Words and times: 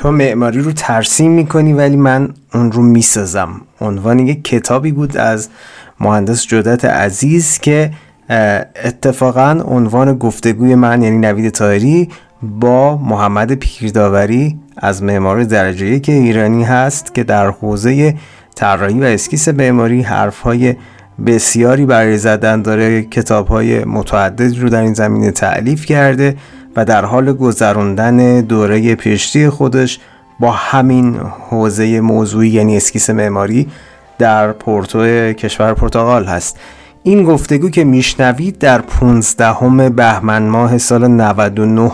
تو 0.00 0.10
معماری 0.10 0.60
رو 0.60 0.72
ترسیم 0.72 1.30
می‌کنی 1.30 1.72
ولی 1.72 1.96
من 1.96 2.28
اون 2.54 2.72
رو 2.72 2.82
می‌سازم. 2.82 3.60
عنوان 3.80 4.18
یک 4.18 4.44
کتابی 4.44 4.92
بود 4.92 5.16
از 5.16 5.48
مهندس 6.00 6.46
جدت 6.46 6.84
عزیز 6.84 7.58
که 7.58 7.90
اتفاقا 8.84 9.60
عنوان 9.64 10.18
گفتگوی 10.18 10.74
من 10.74 11.02
یعنی 11.02 11.18
نوید 11.18 11.48
تایری 11.48 12.08
با 12.42 12.96
محمد 12.96 13.52
پیرداوری 13.52 14.58
از 14.76 15.02
معمار 15.02 15.44
درجه 15.44 15.86
یک 15.86 16.08
ایرانی 16.08 16.64
هست 16.64 17.14
که 17.14 17.24
در 17.24 17.50
حوزه 17.50 18.14
طراحی 18.54 19.00
و 19.00 19.04
اسکیس 19.04 19.48
معماری 19.48 20.02
حرفهای 20.02 20.76
بسیاری 21.26 21.86
برای 21.86 22.18
زدن 22.18 22.62
داره 22.62 23.02
کتاب 23.02 23.48
های 23.48 23.84
متعدد 23.84 24.58
رو 24.58 24.68
در 24.68 24.80
این 24.80 24.94
زمینه 24.94 25.30
تعلیف 25.30 25.84
کرده. 25.84 26.36
و 26.76 26.84
در 26.84 27.04
حال 27.04 27.32
گذراندن 27.32 28.40
دوره 28.40 28.94
پیشتی 28.94 29.48
خودش 29.48 29.98
با 30.40 30.50
همین 30.50 31.16
حوزه 31.50 32.00
موضوعی 32.00 32.48
یعنی 32.48 32.76
اسکیس 32.76 33.10
معماری 33.10 33.68
در 34.18 34.52
پورتو 34.52 35.32
کشور 35.32 35.74
پرتغال 35.74 36.24
هست. 36.24 36.58
این 37.02 37.24
گفتگو 37.24 37.70
که 37.70 37.84
میشنوید 37.84 38.58
در 38.58 38.80
15 38.80 39.90
بهمن 39.90 40.42
ماه 40.42 40.78
سال 40.78 41.08
99 41.08 41.92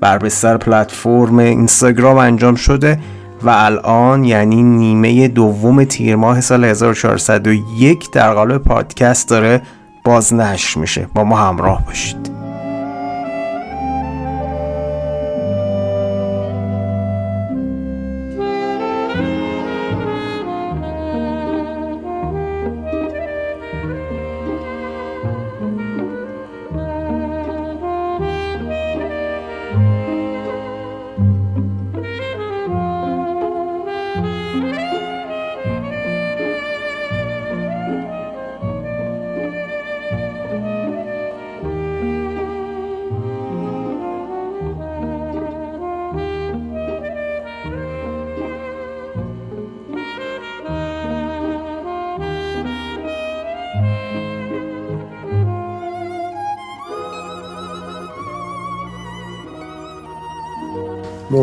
بر 0.00 0.18
بستر 0.18 0.56
پلتفرم 0.56 1.38
اینستاگرام 1.38 2.16
انجام 2.18 2.54
شده 2.54 2.98
و 3.42 3.50
الان 3.50 4.24
یعنی 4.24 4.62
نیمه 4.62 5.28
دوم 5.28 5.84
تیر 5.84 6.16
ماه 6.16 6.40
سال 6.40 6.64
1401 6.64 8.10
در 8.10 8.34
قالب 8.34 8.62
پادکست 8.62 9.28
داره 9.28 9.62
بازنشر 10.04 10.80
میشه. 10.80 11.08
با 11.14 11.24
ما 11.24 11.36
همراه 11.36 11.86
باشید. 11.86 12.35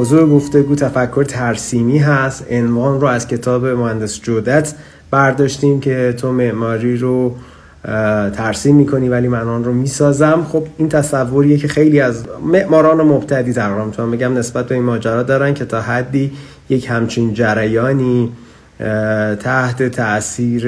موضوع 0.03 0.29
گفتگو 0.29 0.75
تفکر 0.75 1.23
ترسیمی 1.23 1.97
هست. 1.97 2.45
عنوان 2.51 3.01
رو 3.01 3.07
از 3.07 3.27
کتاب 3.27 3.65
مهندس 3.65 4.21
جودت 4.21 4.73
برداشتیم 5.11 5.79
که 5.79 6.13
تو 6.17 6.31
معماری 6.31 6.97
رو 6.97 7.35
ترسیم 8.33 8.75
می‌کنی 8.75 9.09
ولی 9.09 9.27
من 9.27 9.47
آن 9.47 9.63
رو 9.63 9.73
می‌سازم. 9.73 10.45
خب 10.49 10.67
این 10.77 10.89
تصوریه 10.89 11.57
که 11.57 11.67
خیلی 11.67 11.99
از 11.99 12.25
معماران 12.45 13.01
مبتدی 13.01 13.53
تقریبا 13.53 13.85
می‌تونم 13.85 14.11
بگم 14.11 14.37
نسبت 14.37 14.67
به 14.67 14.75
این 14.75 14.83
ماجرا 14.83 15.23
دارن 15.23 15.53
که 15.53 15.65
تا 15.65 15.81
حدی 15.81 16.31
یک 16.69 16.87
همچین 16.89 17.33
جریانی 17.33 18.31
تحت 19.39 19.83
تاثیر 19.83 20.67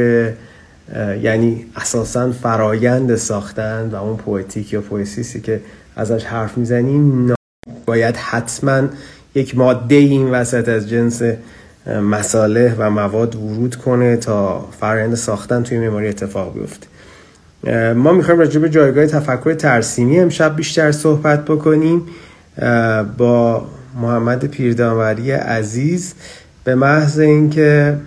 یعنی 1.22 1.66
اساسا 1.75 2.31
فرایند 2.31 3.16
ساختن 3.16 3.90
و 3.94 3.95
اون 3.95 4.18
پویتیک 4.18 4.74
یا 4.74 4.81
پویسیسی 4.81 5.41
که 5.41 5.62
ازش 5.95 6.25
حرف 6.25 6.57
می‌زنیم 6.57 7.35
باید 7.85 8.18
حتما 8.18 8.81
یک 9.35 9.57
ماده 9.57 9.96
این 9.96 10.31
وسط 10.31 10.69
از 10.69 10.90
جنس 10.90 11.22
مساله 12.03 12.75
و 12.78 12.90
مواد 12.90 13.35
ورود 13.35 13.75
کنه 13.75 14.18
تا 14.18 14.69
فرآیند 14.79 15.16
ساختن 15.16 15.63
توی 15.63 15.79
معماری 15.79 16.07
اتفاق 16.07 16.53
بیفته. 16.53 16.88
ما 17.94 18.12
می‌خوایم 18.12 18.40
راجع 18.40 18.59
به 18.59 18.69
جایگاه 18.69 19.07
تفکر 19.07 19.53
ترسیمی 19.53 20.19
امشب 20.19 20.56
بیشتر 20.56 20.91
صحبت 20.91 21.45
بکنیم. 21.45 22.01
با 23.18 23.66
محمد 24.01 24.45
پیردانوری 24.45 25.31
عزیز 25.31 26.13
به 26.63 26.75
محض 26.75 27.19
اینکه 27.19 27.97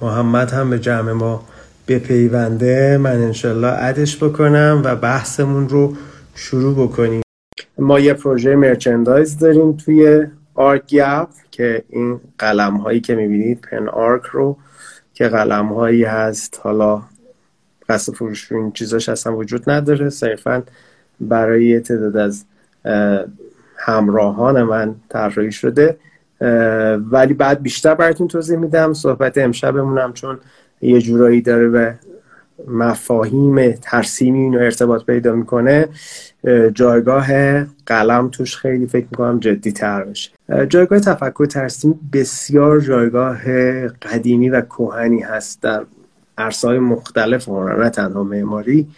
محمد 0.00 0.50
هم 0.50 0.70
به 0.70 0.78
جمع 0.78 1.12
ما 1.12 1.44
بپیونده 1.88 2.98
من 2.98 3.22
انشالله 3.22 3.68
عدش 3.68 4.16
بکنم 4.16 4.82
و 4.84 4.96
بحثمون 4.96 5.68
رو 5.68 5.96
شروع 6.34 6.88
بکنیم. 6.88 7.25
ما 7.78 8.00
یه 8.00 8.12
پروژه 8.12 8.56
مرچندایز 8.56 9.38
داریم 9.38 9.72
توی 9.72 10.26
آرک 10.54 10.86
گپ 10.86 11.28
که 11.50 11.84
این 11.88 12.20
قلم 12.38 12.76
هایی 12.76 13.00
که 13.00 13.14
می‌بینید 13.14 13.60
پن 13.60 13.88
آرک 13.88 14.22
رو 14.22 14.56
که 15.14 15.28
قلم 15.28 15.66
هایی 15.66 16.04
هست. 16.04 16.60
حالا 16.62 17.02
قصد 17.88 18.12
فروش 18.12 18.52
این 18.52 18.72
چیزاش 18.72 19.08
اصلا 19.08 19.36
وجود 19.36 19.70
نداره. 19.70 20.10
صرفا 20.10 20.62
برای 21.20 21.80
تعداد 21.80 22.16
از 22.16 22.44
همراهان 23.76 24.62
من 24.62 24.94
طراحی 25.08 25.52
شده. 25.52 25.96
ولی 27.10 27.34
بعد 27.34 27.62
بیشتر 27.62 27.94
براتون 27.94 28.28
توضیح 28.28 28.58
میدم. 28.58 28.92
صحبت 28.92 29.38
امشبمونم 29.38 30.12
چون 30.12 30.38
یه 30.80 31.00
جورایی 31.00 31.40
داره 31.40 31.68
به 31.68 31.94
مفاهیم 32.68 33.72
ترسیمی 33.72 34.38
اینو 34.40 34.58
ارتباط 34.58 35.04
پیدا 35.04 35.32
می‌کنه 35.32 35.88
جایگاه 36.74 37.26
قلم 37.64 38.28
توش 38.28 38.56
خیلی 38.56 38.86
فکر 38.86 39.06
می‌کنم 39.10 39.40
جدی 39.40 39.72
تر 39.72 40.04
بشه 40.04 40.30
جایگاه 40.68 41.00
تفکر 41.00 41.46
ترسیمی 41.46 41.98
بسیار 42.12 42.80
جایگاه 42.80 43.38
قدیمی 43.88 44.48
و 44.48 44.60
کوهنی 44.60 45.20
هست 45.20 45.62
در 45.62 45.84
عرصه‌های 46.38 46.78
مختلف 46.78 47.48
هنر 47.48 47.84
نه 47.84 47.90
تنها 47.90 48.22
معماری. 48.22 48.88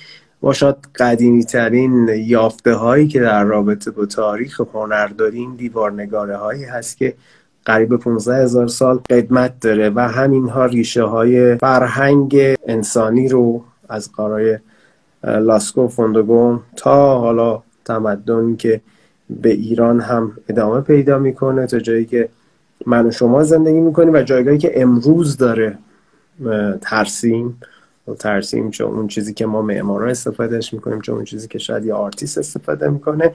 ما 0.42 0.52
شاید 0.52 0.76
قدیمی 0.97 1.44
ترین 1.44 2.08
یافته 2.08 2.74
هایی 2.74 3.08
که 3.08 3.20
در 3.20 3.44
رابطه 3.44 3.91
با 3.91 4.06
تاریخ 4.06 4.60
هنر 4.74 5.06
داریم 5.06 5.56
دیوارنگاره 5.56 6.36
هایی 6.36 6.64
هست 6.64 6.97
که 6.97 7.14
قریب 7.68 7.96
15 7.96 8.36
هزار 8.36 8.68
سال 8.68 9.00
قدمت 9.10 9.60
داره 9.60 9.90
و 9.90 10.00
همینها 10.00 10.66
ریشه 10.66 11.02
های 11.02 11.56
فرهنگ 11.56 12.56
انسانی 12.66 13.28
رو 13.28 13.64
از 13.88 14.12
غارای 14.12 14.59
لاسکو 15.24 15.88
فون 15.88 16.16
دو 16.16 16.34
گوم 16.34 16.60
تا 16.76 17.18
حالا 17.18 17.62
تمدنی 17.84 18.56
که 18.56 18.80
به 19.30 19.50
ایران 19.50 20.00
هم 20.00 20.32
ادامه 20.48 20.80
پیدا 20.80 21.18
می‌کنه 21.18 21.66
تا 21.66 21.78
جایی 21.78 22.04
که 22.04 22.28
من 22.86 23.06
و 23.06 23.10
شما 23.10 23.42
زندگی 23.42 23.80
می‌کنیم 23.80 24.14
و 24.14 24.22
جایگاهی 24.22 24.58
که 24.58 24.82
امروز 24.82 25.36
داره 25.36 25.78
ترسیم. 26.80 27.60
ترسیم 28.18 28.70
چون 28.70 28.94
اون 28.94 29.08
چیزی 29.08 29.34
که 29.34 29.46
ما 29.46 29.62
معمارا 29.62 30.10
استفادهش 30.10 30.74
می‌کنیم 30.74 31.00
چون 31.00 31.14
اون 31.14 31.24
چیزی 31.24 31.48
که 31.48 31.58
شاید 31.58 31.84
یه 31.84 31.94
آرتیست 31.94 32.38
استفاده 32.38 32.88
می‌کنه. 32.88 33.32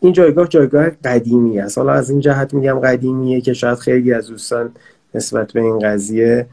این 0.00 0.12
جایگاه 0.12 0.48
جایگاه 0.48 0.90
قدیمی 0.90 1.58
است 1.60 1.78
حالا 1.78 1.92
از 1.92 2.10
این 2.10 2.20
جهت 2.20 2.54
میگم 2.54 2.80
قدیمیه 2.80 3.40
که 3.40 3.52
شاید 3.52 3.78
خیلی 3.78 4.12
از 4.12 4.28
دوستان 4.28 4.70
نسبت 5.14 5.52
به 5.52 5.60
این 5.60 5.78
قضیه 5.78 6.46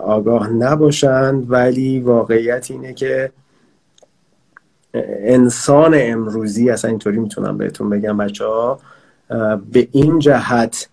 آگاه 0.00 0.50
نباشند 0.50 1.50
ولی 1.50 2.00
واقعیت 2.00 2.70
اینه 2.70 2.92
که 2.92 3.32
انسان 5.22 5.94
امروزی 5.96 6.70
اصلا 6.70 6.90
اینطوری 6.90 7.18
می‌تونم 7.18 7.58
بهتون 7.58 7.90
بگم 7.90 8.16
بچه 8.16 8.44
ها 8.44 8.80
به 9.72 9.88
این 9.92 10.18
جهت 10.18 10.88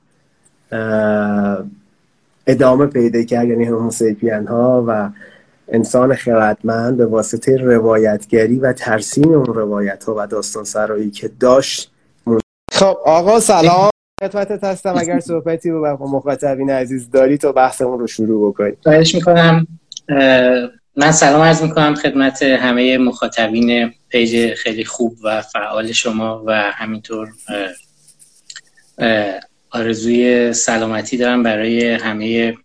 ادامه 2.47 2.85
پیدا 2.85 3.23
کرد 3.23 3.47
یعنی 3.47 3.63
هموسیپین 3.63 4.47
ها 4.47 4.83
و 4.87 5.09
انسان 5.67 6.15
خردمند 6.15 6.97
به 6.97 7.05
واسطه 7.05 7.57
روایتگری 7.57 8.59
و 8.59 8.73
ترسیم 8.73 9.31
اون 9.31 9.45
روایت 9.45 10.03
ها 10.03 10.15
و 10.17 10.27
داستان 10.27 10.63
سرایی 10.63 11.11
که 11.11 11.27
داشت 11.39 11.91
خب 12.71 12.97
آقا 13.05 13.39
سلام. 13.39 13.89
خدمتت 14.23 14.63
هستم. 14.63 14.95
اگر 14.97 15.19
صحبتی 15.19 15.69
رو 15.69 15.97
با 15.97 16.05
مخاطبین 16.05 16.69
عزیز 16.69 17.11
داری 17.11 17.37
تو 17.37 17.53
بحثمون 17.53 17.99
رو 17.99 18.07
شروع 18.07 18.51
بکنی 18.51 18.73
خواهش 18.83 19.15
می‌کنم. 19.15 19.67
من 20.95 21.11
سلام 21.11 21.41
عرض 21.41 21.63
می‌کنم 21.63 21.95
خدمت 21.95 22.43
همه 22.43 22.97
مخاطبین 22.97 23.93
پیج 24.09 24.53
خیلی 24.53 24.85
خوب 24.85 25.15
و 25.23 25.41
فعال 25.41 25.91
شما 25.91 26.43
و 26.45 26.51
همینطور 26.53 27.29
آرزوی 29.69 30.53
سلامتی 30.53 31.17
دارم 31.17 31.43
برای 31.43 31.93
همه 31.93 32.57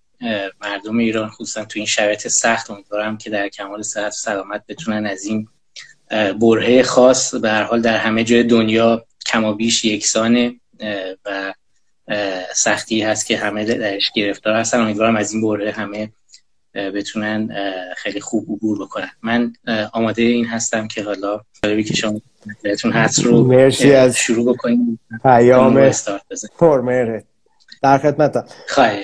مردم 0.61 0.99
ایران 0.99 1.29
خصوصا 1.29 1.65
تو 1.65 1.79
این 1.79 1.87
شرایط 1.87 2.29
سخت 2.29 2.71
امیدوارم 2.71 3.19
که 3.19 3.31
در 3.31 3.49
کمال 3.49 3.83
صحت 3.83 4.07
و 4.07 4.11
سلامت 4.11 4.63
بتونن 4.69 5.07
از 5.07 5.25
این 5.25 5.49
برهه 6.41 6.83
خاص 6.83 7.35
به 7.35 7.51
هر 7.51 7.63
حال 7.63 7.81
در 7.81 7.97
همه 7.97 8.25
جای 8.25 8.43
دنیا 8.43 9.07
کما 9.27 9.53
بیش 9.53 9.85
یکسانه 9.85 10.55
و 11.25 11.55
سختی 12.55 13.03
هست 13.03 13.27
که 13.27 13.37
همه 13.37 13.65
درش 13.65 14.11
گرفتار 14.15 14.55
هستن. 14.55 14.81
امیدوارم 14.81 15.17
از 15.17 15.33
این 15.33 15.43
بره 15.43 15.73
همه 15.73 16.13
بتونن 16.75 17.55
خیلی 17.97 18.21
خوب 18.21 18.45
عبور 18.51 18.79
بکنن. 18.85 19.11
من 19.23 19.53
آماده 19.93 20.23
این 20.23 20.47
هستم 20.47 20.89
که 20.89 21.03
حالا 21.03 21.41
جالبی 21.63 21.85
که 21.85 21.95
شما 21.95 22.21
بهتون 22.63 22.93
هست 22.93 23.25
رو 23.25 23.45
مرسی 23.45 23.93
از 23.93 24.17
شروع 24.17 24.55
بکنیم. 24.55 25.01
پیام 25.23 25.77
استارت 25.77 26.23
در 27.83 27.99
خدمتم. 27.99 28.45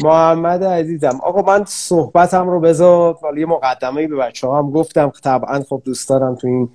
محمد 0.02 0.64
عزیزم 0.64 1.20
آقا 1.22 1.58
من 1.58 1.64
صحبتم 1.66 2.50
رو 2.50 2.60
بذار 2.60 3.18
ولی 3.22 3.40
یه 3.40 3.46
مقدمه 3.46 4.06
به 4.06 4.16
بچه 4.16 4.48
هم 4.48 4.70
گفتم 4.70 5.12
طبعا 5.24 5.60
خب 5.68 5.82
دوست 5.84 6.08
دارم 6.08 6.34
تو 6.34 6.46
این 6.48 6.68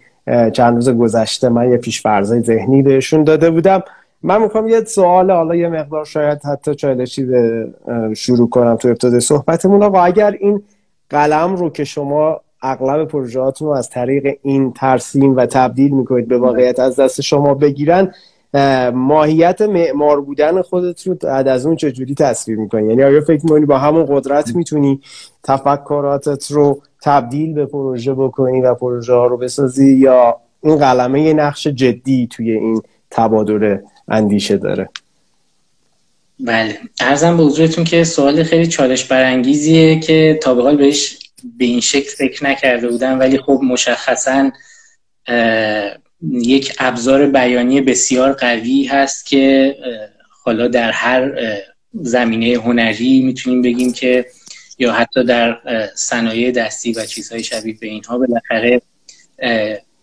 چند 0.51 0.75
روز 0.75 0.89
گذشته 0.89 1.49
من 1.49 1.71
یه 1.71 1.77
پیش 1.77 2.01
فرضای 2.01 2.41
ذهنی 2.41 2.81
بهشون 2.81 3.23
داده 3.23 3.49
بودم. 3.49 3.83
من 4.23 4.41
می‌خوام 4.41 4.67
یه 4.67 4.83
سوال 4.83 5.31
حالا 5.31 5.55
یه 5.55 5.69
مقدار 5.69 6.05
شاید 6.05 6.45
حتی 6.45 6.75
چالشی 6.75 7.27
شروع 8.15 8.49
کنم 8.49 8.75
تو 8.75 8.87
ابتدای 8.87 9.19
صحبتمون. 9.19 9.83
و 9.83 9.97
اگر 9.97 10.31
این 10.31 10.63
قلم 11.09 11.55
رو 11.55 11.69
که 11.69 11.83
شما 11.83 12.41
اغلب 12.61 13.07
پروژهاتون 13.07 13.67
رو 13.67 13.73
از 13.73 13.89
طریق 13.89 14.37
این 14.41 14.73
ترسیم 14.73 15.35
و 15.35 15.45
تبدیل 15.45 15.91
می‌کنید 15.91 16.27
به 16.27 16.37
واقعیت 16.37 16.79
از 16.79 16.99
دست 16.99 17.21
شما 17.21 17.53
بگیرن 17.53 18.13
ماهیت 18.93 19.61
معمار 19.61 20.21
بودن 20.21 20.61
خودت 20.61 21.07
رو 21.07 21.15
بعد 21.15 21.47
از 21.47 21.65
اون 21.65 21.75
چجوری 21.75 22.15
تصویر 22.15 22.57
می‌کنی؟ 22.57 22.87
یعنی 22.87 23.03
آیا 23.03 23.21
فکر 23.21 23.43
می‌کنی 23.43 23.65
با 23.65 23.77
همون 23.77 24.05
قدرت 24.09 24.55
می‌تونی 24.55 25.01
تفکراتت 25.43 26.51
رو 26.51 26.81
تبدیل 27.01 27.53
به 27.53 27.65
پروژه 27.65 28.13
بکنی 28.13 28.61
و 28.61 28.73
پروژه 28.73 29.13
ها 29.13 29.27
رو 29.27 29.37
بسازی 29.37 29.93
یا 29.93 30.37
این 30.63 30.77
قلمه 30.77 31.21
یه 31.21 31.33
نقش 31.33 31.67
جدی 31.67 32.27
توی 32.31 32.51
این 32.51 32.81
تبادل 33.11 33.77
اندیشه 34.07 34.57
داره؟ 34.57 34.89
بله. 36.39 36.77
ارزم 36.99 37.37
به 37.37 37.43
حضورتون 37.43 37.83
که 37.83 38.03
سوال 38.03 38.43
خیلی 38.43 38.67
چالش 38.67 39.05
برانگیزیه 39.05 39.99
که 39.99 40.39
تا 40.43 40.53
به 40.53 40.63
حال 40.63 40.77
بهش 40.77 41.19
به 41.57 41.65
این 41.65 41.79
شکل 41.79 42.09
فکر 42.09 42.45
نکرده 42.45 42.89
بودم 42.89 43.19
ولی 43.19 43.37
خب 43.37 43.59
مشخصا 43.63 44.51
یک 46.31 46.73
ابزار 46.79 47.27
بیانی 47.27 47.81
بسیار 47.81 48.33
قوی 48.33 48.85
هست 48.85 49.25
که 49.25 49.75
حالا 50.43 50.67
در 50.67 50.91
هر 50.91 51.31
زمینه 51.93 52.59
هنری 52.59 53.21
می‌تونیم 53.21 53.61
بگیم 53.61 53.93
که 53.93 54.25
یا 54.79 54.93
حتی 54.93 55.23
در 55.23 55.57
صنایع 55.95 56.51
دستی 56.51 56.91
و 56.91 57.05
چیزهای 57.05 57.43
شبیه 57.43 57.77
به 57.81 57.87
اینها 57.87 58.17
بالاخره 58.17 58.81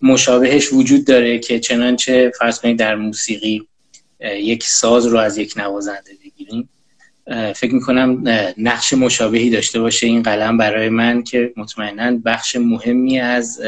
مشابهش 0.03 0.73
وجود 0.73 1.05
داره 1.05 1.39
که 1.39 1.61
چنانچه 1.61 2.33
فرض 2.39 2.61
کنید 2.61 2.79
در 2.79 2.95
موسیقی 2.95 3.69
یک 4.21 4.65
ساز 4.65 5.07
رو 5.07 5.19
از 5.19 5.39
یک 5.39 5.55
نوازنده 5.57 6.11
بگیریم. 6.25 6.69
فکر 7.55 7.75
می‌کنم 7.75 8.25
نقش 8.59 8.93
مشابهی 8.93 9.51
داشته 9.51 9.81
باشه 9.81 10.07
این 10.07 10.23
قلم 10.23 10.59
برای 10.59 10.89
من 10.89 11.23
که 11.23 11.53
مطمئنا 11.57 12.21
بخش 12.25 12.57
مهمی 12.57 13.21
از 13.21 13.61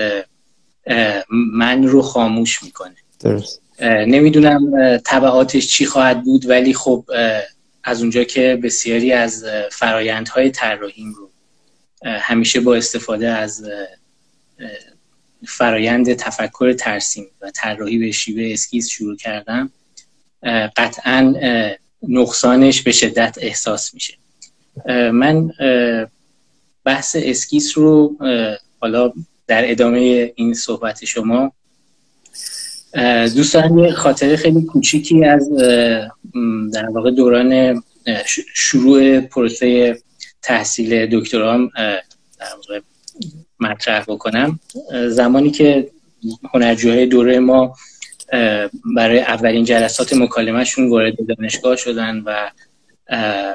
من 1.31 1.87
رو 1.87 2.02
خاموش 2.02 2.62
می‌کنه 2.62 2.96
درست. 3.20 3.61
نمی‌دونم 3.82 4.99
طبعاتش 5.05 5.69
چی 5.69 5.87
خواهد 5.87 6.23
بود 6.23 6.49
ولی 6.50 6.75
خب 6.75 7.05
از 7.84 8.00
اونجا 8.00 8.25
که 8.25 8.61
بسیاری 8.62 9.12
از 9.12 9.44
فرایندهای 9.73 10.50
طراحیم 10.50 11.14
رو 11.14 11.31
همیشه 12.05 12.61
با 12.61 12.75
استفاده 12.75 13.29
از 13.29 13.69
فرایند 15.46 16.14
تفکر 16.14 16.73
ترسیم 16.73 17.26
و 17.40 17.50
طراحی 17.50 17.99
به 17.99 18.11
شیوه 18.11 18.52
اسکیس 18.53 18.89
شروع 18.88 19.17
کردم 19.17 19.70
قطعا 20.76 21.34
نقصانش 22.08 22.82
به 22.82 22.93
شدت 22.93 23.38
احساس 23.40 23.94
میشه 23.94 24.14
من 25.12 25.50
بحث 26.84 27.17
اسکیس 27.19 27.79
رو 27.79 28.17
حالا 28.81 29.12
در 29.53 29.71
ادامه 29.71 30.33
این 30.35 30.55
صحبت 30.55 31.05
شما 31.05 31.53
دوست 33.37 33.55
یه 33.55 33.93
خاطره 33.93 34.37
خیلی 34.37 34.63
کوچیکی 34.63 35.25
از 35.25 35.49
در 36.73 36.89
واقع 36.89 37.11
دوران 37.11 37.83
شروع 38.55 39.21
پروسه 39.21 39.99
تحصیل 40.43 41.21
دکترام 41.21 41.71
مطرح 43.61 44.05
بکنم. 44.09 44.61
زمانی 45.09 45.51
که 45.51 45.91
هنرجوهای 46.55 47.07
دوره 47.07 47.39
ما 47.39 47.77
برای 48.97 49.21
اولین 49.21 49.65
جلسات 49.65 50.13
مکالمهشون 50.13 50.89
وارد 50.91 51.15
دانشگاه 51.27 51.77
شدن 51.77 52.23
و 52.27 52.51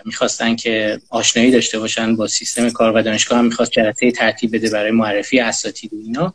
می‌خواستن 0.05 0.55
که 0.55 0.99
آشنایی 1.09 1.51
داشته 1.51 1.79
باشن 1.79 2.15
با 2.15 2.27
سیستم 2.27 2.69
کار 2.69 2.95
و 2.95 3.01
دانشگاه 3.01 3.39
هم 3.39 3.45
می‌خواست 3.45 3.71
جلسه 3.71 4.11
ترتیب 4.11 4.55
بده 4.55 4.69
برای 4.69 4.91
معرفی 4.91 5.39
اساتید 5.39 5.93
و 5.93 5.97
اینا. 6.05 6.33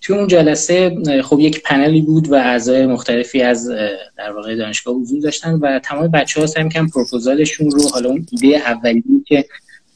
توی 0.00 0.16
اون 0.16 0.28
جلسه 0.28 0.96
خب 1.22 1.40
یک 1.40 1.62
پنلی 1.62 2.00
بود 2.00 2.28
و 2.28 2.34
اعضای 2.34 2.86
مختلفی 2.86 3.42
از 3.42 3.68
در 4.16 4.32
واقع 4.32 4.56
دانشگاه 4.56 4.94
حضور 4.94 5.20
داشتن 5.20 5.54
و 5.54 5.78
تمام 5.78 6.08
بچه 6.08 6.40
ها 6.40 6.46
سعی 6.46 6.68
کم 6.68 6.88
پروپوزالشون 6.88 7.70
رو 7.70 7.88
حالا 7.88 8.08
اون 8.08 8.26
ایده 8.32 8.56
اولی 8.56 9.04
که 9.26 9.44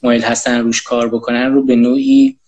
مایل 0.03 0.23
هستن 0.23 0.61
روش 0.61 0.83
کار 0.83 1.09
بکنن 1.09 1.53
رو 1.53 1.65
به 1.65 1.77
نوعی 1.77 2.39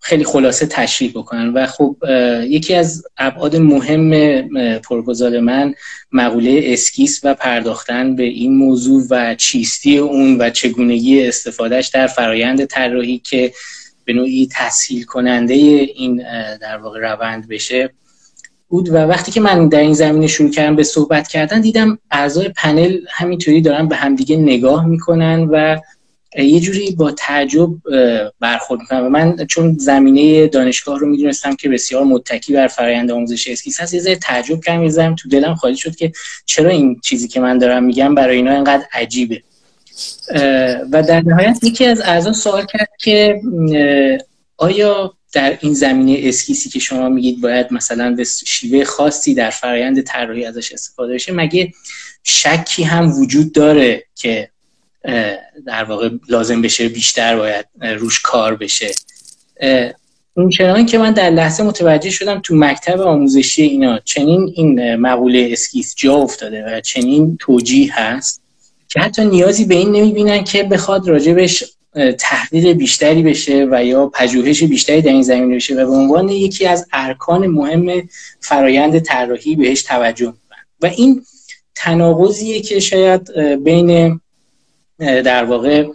خیلی 0.00 0.24
خلاصه 0.24 0.66
تشریح 0.66 1.10
بکنن. 1.10 1.52
و 1.52 1.66
خب 1.66 1.96
یکی 2.42 2.74
از 2.74 3.04
ابعاد 3.18 3.56
مهم 3.56 4.42
پروپوزال 4.78 5.40
من 5.40 5.74
مقوله 6.12 6.60
اسکیس 6.64 7.20
و 7.24 7.34
پرداختن 7.34 8.16
به 8.16 8.22
این 8.22 8.56
موضوع 8.56 9.04
و 9.10 9.34
چیستی 9.34 9.98
اون 9.98 10.36
و 10.40 10.50
چگونگی 10.50 11.26
استفادهش 11.26 11.88
در 11.88 12.06
فرایند 12.06 12.64
طراحی 12.64 13.18
که 13.18 13.52
به 14.04 14.12
نوعی 14.12 14.48
تسهیل 14.52 15.04
کننده 15.04 15.54
این 15.54 16.16
در 16.60 16.76
واقع 16.76 17.00
روند 17.00 17.48
بشه 17.48 17.90
بود. 18.68 18.88
و 18.88 18.96
وقتی 18.96 19.32
که 19.32 19.40
من 19.40 19.68
در 19.68 19.80
این 19.80 19.94
زمینه 19.94 20.26
شروع 20.26 20.50
کردم 20.50 20.76
به 20.76 20.84
صحبت 20.84 21.28
کردن 21.28 21.60
دیدم 21.60 21.98
اعضای 22.10 22.48
پنل 22.48 22.98
همینطوری 23.10 23.60
دارن 23.60 23.88
به 23.88 23.96
همدیگه 23.96 24.36
نگاه 24.36 24.86
می‌کنن 24.86 25.48
و 25.52 25.76
یه 26.36 26.60
جوری 26.60 26.90
با 26.90 27.10
تعجب 27.10 27.70
برخورد 28.40 28.80
می‌کنم. 28.80 29.04
و 29.04 29.08
من 29.08 29.46
چون 29.46 29.76
زمینه 29.78 30.46
دانشگاه 30.46 30.98
رو 30.98 31.06
می‌دونستم 31.06 31.56
که 31.56 31.68
بسیار 31.68 32.04
متکی 32.04 32.52
بر 32.52 32.68
فرآیند 32.68 33.10
آموزش 33.10 33.48
اسکیس 33.48 33.80
هست 33.80 33.94
یه 33.94 34.00
ذره 34.00 34.16
تعجب 34.16 34.60
کردم 34.60 34.84
یه 34.84 35.14
تو 35.14 35.28
دلم 35.28 35.54
خالی 35.54 35.76
شد 35.76 35.96
که 35.96 36.12
چرا 36.46 36.70
این 36.70 37.00
چیزی 37.04 37.28
که 37.28 37.40
من 37.40 37.58
دارم 37.58 37.84
میگم 37.84 38.14
برای 38.14 38.36
اینا 38.36 38.52
اینقدر 38.52 38.84
عجیبه. 38.92 39.42
و 40.92 41.02
در 41.02 41.22
نهایت 41.26 41.58
یکی 41.62 41.84
از 41.84 42.00
اعضا 42.00 42.32
سوال 42.32 42.66
کرد 42.66 42.88
که 42.98 43.40
آیا 44.56 45.14
در 45.32 45.58
این 45.60 45.74
زمینه 45.74 46.28
اسکیسی 46.28 46.68
که 46.68 46.78
شما 46.78 47.08
میگید 47.08 47.40
باید 47.40 47.66
مثلا 47.70 48.14
به 48.14 48.24
شیوه 48.46 48.84
خاصی 48.84 49.34
در 49.34 49.50
فرایند 49.50 50.00
طراحی 50.00 50.44
ازش 50.44 50.72
استفاده 50.72 51.14
بشه 51.14 51.32
مگه 51.32 51.72
شکی 52.24 52.82
هم 52.82 53.20
وجود 53.20 53.52
داره 53.52 54.04
که 54.14 54.50
در 55.66 55.84
واقع 55.84 56.10
لازم 56.28 56.62
بشه 56.62 56.88
بیشتر 56.88 57.36
باید 57.36 57.66
روش 57.80 58.20
کار 58.20 58.54
بشه. 58.54 58.90
اون 60.36 60.48
چنان 60.50 60.86
که 60.86 60.98
من 60.98 61.12
در 61.12 61.30
لحظه 61.30 61.62
متوجه 61.62 62.10
شدم 62.10 62.40
تو 62.40 62.54
مکتب 62.54 63.00
آموزشی 63.00 63.62
اینا 63.62 63.98
چنین 63.98 64.52
این 64.56 64.96
مقوله 64.96 65.48
اسکیس 65.52 65.94
جا 65.94 66.14
افتاده 66.14 66.64
و 66.66 66.80
چنین 66.80 67.36
توجیه 67.40 68.00
هست 68.00 68.42
که 68.88 69.00
حتی 69.00 69.24
نیازی 69.24 69.64
به 69.64 69.74
این 69.74 69.92
نمی‌بینن 69.92 70.44
که 70.44 70.62
بخواد 70.62 71.08
راجبش 71.08 71.64
تحقیق 72.18 72.72
بیشتری 72.72 73.22
بشه 73.22 73.68
و 73.70 73.84
یا 73.84 74.06
پژوهش 74.06 74.62
بیشتری 74.62 75.02
در 75.02 75.10
این 75.10 75.22
زمینه 75.22 75.56
بشه 75.56 75.74
و 75.74 75.76
به 75.76 75.92
عنوان 75.92 76.28
یکی 76.28 76.66
از 76.66 76.86
ارکان 76.92 77.46
مهم 77.46 78.08
فرایند 78.40 78.98
طراحی 78.98 79.56
بهش 79.56 79.82
توجه 79.82 80.26
می‌کنن. 80.26 80.64
و 80.82 80.86
این 80.86 81.22
تناقضیه 81.74 82.60
که 82.60 82.80
شاید 82.80 83.40
بین 83.64 84.20
در 84.98 85.44
واقع 85.44 85.86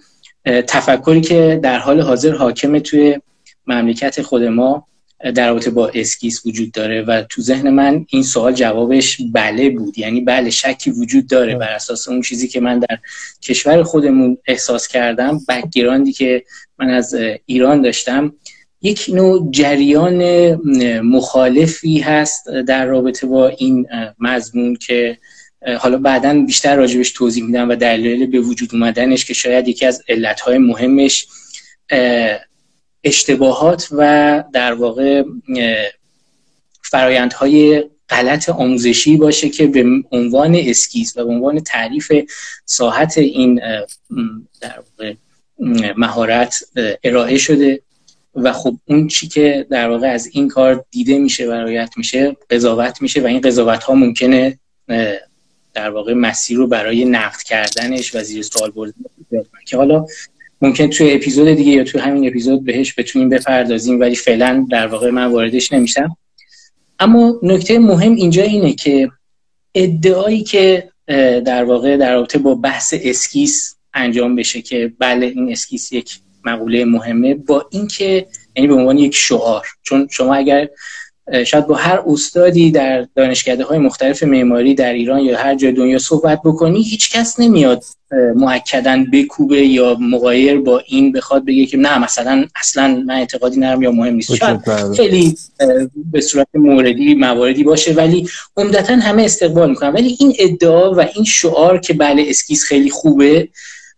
تفکری 0.45 1.21
که 1.21 1.59
در 1.63 1.79
حال 1.79 2.01
حاضر 2.01 2.33
حاکم 2.33 2.79
توی 2.79 3.19
مملکت 3.67 4.21
خود 4.21 4.43
ما 4.43 4.87
در 5.35 5.49
رابطه 5.49 5.69
با 5.71 5.91
اسکیس 5.93 6.45
وجود 6.45 6.71
داره 6.71 7.01
و 7.01 7.23
تو 7.29 7.41
ذهن 7.41 7.69
من 7.69 8.05
این 8.09 8.23
سوال 8.23 8.53
جوابش 8.53 9.17
بله 9.33 9.69
بود. 9.69 9.97
یعنی 9.97 10.21
بله 10.21 10.49
شکی 10.49 10.91
وجود 10.91 11.27
داره 11.27 11.55
بر 11.55 11.69
اساس 11.69 12.07
اون 12.07 12.21
چیزی 12.21 12.47
که 12.47 12.59
من 12.59 12.79
در 12.79 12.97
کشور 13.41 13.83
خودمون 13.83 14.37
احساس 14.47 14.87
کردم 14.87 15.39
بکگراندی 15.49 16.13
که 16.13 16.43
من 16.79 16.89
از 16.89 17.15
ایران 17.45 17.81
داشتم. 17.81 18.33
یک 18.81 19.05
نوع 19.13 19.51
جریان 19.51 20.51
مخالفی 21.01 21.99
هست 21.99 22.49
در 22.67 22.85
رابطه 22.85 23.27
با 23.27 23.47
این 23.47 23.87
مضمون 24.19 24.75
که 24.75 25.17
حالا 25.79 25.97
بعدا 25.97 26.33
بیشتر 26.45 26.75
راجبش 26.75 27.11
توضیح 27.11 27.43
میدم 27.43 27.69
و 27.69 27.75
دلیل 27.75 28.25
به 28.25 28.39
وجود 28.39 28.69
اومدنش 28.73 29.25
که 29.25 29.33
شاید 29.33 29.67
یکی 29.67 29.85
از 29.85 30.03
علتهای 30.07 30.57
مهمش 30.57 31.27
اشتباهات 33.03 33.87
و 33.91 34.43
در 34.53 34.73
واقع 34.73 35.23
فرایندهای 36.83 37.83
غلط 38.09 38.49
آموزشی 38.49 39.17
باشه 39.17 39.49
که 39.49 39.67
به 39.67 39.85
عنوان 40.11 40.55
اسکیز 40.55 41.17
و 41.17 41.25
به 41.25 41.31
عنوان 41.31 41.59
تعریف 41.59 42.11
ساحت 42.65 43.17
این 43.17 43.61
در 44.61 44.83
مهارت 45.97 46.55
ارائه 47.03 47.37
شده 47.37 47.81
و 48.35 48.53
خب 48.53 48.77
اون 48.85 49.07
چی 49.07 49.27
که 49.27 49.67
در 49.69 49.89
واقع 49.89 50.07
از 50.07 50.29
این 50.31 50.47
کار 50.47 50.85
دیده 50.91 51.17
میشه 51.17 51.47
و 51.47 51.51
رعایت 51.51 51.93
میشه 51.97 52.37
قضاوت 52.49 53.01
میشه 53.01 53.21
و 53.21 53.25
این 53.25 53.41
قضاوت 53.41 53.83
ها 53.83 53.93
ممکنه 53.93 54.59
در 55.73 55.89
واقع 55.89 56.13
مسیر 56.13 56.57
رو 56.57 56.67
برای 56.67 57.05
نقد 57.05 57.41
کردنش 57.41 58.15
و 58.15 58.23
زیر 58.23 58.41
سوال 58.41 58.71
بردن. 58.71 58.93
که 59.65 59.77
حالا 59.77 60.05
ممکن 60.61 60.87
توی 60.87 61.13
اپیزود 61.13 61.47
دیگه 61.47 61.71
یا 61.71 61.83
توی 61.83 62.01
همین 62.01 62.27
اپیزود 62.27 62.65
بهش 62.65 62.93
بتونیم 62.97 63.29
بپردازیم 63.29 63.99
ولی 63.99 64.15
فعلا 64.15 64.65
در 64.71 64.87
واقع 64.87 65.09
من 65.09 65.25
واردش 65.25 65.73
نمیشم. 65.73 66.17
اما 66.99 67.39
نکته 67.43 67.79
مهم 67.79 68.15
اینجا 68.15 68.43
اینه 68.43 68.73
که 68.73 69.11
ادعایی 69.75 70.43
که 70.43 70.89
در 71.45 71.63
واقع 71.63 71.97
در 71.97 72.13
رابطه 72.13 72.37
با 72.37 72.55
بحث 72.55 72.93
اسکیس 73.03 73.75
انجام 73.93 74.35
بشه 74.35 74.61
که 74.61 74.93
بله 74.99 75.25
این 75.25 75.51
اسکیس 75.51 75.91
یک 75.91 76.19
مقوله 76.45 76.85
مهمه 76.85 77.33
با 77.35 77.67
اینکه 77.71 78.27
یعنی 78.55 78.67
به 78.67 78.73
عنوان 78.73 78.97
یک 78.97 79.15
شعار. 79.15 79.67
چون 79.83 80.07
شما 80.11 80.35
اگر 80.35 80.69
شاید 81.45 81.67
با 81.67 81.75
هر 81.75 82.03
استادی 82.07 82.71
در 82.71 83.07
دانشکده 83.15 83.63
های 83.63 83.79
مختلف 83.79 84.23
معماری 84.23 84.75
در 84.75 84.93
ایران 84.93 85.19
یا 85.19 85.37
هر 85.37 85.55
جای 85.55 85.71
دنیا 85.71 85.99
صحبت 85.99 86.41
بکنی 86.45 86.83
هیچ 86.83 87.11
کس 87.11 87.39
نمیاد 87.39 87.83
مؤکداً 88.35 89.05
بکوبه 89.11 89.61
یا 89.61 89.97
مغایر 89.99 90.57
با 90.57 90.81
این 90.87 91.11
بخواد 91.11 91.45
بگه 91.45 91.65
که 91.65 91.77
نه 91.77 91.97
مثلا 91.97 92.45
اصلا 92.55 93.03
من 93.07 93.15
اعتقادی 93.15 93.59
ندارم 93.59 93.81
یا 93.81 93.91
مهم 93.91 94.13
نیست. 94.13 94.35
شاید 94.35 94.59
خیلی 94.95 95.37
به 96.11 96.21
صورت 96.21 96.47
موردی 96.53 97.15
مواردی 97.15 97.63
باشه 97.63 97.93
ولی 97.93 98.29
عمدتا 98.57 98.95
همه 98.95 99.23
استقبال 99.23 99.69
می‌کنن. 99.69 99.89
ولی 99.89 100.17
این 100.19 100.35
ادعا 100.39 100.93
و 100.93 100.99
این 100.99 101.25
شعار 101.25 101.79
که 101.79 101.93
بله 101.93 102.25
اسکیس 102.27 102.63
خیلی 102.63 102.89
خوبه 102.89 103.49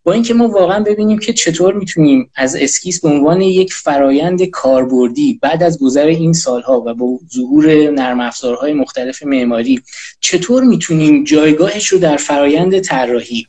با 0.03 0.13
اینکه 0.13 0.33
ما 0.33 0.47
واقعا 0.47 0.83
ببینیم 0.83 1.17
که 1.17 1.33
چطور 1.33 1.73
می‌تونیم 1.73 2.29
از 2.35 2.55
اسکیس 2.55 3.01
به 3.01 3.09
عنوان 3.09 3.41
یک 3.41 3.73
فرایند 3.73 4.43
کاربردی 4.43 5.39
بعد 5.41 5.63
از 5.63 5.79
گذر 5.79 6.05
این 6.05 6.33
سالها 6.33 6.83
و 6.85 6.93
با 6.93 7.19
ظهور 7.33 7.89
نرم 7.89 8.19
افزارهای 8.19 8.73
مختلف 8.73 9.23
معماری 9.23 9.81
چطور 10.19 10.63
می‌تونیم 10.63 11.23
جایگاهش 11.23 11.87
رو 11.87 11.97
در 11.97 12.17
فرایند 12.17 12.79
طراحی 12.79 13.47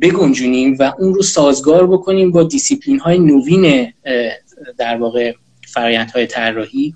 بگنجونیم 0.00 0.76
و 0.78 0.92
اون 0.98 1.14
رو 1.14 1.22
سازگار 1.22 1.86
بکنیم 1.86 2.30
با 2.30 2.42
دیسیپلین 2.42 2.98
های 2.98 3.18
نوین 3.18 3.92
در 4.78 4.96
واقع 4.96 5.34
فرایندهای 5.68 6.26
طراحی؟ 6.26 6.94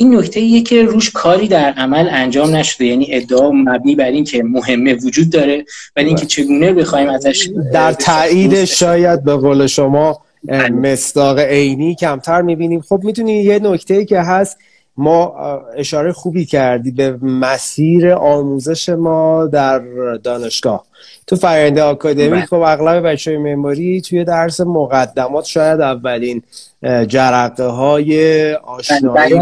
این 0.00 0.16
نکته 0.16 0.40
ایه 0.40 0.62
که 0.62 0.82
روش 0.82 1.10
کاری 1.10 1.48
در 1.48 1.72
عمل 1.76 2.08
انجام 2.10 2.56
نشده 2.56 2.84
یعنی 2.84 3.06
ادعا 3.10 3.50
مبنی 3.50 3.94
بر 3.94 4.10
این 4.10 4.24
که 4.24 4.42
مهمه 4.42 4.94
وجود 4.94 5.30
داره 5.30 5.64
ولی 5.96 6.06
اینکه. 6.06 6.26
چگونه 6.26 6.72
بخوایم 6.72 7.08
ازش 7.08 7.48
در 7.72 7.92
تایید 7.92 8.64
شاید 8.64 9.24
به 9.24 9.36
قول 9.36 9.66
شما 9.66 10.20
بله. 10.44 10.68
مصداق 10.68 11.38
عینی 11.38 11.94
کمتر 11.94 12.42
می‌بینیم 12.42 12.80
خب 12.80 13.00
می‌تونی 13.04 13.42
یه 13.42 13.58
نکته 13.58 14.04
که 14.04 14.20
هست 14.20 14.58
ما 14.96 15.34
اشاره 15.76 16.12
خوبی 16.12 16.46
کردی 16.46 16.90
به 16.90 17.16
مسیر 17.22 18.12
آموزش 18.12 18.88
ما 18.88 19.46
در 19.46 19.78
دانشگاه 20.22 20.84
تو 21.26 21.36
فرآیند 21.36 21.78
آکادمی 21.78 22.28
بله. 22.28 22.46
خب 22.46 22.54
اغلب 22.54 23.06
بچه 23.06 23.30
های 23.30 23.38
معماری 23.38 24.00
توی 24.00 24.24
درس 24.24 24.60
مقدمات 24.60 25.44
شاید 25.44 25.80
اولین 25.80 26.42
جرقه 26.82 27.66
های 27.66 28.54
آشنایی 28.54 29.34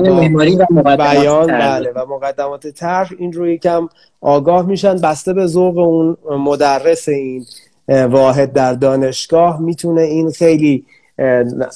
با 0.70 0.96
بیان 0.96 1.46
بله 1.46 1.90
و 1.90 2.06
مقدمات 2.08 2.66
طرح. 2.66 3.10
این 3.18 3.32
رو 3.32 3.48
یکم 3.48 3.88
آگاه 4.20 4.66
میشن. 4.66 4.96
بسته 4.96 5.32
به 5.32 5.46
ذوق 5.46 5.78
اون 5.78 6.16
مدرس 6.30 7.08
این 7.08 7.44
واحد 7.88 8.52
در 8.52 8.72
دانشگاه. 8.74 9.60
می‌تونه 9.60 10.02
این 10.02 10.30
خیلی 10.30 10.84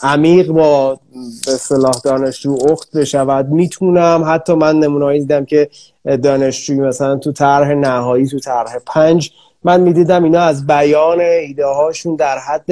عمیق 0.02 0.48
با 0.48 1.00
به 1.46 1.52
صلاح 1.52 1.94
دانشجو 2.04 2.56
اخت 2.70 2.96
بشود. 2.96 3.48
می‌تونم. 3.48 4.24
حتی 4.26 4.54
من 4.54 4.78
نمونایی 4.78 5.20
دیدم 5.20 5.44
که 5.44 5.68
دانشجوی 6.04 6.80
مثلا 6.80 7.16
تو 7.16 7.32
طرح 7.32 7.72
نهایی 7.72 8.26
تو 8.26 8.38
طرح 8.38 8.78
پنج 8.86 9.30
من 9.64 9.80
می‌دیدم 9.80 10.24
اینا 10.24 10.40
از 10.40 10.66
بیان 10.66 11.20
ایده 11.20 11.66
هاشون 11.66 12.16
در 12.16 12.38
حد 12.38 12.70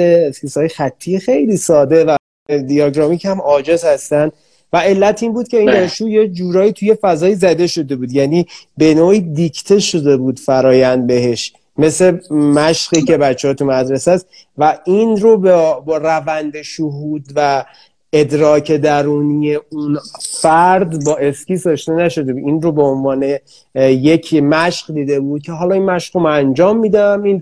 های 0.55 0.67
خطی 0.67 1.19
خیلی 1.19 1.57
ساده 1.57 2.05
و 2.05 2.15
دیاگرامی 2.57 3.17
که 3.17 3.29
هم 3.29 3.41
عاجز 3.41 3.83
هستن 3.83 4.31
و 4.73 4.77
علت 4.77 5.23
این 5.23 5.33
بود 5.33 5.47
که 5.47 5.57
این 5.57 5.65
بله. 5.65 5.79
دانشجو 5.79 6.09
یه 6.09 6.27
جورایی 6.27 6.73
توی 6.73 6.95
فضایی 7.01 7.35
زده 7.35 7.67
شده 7.67 7.95
بود 7.95 8.13
یعنی 8.13 8.45
به 8.77 8.93
نوعی 8.93 9.19
دیکته 9.19 9.79
شده 9.79 10.17
بود 10.17 10.39
فرایند 10.39 11.07
بهش 11.07 11.53
مثل 11.77 12.33
مشقی 12.33 13.01
که 13.01 13.17
بچه 13.17 13.47
ها 13.47 13.53
تو 13.53 13.65
مدرسه 13.65 14.11
است 14.11 14.27
و 14.57 14.77
این 14.85 15.17
رو 15.17 15.37
با 15.37 15.97
روند 15.97 16.61
شهود 16.61 17.25
و 17.35 17.65
ادراک 18.13 18.71
درونی 18.71 19.55
اون 19.55 19.99
فرد 20.41 21.05
با 21.05 21.17
اسکیس 21.17 21.67
آشنا 21.67 21.95
نشده 21.95 22.33
بود 22.33 22.43
این 22.45 22.61
رو 22.61 22.71
به 22.71 22.81
عنوان 22.81 23.37
یک 23.75 24.33
مشق 24.33 24.93
دیده 24.93 25.19
بود 25.19 25.41
که 25.41 25.51
حالا 25.51 25.75
این 25.75 25.85
مشق 25.85 26.17
رو 26.17 26.23
من 26.23 26.31
انجام 26.31 26.77
میدم 26.77 27.23
این 27.23 27.41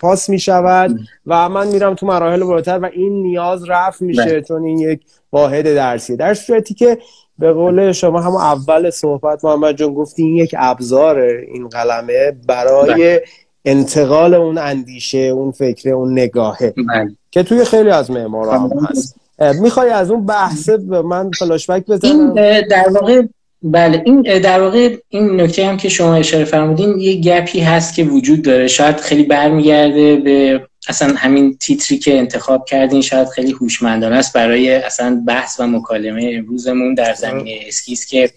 پاس 0.00 0.28
می‌شود 0.28 0.98
و 1.26 1.48
من 1.48 1.68
میرم 1.68 1.94
تو 1.94 2.06
مراحل 2.06 2.44
بالاتر 2.44 2.78
و 2.78 2.84
این 2.92 3.22
نیاز 3.22 3.68
رفع 3.68 4.02
میشه 4.02 4.24
بله. 4.24 4.42
چون 4.42 4.64
این 4.64 4.78
یک 4.78 5.00
واحد 5.32 5.74
درسیه 5.74 6.16
در 6.16 6.34
صورتی 6.34 6.74
که 6.74 6.98
به 7.38 7.52
قول 7.52 7.92
شما 7.92 8.20
هم 8.20 8.36
اول 8.36 8.90
صحبت 8.90 9.44
محمد 9.44 9.76
جان 9.76 9.94
گفتی 9.94 10.22
این 10.22 10.36
یک 10.36 10.54
ابزار 10.58 11.18
این 11.18 11.68
قلمه 11.68 12.32
برای 12.46 12.94
بله. 12.94 13.24
انتقال 13.64 14.34
اون 14.34 14.58
اندیشه 14.58 15.18
اون 15.18 15.50
فکر 15.50 15.90
اون 15.90 16.12
نگاهه 16.12 16.74
بله. 16.88 17.16
که 17.30 17.42
توی 17.42 17.64
خیلی 17.64 17.90
از 17.90 18.10
معمارا 18.10 18.58
هم 18.58 18.70
هست 18.90 19.25
می‌خوای 19.38 19.90
از 19.90 20.10
اون 20.10 20.26
بحثه 20.26 20.76
من 21.04 21.30
فلاشبک 21.30 21.86
بزنم؟ 21.86 22.10
این 22.10 22.60
در 22.70 22.88
واقع 22.88 23.22
بله 23.62 24.02
این 24.04 24.22
در 24.22 24.60
واقع 24.60 24.96
این 25.08 25.40
نکته 25.40 25.66
هم 25.66 25.76
که 25.76 25.88
شما 25.88 26.14
اشاره 26.14 26.44
فرمودین 26.44 26.98
یه 26.98 27.20
gap 27.20 27.50
ی 27.50 27.60
هست 27.60 27.94
که 27.94 28.04
وجود 28.04 28.42
داره. 28.42 28.68
شاید 28.68 28.96
خیلی 28.96 29.22
برمیگرده 29.22 30.16
به 30.16 30.66
اصلا 30.88 31.14
همین 31.16 31.56
تیتری 31.58 31.98
که 31.98 32.18
انتخاب 32.18 32.64
کردین 32.64 33.02
شاید 33.02 33.28
خیلی 33.28 33.52
هوشمندانه 33.52 34.16
است 34.16 34.32
برای 34.32 34.74
اصلا 34.74 35.22
بحث 35.26 35.60
و 35.60 35.66
مکالمه 35.66 36.30
امروزمون 36.34 36.94
در 36.94 37.14
زمینه 37.14 37.58
اسکیس 37.68 38.06
که 38.06 38.30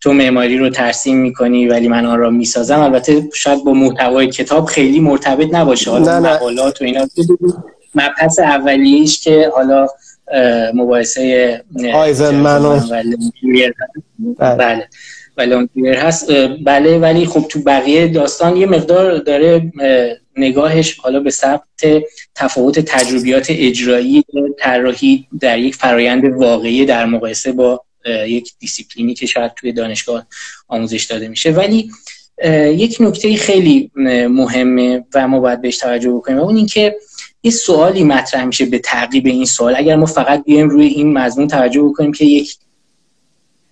تو 0.00 0.12
معماری 0.12 0.58
رو 0.58 0.70
ترسیم 0.70 1.16
می‌کنی 1.16 1.68
ولی 1.68 1.88
من 1.88 2.06
آن 2.06 2.18
را 2.18 2.30
می‌سازم. 2.30 2.80
البته 2.80 3.28
شاید 3.34 3.64
با 3.64 3.72
محتوای 3.72 4.26
کتاب 4.26 4.64
خیلی 4.64 5.00
مرتبط 5.00 5.48
نباشه. 5.54 5.90
حالا 5.90 6.20
مقالات 6.20 6.82
و 6.82 6.84
اینا. 6.84 7.06
مبحث 7.94 8.38
اولیش 8.38 9.20
که 9.20 9.50
حالا 9.56 9.86
مباحثه 10.74 11.64
آیزن 11.94 12.34
منو. 12.34 12.80
بله. 14.48 14.88
بله. 15.36 15.68
هست. 15.94 16.30
بله 16.64 16.98
ولی 16.98 17.26
خب 17.26 17.46
تو 17.48 17.60
بقیه 17.62 18.08
داستان 18.08 18.56
یه 18.56 18.66
مقدار 18.66 19.18
داره 19.18 19.72
نگاهش 20.36 20.98
حالا 20.98 21.20
به 21.20 21.30
ثبت 21.30 21.64
تفاوت 22.34 22.80
تجربیات 22.80 23.46
اجرایی 23.50 24.24
طراحی 24.58 25.26
در 25.40 25.58
یک 25.58 25.74
فرایند 25.74 26.24
واقعی 26.24 26.84
در 26.84 27.06
مقایسه 27.06 27.52
با 27.52 27.84
یک 28.26 28.52
دیسیپلینی 28.58 29.14
که 29.14 29.26
شاید 29.26 29.52
توی 29.54 29.72
دانشگاه 29.72 30.26
آموزش 30.68 31.04
داده 31.04 31.28
میشه. 31.28 31.50
ولی 31.50 31.90
یک 32.66 32.96
نکته 33.00 33.36
خیلی 33.36 33.90
مهمه 34.28 35.04
و 35.14 35.28
ما 35.28 35.40
باید 35.40 35.60
بهش 35.60 35.78
توجه 35.78 36.10
بکنیم 36.10 36.38
و 36.38 36.42
اون 36.42 36.56
اینکه 36.56 36.96
یه 37.44 37.50
سوالی 37.50 38.04
مطرح 38.04 38.44
میشه 38.44 38.64
به 38.64 38.78
تعقیب 38.78 39.26
این 39.26 39.44
سوال. 39.44 39.76
اگر 39.76 39.96
ما 39.96 40.06
فقط 40.06 40.44
بیایم 40.44 40.68
روی 40.68 40.86
این 40.86 41.12
مضمون 41.12 41.48
توجه 41.48 41.82
بکنیم 41.82 42.12
که 42.12 42.24
یک 42.24 42.56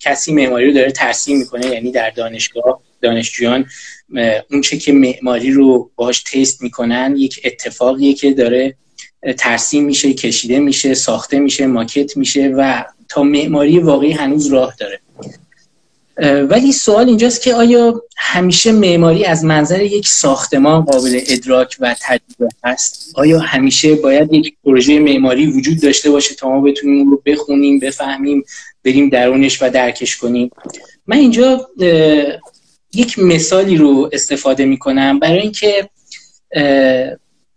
کسی 0.00 0.32
معماری 0.32 0.66
رو 0.66 0.72
داره 0.72 0.92
ترسیم 0.92 1.38
می‌کنه 1.38 1.66
یعنی 1.66 1.92
در 1.92 2.10
دانشگاه 2.10 2.82
دانشجویان 3.00 3.66
اون 4.50 4.60
چه 4.60 4.78
که 4.78 4.92
معماری 4.92 5.50
رو 5.50 5.90
باش 5.96 6.22
تست 6.22 6.62
می‌کنن 6.62 7.14
یک 7.16 7.40
اتفاقیه 7.44 8.14
که 8.14 8.32
داره 8.32 8.74
ترسیم 9.38 9.84
میشه 9.84 10.14
کشیده 10.14 10.58
میشه 10.58 10.94
ساخته 10.94 11.38
میشه 11.38 11.66
ماکت 11.66 12.16
میشه 12.16 12.48
و 12.48 12.84
تا 13.08 13.22
معماری 13.22 13.78
واقعی 13.78 14.12
هنوز 14.12 14.46
راه 14.46 14.74
داره. 14.80 15.00
ولی 16.18 16.72
سوال 16.72 17.08
اینجاست 17.08 17.42
که 17.42 17.54
آیا 17.54 18.02
همیشه 18.16 18.72
معماری 18.72 19.24
از 19.24 19.44
منظر 19.44 19.82
یک 19.82 20.08
ساختمان 20.08 20.80
قابل 20.80 21.20
ادراک 21.26 21.76
و 21.80 21.96
تجربه 22.00 22.48
هست 22.64 23.12
آیا 23.14 23.38
همیشه 23.38 23.94
باید 23.94 24.32
یک 24.32 24.54
پروژه 24.64 24.98
معماری 24.98 25.46
وجود 25.46 25.80
داشته 25.80 26.10
باشه 26.10 26.34
تا 26.34 26.48
ما 26.48 26.60
بتونیم 26.60 27.10
رو 27.10 27.22
بخونیم 27.26 27.78
بفهمیم 27.78 28.44
بریم 28.84 29.08
درونش 29.08 29.62
و 29.62 29.70
درکش 29.70 30.16
کنیم؟ 30.16 30.50
من 31.06 31.16
اینجا 31.16 31.68
یک 32.94 33.18
مثالی 33.18 33.76
رو 33.76 34.10
استفاده 34.12 34.64
می‌کنم 34.64 35.18
برای 35.18 35.40
اینکه 35.40 35.88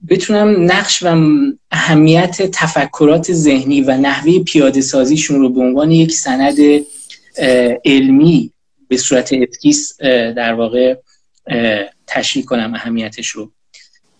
بتونم 0.09 0.71
نقش 0.71 1.03
و 1.03 1.25
اهمیت 1.71 2.41
تفکرات 2.41 3.33
ذهنی 3.33 3.81
و 3.81 3.97
نحوه 3.97 4.39
پیاده 4.39 4.81
سازیشون 4.81 5.39
رو 5.39 5.49
به 5.49 5.61
عنوان 5.61 5.91
یک 5.91 6.11
سند 6.11 6.55
علمی 7.85 8.51
به 8.87 8.97
صورت 8.97 9.33
اسکیس 9.33 10.01
در 10.35 10.53
واقع 10.53 10.95
تشریح 12.07 12.45
کنم 12.45 12.73
اهمیتش 12.75 13.27
رو. 13.27 13.51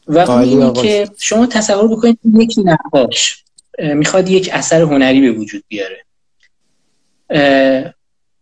و 0.08 0.18
اون 0.18 0.74
که 0.74 1.10
شما 1.20 1.46
تصور 1.46 1.88
بکنید 1.88 2.20
یک 2.34 2.56
نقاش 2.66 3.44
می‌خواد 3.80 4.30
یک 4.30 4.50
اثر 4.54 4.82
هنری 4.82 5.22
به 5.22 5.32
وجود 5.32 5.64
بیاره. 5.68 6.06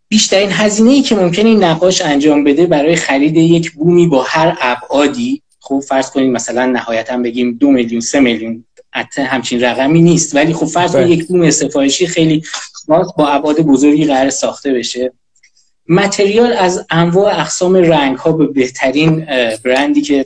بیشترین 0.07 0.49
هزینه 0.51 0.91
ای 0.91 1.01
که 1.01 1.15
ممکنه 1.15 1.49
این 1.49 1.63
نقاش 1.63 2.01
انجام 2.01 2.43
بده 2.43 2.65
برای 2.65 2.95
خرید 2.95 3.37
یک 3.37 3.71
بومی 3.71 4.07
با 4.07 4.23
هر 4.23 4.57
ابعادی 4.61 5.41
خب 5.59 5.83
فرض 5.87 6.11
کنید 6.11 6.31
مثلا 6.31 6.65
نهایتا 6.65 7.17
بگیم 7.17 7.57
دو 7.57 7.71
میلیون 7.71 8.01
سه 8.01 8.19
میلیون 8.19 8.65
همچین 9.17 9.61
رقمی 9.61 10.01
نیست. 10.01 10.35
ولی 10.35 10.53
خب 10.53 10.65
فرض 10.65 10.91
کنید 10.91 11.05
بله. 11.05 11.15
یک 11.15 11.27
بوم 11.27 11.41
استفایشی 11.41 12.07
خیلی 12.07 12.43
خاص 12.73 13.07
با 13.17 13.27
ابعاد 13.27 13.59
بزرگی 13.59 14.05
قرار 14.05 14.29
ساخته 14.29 14.73
بشه. 14.73 15.13
متریال 15.89 16.53
از 16.53 16.85
انواع 16.89 17.39
اقسام 17.39 17.75
رنگ 17.75 18.17
ها 18.17 18.31
به 18.31 18.47
بهترین 18.47 19.27
برندی 19.63 20.01
که 20.01 20.25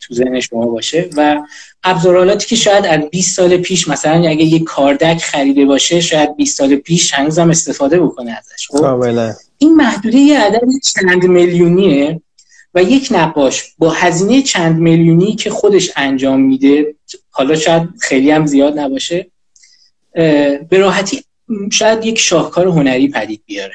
تو 0.00 0.14
ذهن 0.14 0.40
شما 0.40 0.66
باشه 0.66 1.10
و 1.16 1.42
ابزارالاتی 1.84 2.46
که 2.46 2.56
شاید 2.56 2.86
از 2.86 3.00
20 3.10 3.36
سال 3.36 3.56
پیش 3.56 3.88
مثلا 3.88 4.28
اگه 4.28 4.44
یک 4.44 4.64
کاردک 4.64 5.18
خریده 5.18 5.64
باشه 5.64 6.00
شاید 6.00 6.36
20 6.36 6.58
سال 6.58 6.76
پیش 6.76 7.14
هنوز 7.14 7.38
هم 7.38 7.50
استفاده 7.50 8.00
بکنه 8.00 8.38
ازش. 8.38 8.68
خب؟ 8.68 8.84
این 9.58 9.74
محدوده 9.74 10.18
یه 10.18 10.40
عدد 10.40 10.60
چند 10.84 11.24
میلیونیه. 11.24 12.20
و 12.74 12.82
یک 12.82 13.08
نقاش 13.10 13.74
با 13.78 13.90
هزینه 13.90 14.42
چند 14.42 14.78
میلیونی 14.78 15.34
که 15.34 15.50
خودش 15.50 15.90
انجام 15.96 16.40
میده 16.40 16.94
حالا 17.30 17.56
شاید 17.56 17.88
خیلی 18.00 18.30
هم 18.30 18.46
زیاد 18.46 18.78
نباشه 18.78 19.26
به 20.12 20.78
راحتی 20.78 21.24
شاید 21.72 22.04
یک 22.04 22.18
شاهکار 22.18 22.66
هنری 22.66 23.08
پدید 23.08 23.42
بیاره 23.46 23.74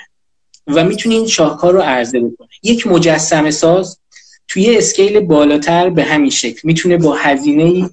و 0.67 0.83
می‌تونه 0.83 1.15
این 1.15 1.27
شاهکار 1.27 1.73
رو 1.73 1.81
عرضه 1.81 2.19
بکنه. 2.19 2.49
یک 2.63 2.87
مجسمه 2.87 3.51
ساز 3.51 3.99
توی 4.47 4.77
اسکیل 4.77 5.19
بالاتر 5.19 5.89
به 5.89 6.03
همین 6.03 6.29
شکل 6.29 6.59
می‌تونه 6.63 6.97
با 6.97 7.15
هزینه 7.15 7.89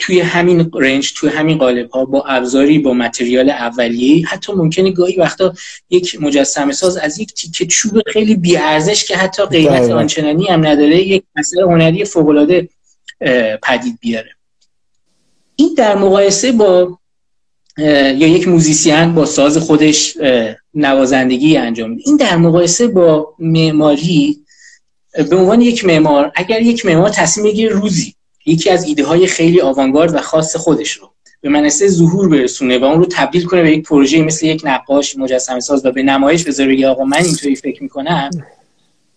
توی 0.00 0.20
همین 0.20 0.70
رنج 0.74 1.12
توی 1.12 1.30
همین 1.30 1.58
قالب 1.58 1.90
ها 1.90 2.04
با 2.04 2.24
ابزاری 2.26 2.78
با 2.78 2.94
متریال 2.94 3.50
اولیه 3.50 4.26
حتی 4.26 4.52
ممکنه 4.52 4.90
گاهی 4.90 5.16
وقتا 5.16 5.54
یک 5.90 6.22
مجسمه 6.22 6.72
ساز 6.72 6.96
از 6.96 7.18
یک 7.18 7.34
تیکه 7.34 7.66
چوب 7.66 8.02
خیلی 8.06 8.34
بی 8.34 8.56
ارزش 8.56 9.04
که 9.04 9.16
حتی 9.16 9.46
قیمت 9.46 9.90
آنچنانی 9.90 10.46
هم 10.46 10.66
نداره 10.66 11.02
یک 11.02 11.22
اثر 11.36 11.60
هنری 11.60 12.04
فوق 12.04 12.28
العاده 12.28 12.68
پدید 13.62 13.98
بیاره. 14.00 14.30
این 15.56 15.74
در 15.76 15.96
مقایسه 15.96 16.52
با 16.52 16.98
یا 17.78 18.26
یک 18.26 18.48
موزیسین 18.48 19.14
با 19.14 19.26
ساز 19.26 19.58
خودش 19.58 20.16
نوازندگی 20.74 21.56
انجام 21.56 21.90
میده. 21.90 22.02
این 22.06 22.16
در 22.16 22.36
مقایسه 22.36 22.86
با 22.86 23.34
معماری 23.38 24.44
به 25.30 25.36
عنوان 25.36 25.60
یک 25.60 25.84
معمار 25.84 26.32
اگر 26.34 26.62
یک 26.62 26.86
معمار 26.86 27.10
تصمیم 27.10 27.46
بگیره 27.46 27.72
روزی 27.72 28.14
یکی 28.46 28.70
از 28.70 28.84
ایده 28.84 29.04
های 29.04 29.26
خیلی 29.26 29.60
آوانگارد 29.60 30.14
و 30.14 30.20
خاص 30.20 30.56
خودش 30.56 30.92
رو 30.92 31.10
به 31.40 31.48
منصه 31.50 31.88
ظهور 31.88 32.28
برسونه 32.28 32.78
و 32.78 32.84
اون 32.84 32.98
رو 32.98 33.06
تبدیل 33.10 33.44
کنه 33.44 33.62
به 33.62 33.70
یک 33.70 33.88
پروژه 33.88 34.22
مثل 34.22 34.46
یک 34.46 34.62
نقاش 34.64 35.18
مجسمه 35.18 35.60
ساز 35.60 35.86
و 35.86 35.92
به 35.92 36.02
نمایش 36.02 36.44
بذاره 36.44 36.72
بگه 36.72 36.88
آقا 36.88 37.04
من 37.04 37.24
اینطوری 37.24 37.56
فکر 37.56 37.82
می‌کنم. 37.82 38.30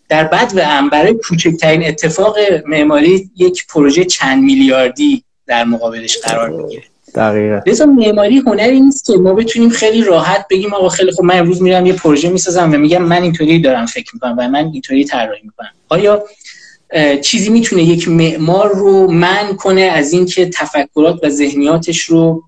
در 0.10 0.24
بد 0.24 0.52
و 0.56 0.60
ام 0.60 0.90
برای 0.90 1.14
کوچکترین 1.14 1.88
اتفاق 1.88 2.38
معماری 2.66 3.30
یک 3.38 3.68
پروژه 3.68 4.06
چند 4.06 4.44
میلیاردی 4.44 5.24
در 5.48 5.64
مقابلش 5.64 6.18
قرار 6.18 6.50
می‌گیره. 6.50 6.84
دقیقا. 7.16 7.60
لذا 7.66 7.86
معماری 7.86 8.38
هنری 8.38 8.80
نیست 8.80 9.06
که 9.06 9.14
ما 9.14 9.34
بتونیم 9.34 9.70
خیلی 9.70 10.04
راحت 10.04 10.46
بگیم 10.50 10.74
آقا 10.74 10.90
خیلی 10.90 11.12
خب 11.12 11.24
من 11.24 11.40
امروز 11.40 11.62
میرم 11.62 11.86
یه 11.86 11.94
پروژه 11.94 12.30
می‌سازم 12.30 12.74
و 12.74 12.78
میگم 12.78 13.04
من 13.04 13.22
اینطوری 13.22 13.62
دارم 13.62 13.86
فکر 13.86 14.12
می‌کنم 14.14 14.36
و 14.38 14.50
من 14.50 14.66
اینطوری 14.74 15.06
طراحی 15.06 15.42
می‌کنم. 15.44 15.70
آیا 15.90 16.24
چیزی 17.22 17.50
می‌تونه 17.50 17.84
یک 17.84 18.08
معمار 18.08 18.70
رو 18.76 19.12
من 19.12 19.56
کنه 19.56 19.82
از 19.82 20.14
اینکه 20.14 20.50
تفکرات 20.50 21.20
و 21.24 21.30
ذهنیاتش 21.30 22.02
رو 22.02 22.44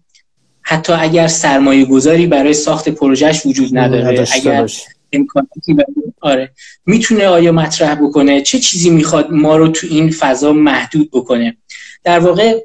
حتی 0.62 0.94
اگر 0.94 1.28
سرمایه 1.28 1.86
گذاری 1.86 2.28
برای 2.28 2.54
ساخت 2.54 2.90
پروژهش 2.90 3.46
وجود 3.46 3.78
نداره 3.78 4.26
اگر 4.32 4.70
امکاناتی 5.14 5.76
آره. 6.22 6.52
می‌تونه 6.86 7.28
آیا 7.28 7.52
مطرح 7.52 7.96
بکنه؟ 7.96 8.42
چه 8.42 8.60
چیزی 8.60 8.90
می‌خواد 8.90 9.32
ما 9.32 9.58
رو 9.58 9.68
تو 9.68 9.88
این 9.90 10.12
فضا 10.12 10.54
محدود 10.54 11.12
بکنه؟ 11.12 11.58
در 12.04 12.20
واقع 12.20 12.60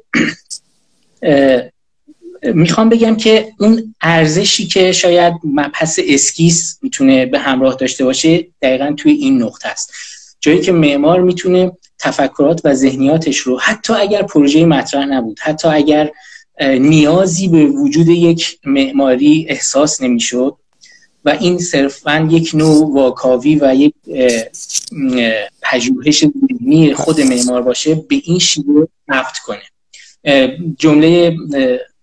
می‌خوام 2.53 2.89
بگم 2.89 3.15
که 3.15 3.47
اون 3.59 3.95
ارزشی 4.01 4.67
که 4.67 4.91
شاید 4.91 5.33
مبحث 5.43 5.99
اسکیس 6.07 6.79
می‌تونه 6.81 7.25
به 7.25 7.39
همراه 7.39 7.75
داشته 7.75 8.05
باشه 8.05 8.47
دقیقا 8.61 8.93
توی 8.97 9.11
این 9.11 9.43
نقطه 9.43 9.69
است. 9.69 9.91
جایی 10.45 10.61
که 10.61 10.71
معمار 10.71 11.21
می‌تونه 11.21 11.71
تفکرات 11.99 12.61
و 12.63 12.73
ذهنیاتش 12.73 13.37
رو 13.37 13.59
حتی 13.59 13.93
اگر 13.93 14.21
پروژه 14.21 14.65
مطرح 14.65 15.05
نبود 15.05 15.39
حتی 15.39 15.67
اگر 15.67 16.11
نیازی 16.61 17.47
به 17.47 17.65
وجود 17.65 18.07
یک 18.07 18.59
معماری 18.65 19.45
احساس 19.49 20.01
نمی‌شد 20.01 20.55
و 21.25 21.29
این 21.29 21.57
صرفا 21.57 22.29
یک 22.31 22.51
نوع 22.53 22.93
واکاوی 22.93 23.55
و 23.61 23.75
یک 23.75 23.93
پژوهش 25.61 26.25
ذهنی 26.25 26.93
خود 26.93 27.21
معمار 27.21 27.61
باشه 27.61 27.95
به 27.95 28.21
این 28.23 28.39
شیوه 28.39 28.87
نفت 29.07 29.35
کنه. 29.37 29.63
جمله 30.77 31.37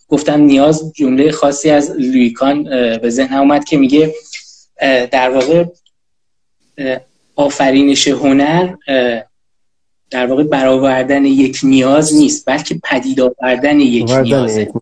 گفتم 0.09 0.41
نیاز 0.41 0.93
جمله 0.95 1.31
خاصی 1.31 1.71
از 1.71 1.91
لویکان 1.91 2.65
به 2.99 3.11
ذهن 3.11 3.35
اومد 3.37 3.65
که 3.65 3.77
میگه 3.77 4.15
در 5.11 5.31
واقع 5.31 5.65
آفرینش 7.37 8.09
هنر 8.09 8.75
در 10.11 10.27
واقع 10.27 10.43
برآوردن 10.43 11.25
یک 11.25 11.61
نیاز 11.63 12.15
نیست 12.15 12.47
بلکه 12.47 12.81
پدید 12.85 13.21
آوردن 13.21 13.81
یک 13.81 14.11
نیازه 14.11 14.73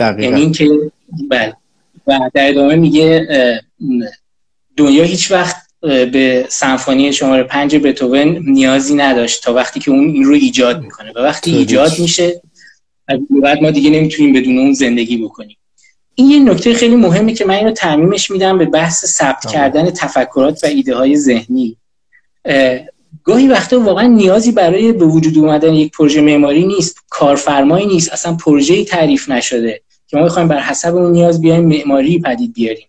یعنی 0.00 0.40
اینکه 0.40 0.68
بله. 1.30 1.56
و 2.06 2.30
در 2.34 2.48
ادامه 2.48 2.76
میگه 2.76 3.26
دنیا 4.76 5.04
هیچ 5.04 5.30
وقت 5.30 5.56
به 5.82 6.46
سمفونی 6.48 7.12
شماره 7.12 7.42
پنج 7.42 7.76
بتوون 7.76 8.42
نیازی 8.46 8.94
نداشت 8.94 9.42
تا 9.42 9.54
وقتی 9.54 9.80
که 9.80 9.90
اون 9.90 10.04
این 10.04 10.24
رو 10.24 10.34
ایجاد 10.34 10.82
می‌کنه. 10.82 11.12
و 11.16 11.18
وقتی 11.18 11.56
ایجاد 11.56 11.98
میشه 11.98 12.42
بعد 13.42 13.62
ما 13.62 13.70
دیگه 13.70 13.90
نمی‌تونیم 13.90 14.32
بدون 14.32 14.58
اون 14.58 14.72
زندگی 14.72 15.16
بکنیم. 15.16 15.56
این 16.14 16.30
یه 16.30 16.38
نکته 16.38 16.74
خیلی 16.74 16.96
مهمه 16.96 17.34
که 17.34 17.44
من 17.44 17.54
اینو 17.54 17.72
تعمیمش 17.72 18.30
میدم 18.30 18.58
به 18.58 18.64
بحث 18.66 19.04
ثبت 19.04 19.46
کردن 19.46 19.90
تفکرات 19.90 20.64
و 20.64 20.66
ایده 20.66 20.96
های 20.96 21.16
ذهنی. 21.16 21.76
گاهی 23.24 23.48
وقتا 23.48 23.80
واقعا 23.80 24.06
نیازی 24.06 24.52
برای 24.52 24.92
به 24.92 25.04
وجود 25.04 25.38
اومدن 25.38 25.74
یک 25.74 25.92
پروژه 25.92 26.20
معماری 26.20 26.66
نیست 26.66 26.96
کارفرمایی 27.08 27.86
نیست 27.86 28.12
اصلا 28.12 28.34
پروژه‌ای 28.34 28.84
تعریف 28.84 29.28
نشده 29.28 29.80
که 30.08 30.16
ما 30.16 30.24
بخوایم 30.24 30.48
بر 30.48 30.60
حسب 30.60 30.96
اون 30.96 31.12
نیاز 31.12 31.40
بیایم 31.40 31.64
معماری 31.64 32.18
پدید 32.18 32.52
بیاریم. 32.52 32.86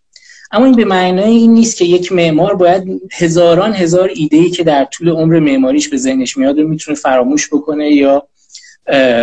اما 0.51 0.65
این 0.65 0.75
به 0.75 0.85
معنای 0.85 1.37
این 1.37 1.53
نیست 1.53 1.77
که 1.77 1.85
یک 1.85 2.11
معمار 2.11 2.55
باید 2.55 3.01
هزاران 3.11 3.73
هزار 3.73 4.11
ایده 4.15 4.49
که 4.49 4.63
در 4.63 4.85
طول 4.85 5.09
عمر 5.09 5.39
معماریش 5.39 5.89
به 5.89 5.97
ذهنش 5.97 6.37
میاد 6.37 6.59
رو 6.59 6.67
می‌تونه 6.67 6.97
فراموش 6.97 7.47
بکنه 7.47 7.91
یا 7.91 8.27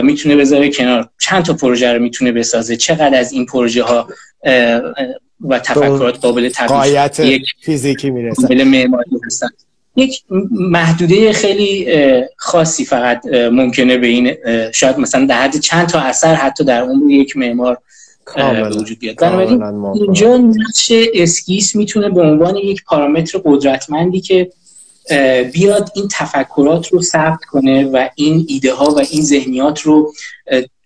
می‌تونه 0.03 0.37
بذاره 0.37 0.71
کنار. 0.71 1.09
چند 1.21 1.45
تا 1.45 1.55
پروژه 1.55 1.93
رو 1.93 2.03
می‌تونه 2.03 2.33
بسازه؟ 2.33 2.77
چقدر 2.77 3.19
از 3.19 3.33
این 3.33 3.47
پروژه 3.47 3.83
ها 3.83 4.09
و 5.41 5.59
تفکرات 5.59 6.19
قابل 6.19 6.49
تبدیل 6.55 7.27
یک 7.27 7.43
فیزیکی 7.61 8.11
می‌رسه؟ 8.11 8.65
معماری 8.65 9.11
هستن؟ 9.27 9.49
یک 9.99 10.23
محدوده 10.51 11.33
خیلی 11.33 11.89
خاصی 12.37 12.85
فقط 12.85 13.27
ممکنه 13.27 13.99
به 13.99 14.07
این 14.07 14.35
شاید 14.73 14.99
مثلا 14.99 15.27
در 15.27 15.43
حد 15.43 15.57
چند 15.57 15.89
تا 15.89 16.01
اثر 16.01 16.35
حتی 16.35 16.65
در 16.65 16.83
عمر 16.83 17.11
یک 17.11 17.37
معمار 17.37 17.79
وجود 18.77 18.99
بیاد. 18.99 19.17
بنابراین 19.17 19.63
اینجا 19.95 20.37
نقش 20.37 20.93
اسکیس 21.15 21.77
می‌تونه 21.77 22.09
به 22.11 22.21
عنوان 22.23 22.57
یک 22.57 22.85
پارامتر 22.85 23.39
قدرتمندی 23.45 24.21
که 24.21 24.51
بیاد 25.53 25.91
این 25.95 26.09
تفکرات 26.13 26.89
رو 26.89 27.03
ثبت 27.03 27.45
کنه 27.51 27.85
و 27.87 28.09
این 28.15 28.47
ایده 28.49 28.75
ها 28.75 28.91
و 28.95 28.99
این 29.11 29.23
ذهنیات 29.23 29.81
رو 29.81 30.13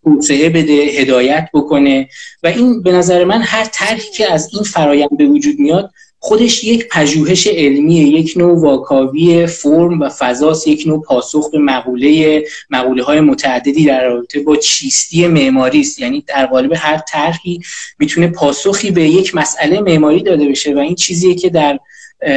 توسعه 0.05 0.49
بده 0.49 0.73
هدایت 0.73 1.49
بکنه 1.55 2.09
و 2.43 2.47
این 2.47 2.83
به 2.83 2.93
نظر 2.93 3.25
من 3.25 3.43
هر 3.43 3.65
طرحی 3.65 4.11
که 4.17 4.33
از 4.33 4.51
این 4.53 4.63
فرایند 4.63 5.17
به 5.17 5.27
وجود 5.27 5.59
میاد 5.59 5.91
خودش 6.25 6.65
یک 6.65 6.89
پژوهش 6.89 7.47
علمیه 7.47 8.03
یک 8.03 8.35
نوع 8.37 8.61
واکاوی 8.61 9.47
فرم 9.47 10.01
و 10.01 10.09
فضاست 10.09 10.69
یک 10.69 10.85
نوع 10.87 11.03
پاسخ 11.03 11.51
به 11.51 11.59
مقوله 11.59 12.45
مقوله 12.71 13.03
های 13.03 13.21
متعددی 13.21 13.85
در 13.85 14.05
رابطه 14.05 14.41
با 14.41 14.57
چیستی 14.57 15.27
معماری 15.27 15.81
است. 15.81 15.99
یعنی 15.99 16.25
در 16.27 16.47
قالب 16.47 16.73
هر 16.77 16.99
طرحی 17.09 17.61
می‌تونه 17.99 18.27
پاسخی 18.29 18.91
به 18.91 19.03
یک 19.03 19.35
مسئله 19.35 19.81
معماری 19.81 20.23
داده 20.23 20.49
بشه 20.49 20.75
و 20.75 20.79
این 20.79 20.95
چیزیه 20.95 21.35
که 21.35 21.51
در 21.51 21.79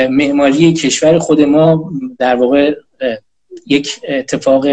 معماری 0.10 0.74
کشور 0.74 1.20
خود 1.20 1.42
ما 1.42 1.92
در 2.20 2.36
واقع 2.36 2.76
یک 3.68 4.00
اتفاق 4.10 4.68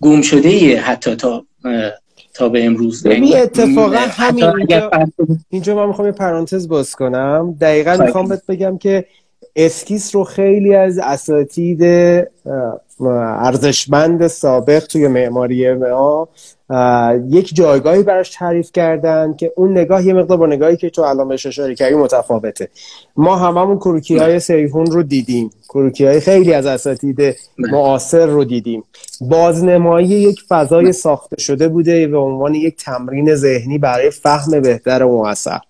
گم 0.00 0.22
شده 0.22 0.80
حتی 0.80 1.16
تا 1.16 1.46
تا 2.38 2.48
به 2.48 2.64
امروز 2.64 3.06
یعنی 3.06 3.34
اتفاقا 3.34 3.96
همین 3.96 4.44
اینجا, 4.44 4.90
اینجا 5.50 5.76
من 5.76 5.86
می‌خوام 5.86 6.06
یه 6.08 6.12
پرانتز 6.12 6.68
باز 6.68 6.94
کنم. 6.94 7.56
دقیقا 7.60 7.96
می‌خوام 8.04 8.28
بهت 8.28 8.46
بگم 8.46 8.78
که 8.78 9.04
اسکیس 9.58 10.14
رو 10.14 10.24
خیلی 10.24 10.74
از 10.74 10.98
اساتید 10.98 11.82
ارزشمند 13.00 14.26
سابق 14.26 14.86
توی 14.86 15.08
معماری 15.08 15.74
ما 15.74 16.28
یک 17.28 17.54
جایگاهی 17.54 18.02
براش 18.02 18.30
تعریف 18.30 18.72
کردن 18.72 19.34
که 19.34 19.52
اون 19.56 19.72
نگاه 19.72 20.06
یه 20.06 20.12
مقدار 20.14 20.38
با 20.38 20.46
نگاهی 20.46 20.76
که 20.76 20.90
تو 20.90 21.02
الان 21.02 21.28
بهش 21.28 21.46
اشاره 21.46 21.74
کردی 21.74 21.94
متفاوته. 21.94 22.68
ما 23.16 23.36
هممون 23.36 23.76
کروکی 23.76 24.16
های 24.16 24.40
سیحون 24.40 24.86
رو 24.86 25.02
دیدیم. 25.02 25.50
کروکی 25.68 26.06
های 26.06 26.20
خیلی 26.20 26.52
از 26.52 26.66
اساتید 26.66 27.36
معاصر 27.58 28.26
رو 28.26 28.44
دیدیم. 28.44 28.84
بازنمایی 29.20 30.08
یک 30.08 30.40
فضای 30.48 30.92
ساخته 30.92 31.40
شده 31.40 31.68
بوده 31.68 32.06
به 32.06 32.18
عنوان 32.18 32.54
یک 32.54 32.76
تمرین 32.76 33.34
ذهنی 33.34 33.78
برای 33.78 34.10
فهم 34.10 34.60
بهتر 34.60 35.02
و 35.02 35.08
موثر. 35.08 35.60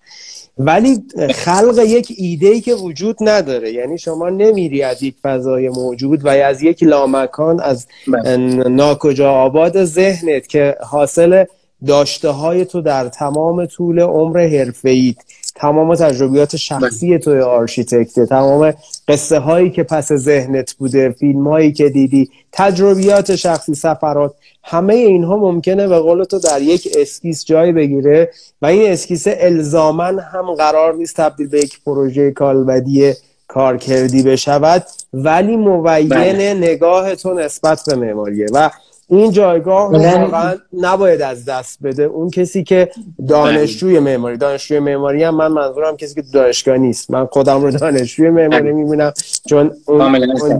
ولی 0.59 1.03
خلق 1.33 1.83
یک 1.87 2.13
ایده 2.17 2.47
ای 2.47 2.61
که 2.61 2.73
وجود 2.73 3.17
نداره 3.21 3.73
یعنی 3.73 3.97
شما 3.97 4.29
نمیری 4.29 4.83
از 4.83 5.03
یک 5.03 5.15
فضای 5.23 5.69
موجود 5.69 6.25
و 6.25 6.27
از 6.27 6.63
یک 6.63 6.83
لامکان 6.83 7.59
از 7.59 7.87
بله. 8.07 8.37
ناکجا 8.69 9.31
آباد 9.31 9.83
ذهنت 9.83 10.47
که 10.47 10.75
حاصل 10.81 11.45
داشته 11.87 12.29
های 12.29 12.65
تو 12.65 12.81
در 12.81 13.07
تمام 13.07 13.65
طول 13.65 13.99
عمر 13.99 14.47
حرفه 14.47 15.15
تمام 15.55 15.95
تجربیات 15.95 16.55
شخصی 16.55 17.09
بله. 17.09 17.17
توی 17.17 17.39
آرشیتکت 17.39 18.19
تمام 18.19 18.73
قصه 19.07 19.39
هایی 19.39 19.69
که 19.69 19.83
پس 19.83 20.13
ذهنت 20.13 20.73
بوده 20.73 21.09
فیلم 21.09 21.47
هایی 21.47 21.71
که 21.71 21.89
دیدی 21.89 22.29
تجربیات 22.51 23.35
شخصی 23.35 23.75
سفرات 23.75 24.33
همه 24.63 24.93
اینها 24.93 25.37
ممکنه 25.37 25.87
به 25.87 25.99
قول 25.99 26.23
تو 26.23 26.39
در 26.39 26.61
یک 26.61 26.87
اسکیس 26.97 27.45
جای 27.45 27.71
بگیره 27.71 28.31
و 28.61 28.65
این 28.65 28.91
اسکیس 28.91 29.23
الزامن 29.27 30.19
هم 30.19 30.53
قرار 30.53 30.93
نیست 30.95 31.15
تبدیل 31.15 31.47
به 31.47 31.59
یک 31.59 31.83
پروژه 31.85 32.31
کالبدی 32.31 33.13
کارکردی 33.47 34.23
بشود 34.23 34.85
ولی 35.13 35.57
مبین 35.57 36.09
بله. 36.09 36.53
نگاه 36.53 37.15
تو 37.15 37.33
نسبت 37.33 37.83
به 37.87 37.95
معماریه 37.95 38.47
و 38.53 38.69
این 39.09 39.31
جایگاه 39.31 39.91
واقعا 39.91 40.55
نباید 40.73 41.21
از 41.21 41.45
دست 41.45 41.79
بده. 41.83 42.03
اون 42.03 42.29
کسی 42.29 42.63
که 42.63 42.89
دانشجوی 43.27 43.99
معماری 43.99 44.37
دانشجوی 44.37 44.79
معماری 44.79 45.23
هم 45.23 45.35
من 45.35 45.47
منظورم 45.47 45.97
کسی 45.97 46.15
که 46.15 46.23
دانشگاه 46.33 46.77
نیست. 46.77 47.11
من 47.11 47.25
خودم 47.25 47.61
رو 47.61 47.71
دانشجوی 47.71 48.29
معماری 48.29 48.71
می‌بینم 48.71 49.13
چون 49.49 49.71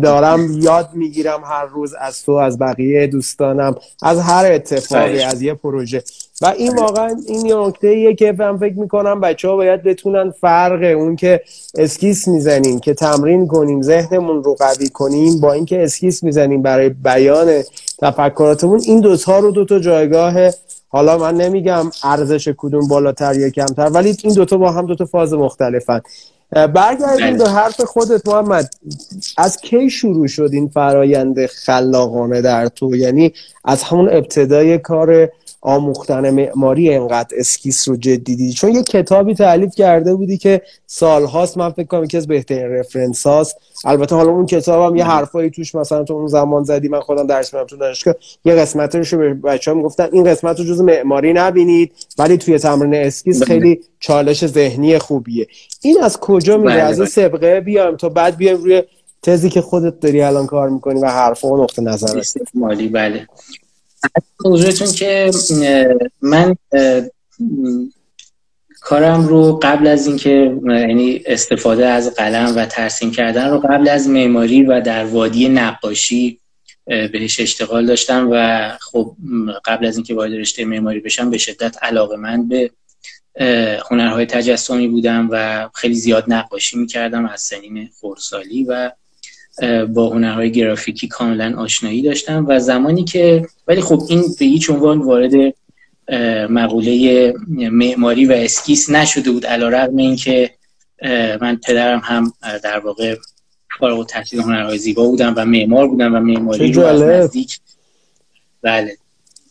دارم 0.02 0.60
یاد 0.62 0.90
می‌گیرم 0.94 1.42
هر 1.46 1.66
روز 1.66 1.94
از 1.94 2.24
تو 2.24 2.32
از 2.32 2.60
بقیه 2.60 3.08
دوستانم 3.08 3.76
از 4.02 4.20
هر 4.20 4.52
اتفاقی 4.52 5.20
از 5.20 5.42
یه 5.42 5.54
پروژه. 5.54 6.04
و 6.42 6.48
این 6.58 6.76
واقعا 6.76 7.16
این 7.28 7.46
یه 7.46 7.56
نکته 7.56 8.16
که 8.16 8.36
من 8.38 8.58
فکر 8.58 8.74
می‌کنم 8.74 9.20
بچه 9.20 9.48
ها 9.48 9.56
باید 9.56 9.84
بتونن 9.84 10.32
فرق 10.32 10.98
اون 10.98 11.16
که 11.16 11.42
اسکیس 11.78 12.28
می‌زنیم 12.28 12.80
که 12.80 12.94
تمرین 12.94 13.48
کنیم 13.48 13.82
ذهنمون 13.82 14.44
رو 14.44 14.56
قوی 14.56 14.90
کنیم 14.90 15.40
با 15.40 15.54
اینکه 15.54 15.84
اسکیس 15.84 16.24
می‌زنیم 16.24 16.62
برای 16.62 16.90
بیان 16.90 17.64
تفکراتمون 18.02 18.82
این 18.86 19.00
دوتا 19.00 19.40
رو 19.40 19.52
دوتا 19.52 19.80
جایگاه 19.80 20.34
حالا 20.88 21.18
من 21.18 21.36
نمیگم 21.36 21.92
ارزش 22.04 22.50
کدوم 22.58 22.88
بالاتر 22.88 23.36
یا 23.40 23.50
کمتر 23.50 23.90
ولی 23.90 24.18
این 24.24 24.34
دوتا 24.34 24.58
با 24.58 24.72
هم 24.72 24.86
دوتا 24.86 25.06
فاز 25.06 25.34
مختلفن. 25.34 26.02
برگردیم 26.52 27.38
به 27.38 27.50
حرف 27.50 27.82
خودت 27.82 28.28
محمد. 28.28 28.70
از 29.38 29.58
کی 29.58 29.90
شروع 29.90 30.28
شد 30.28 30.50
این 30.54 30.68
فرایند 30.68 31.46
خلاقانه 31.46 32.42
در 32.42 32.68
تو؟ 32.68 32.96
یعنی 32.96 33.34
از 33.66 33.84
همون 33.84 34.10
ابتدای 34.10 34.78
کار 34.78 35.30
آموختن 35.62 36.30
معماری 36.30 36.94
انقدر 36.94 37.38
اسکیس 37.38 37.90
رو 37.90 37.96
جدی 37.96 38.18
دیدی. 38.18 38.54
چون 38.54 38.76
یه 38.76 38.84
کتابی 38.84 39.34
تألیف 39.34 39.76
کرده 39.76 40.16
بودی 40.16 40.38
که 40.38 40.62
سالهاست 40.88 41.58
من 41.58 41.70
فکر 41.70 41.88
کنم 41.88 42.04
یکی 42.04 42.18
از 42.18 42.28
بهترین 42.28 42.72
reference 42.72 43.28
هاست. 43.28 43.56
البته 43.86 44.16
حالا 44.16 44.32
اون 44.32 44.46
کتابم 44.46 44.96
یه 44.96 45.06
حرفایی 45.06 45.50
توش 45.50 45.76
مثلا 45.76 46.04
تو 46.04 46.14
اون 46.14 46.28
زمان 46.28 46.64
زدی 46.64 46.88
من 46.88 47.00
خودم 47.00 47.28
درس 47.28 47.54
میدم 47.54 47.66
تو 47.66 47.78
دانشگاه. 47.78 48.16
یه 48.46 48.56
قسمتش 48.56 49.14
رو 49.14 49.20
به 49.20 49.34
بچه‌ها 49.34 49.78
می‌گفتن 49.78 50.10
این 50.12 50.24
قسمت 50.24 50.60
رو 50.60 50.66
جز 50.66 50.82
معماری 50.82 51.34
نبینید 51.34 51.92
ولی 52.18 52.38
توی 52.38 52.60
تمرین 52.60 52.94
اسکیس 52.94 53.38
بله. 53.38 53.46
خیلی 53.46 53.80
چالش 54.00 54.46
ذهنی 54.46 54.98
خوبیه. 54.98 55.48
این 55.82 56.04
از 56.04 56.18
کجا 56.20 56.58
میره؟ 56.58 56.74
بله، 56.74 56.82
از 56.82 57.00
این 57.00 57.00
بله. 57.00 57.10
سبقه 57.10 57.62
بیایم 57.62 57.96
تا 57.96 58.10
بعد 58.10 58.38
بیایم 58.38 58.58
روی 58.58 58.84
تزی 59.24 59.50
که 59.50 59.62
خودت 59.62 60.00
داری 60.00 60.22
الان 60.22 60.46
کار 60.46 60.70
می‌کنی 60.70 61.00
و 61.00 61.06
حرف 61.06 61.46
و 61.46 61.64
نقطه 61.64 61.82
نظر 61.82 62.22
مالی 62.54 62.88
بله. 62.88 63.28
حضورتون 64.46 64.92
که 64.92 65.32
من 66.22 66.56
کارم 68.82 69.28
رو 69.28 69.60
قبل 69.64 69.88
از 69.88 70.08
اینکه 70.08 70.60
یعنی 70.66 71.22
استفاده 71.26 71.88
از 71.88 72.16
قلم 72.16 72.54
و 72.56 72.66
ترسیم 72.66 73.12
کردن 73.12 73.50
رو 73.50 73.60
قبل 73.60 73.90
از 73.90 74.08
معماری 74.08 74.64
و 74.64 74.82
در 74.82 75.06
وادی 75.06 75.50
نقاشی 75.50 76.40
بهش 76.86 77.40
اشتغال 77.40 77.86
داشتم 77.86 78.30
و 78.32 78.70
خب 78.82 79.16
قبل 79.66 79.86
از 79.86 79.96
اینکه 79.96 80.14
وارد 80.14 80.34
رشته 80.34 80.66
معماری 80.66 81.00
بشم 81.00 81.30
به 81.30 81.38
شدت 81.38 81.84
علاقه 81.84 82.16
من 82.16 82.48
به 82.48 82.72
هنرهای 83.90 84.26
تجسمی 84.26 84.88
بودم 84.88 85.28
و 85.32 85.70
خیلی 85.74 85.96
زیاد 85.96 86.24
نقاشی 86.28 86.78
می‌کردم 86.78 87.26
از 87.26 87.42
سنین 87.42 87.90
خورسالی 88.00 88.64
و 88.64 88.92
با 89.94 90.10
هنرهای 90.10 90.52
گرافیکی 90.52 91.08
کاملا 91.08 91.56
آشنایی 91.58 92.02
داشتم 92.02 92.46
و 92.48 92.60
زمانی 92.60 93.04
که 93.04 93.48
ولی 93.70 93.82
خب 93.82 94.04
این 94.10 94.24
به 94.40 94.46
هیچ 94.46 94.70
عنوان 94.70 95.02
وارد 95.02 95.54
مقوله 96.50 97.34
معماری 97.48 98.26
و 98.26 98.32
اسکیس 98.32 98.90
نشده 98.90 99.32
بود 99.32 99.46
علا 99.46 99.70
رقم 99.70 99.98
این 99.98 100.16
که 100.16 100.52
من 101.42 101.60
پدرم 101.68 102.02
هم 102.04 102.34
در 102.64 102.80
واقع 102.80 103.16
فارغ 103.80 104.00
التحصیل 104.00 104.40
هنرهای 104.40 104.78
زیبا 104.78 105.06
بودم 105.06 105.34
و 105.38 105.46
معمار 105.46 105.88
بودم 105.88 106.16
و 106.16 106.20
معماری 106.20 106.72
رو 106.72 106.86
از 106.86 107.02
نزدیک 107.02 107.60
بله 108.62 108.98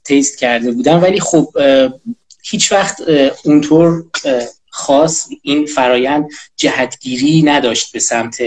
تیست 0.04 0.38
کرده 0.38 0.72
بودم. 0.72 1.02
ولی 1.02 1.20
خب 1.20 1.48
هیچ 2.42 2.72
وقت 2.72 3.02
اونطور 3.44 4.04
خاص 4.70 5.28
این 5.42 5.66
فرایند 5.66 6.28
جهتگیری 6.56 7.42
نداشت 7.42 7.92
به 7.92 7.98
سمت 7.98 8.38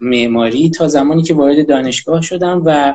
معماری 0.00 0.70
تا 0.70 0.88
زمانی 0.88 1.22
که 1.22 1.34
وارد 1.34 1.68
دانشگاه 1.68 2.22
شدم 2.22 2.62
و 2.64 2.94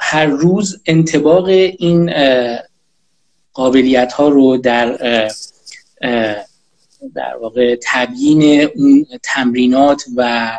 هر 0.00 0.26
روز 0.26 0.80
انتباق 0.86 1.46
این 1.46 2.12
قابلیت 3.52 4.12
ها 4.12 4.28
رو 4.28 4.56
در 4.56 4.96
در 7.14 7.36
واقع 7.40 7.76
تبیین 7.82 8.62
اون 8.62 9.06
تمرینات 9.22 10.04
و 10.16 10.52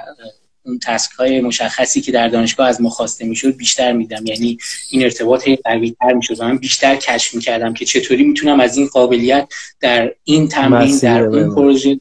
اون 0.65 0.79
task 0.83 1.11
های 1.11 1.41
مشخصی 1.41 2.01
که 2.01 2.11
در 2.11 2.27
دانشگاه 2.27 2.67
از 2.67 2.81
ما 2.81 2.89
خواسته 2.89 3.25
می‌شد 3.25 3.55
بیشتر 3.55 3.91
میدم. 3.91 4.25
یعنی 4.25 4.57
این 4.91 5.03
ارتباط 5.03 5.49
قوی 5.63 5.95
تر 5.99 6.13
می‌شد 6.13 6.39
و 6.39 6.43
من 6.43 6.57
بیشتر 6.57 6.95
کشف 6.95 7.35
می‌کردم 7.35 7.73
که 7.73 7.85
چطوری 7.85 8.23
می‌تونم 8.23 8.59
از 8.59 8.77
این 8.77 8.87
قابلیت 8.87 9.47
در 9.79 10.13
این 10.23 10.47
تمرین 10.47 10.97
در 10.97 11.23
این 11.23 11.55
پروژه 11.55 11.99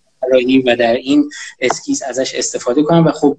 و 0.67 0.77
در 0.77 0.95
این 0.95 1.31
اسکیس 1.61 2.03
ازش 2.03 2.35
استفاده 2.35 2.83
کنم. 2.83 3.07
و 3.07 3.13
خب 3.13 3.37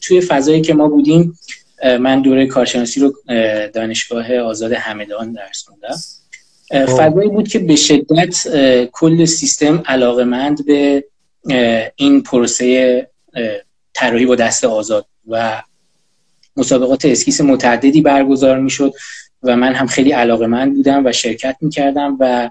توی 0.00 0.20
فضایی 0.20 0.60
که 0.60 0.74
ما 0.74 0.88
بودیم 0.88 1.38
من 1.84 2.22
دوره 2.22 2.46
کارشناسی 2.46 3.00
رو 3.00 3.14
دانشگاه 3.74 4.36
آزاد 4.38 4.72
همدان 4.72 5.32
درس 5.32 5.64
خوندم 5.68 5.96
خب. 6.70 6.86
فضایی 6.86 7.28
بود 7.28 7.48
که 7.48 7.58
به 7.58 7.76
شدت 7.76 8.48
کل 8.92 9.24
سیستم 9.24 9.82
علاقمند 9.86 10.66
به 10.66 11.04
این 11.96 12.22
پروسه 12.22 13.06
طراحی 13.94 14.26
با 14.26 14.34
دست 14.34 14.64
آزاد 14.64 15.06
و 15.28 15.62
مسابقات 16.56 17.04
اسکیس 17.04 17.40
متعددی 17.40 18.02
برگزار 18.02 18.58
می‌شد 18.58 18.92
و 19.42 19.56
من 19.56 19.74
هم 19.74 19.86
خیلی 19.86 20.12
علاقمند 20.12 20.74
بودم 20.74 21.06
و 21.06 21.12
شرکت 21.12 21.56
می‌کردم 21.60 22.16
و 22.20 22.50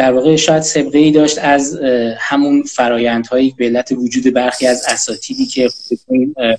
در 0.00 0.12
واقع 0.12 0.36
شاید 0.36 0.62
سبقه 0.62 0.98
ای 0.98 1.10
داشت 1.10 1.38
از 1.38 1.80
همون 2.18 2.62
فرایندهایی 2.62 3.54
به 3.58 3.64
علت 3.64 3.92
وجود 3.92 4.34
برخی 4.34 4.66
از 4.66 4.84
اساتیدی 4.88 5.46
که 5.46 5.68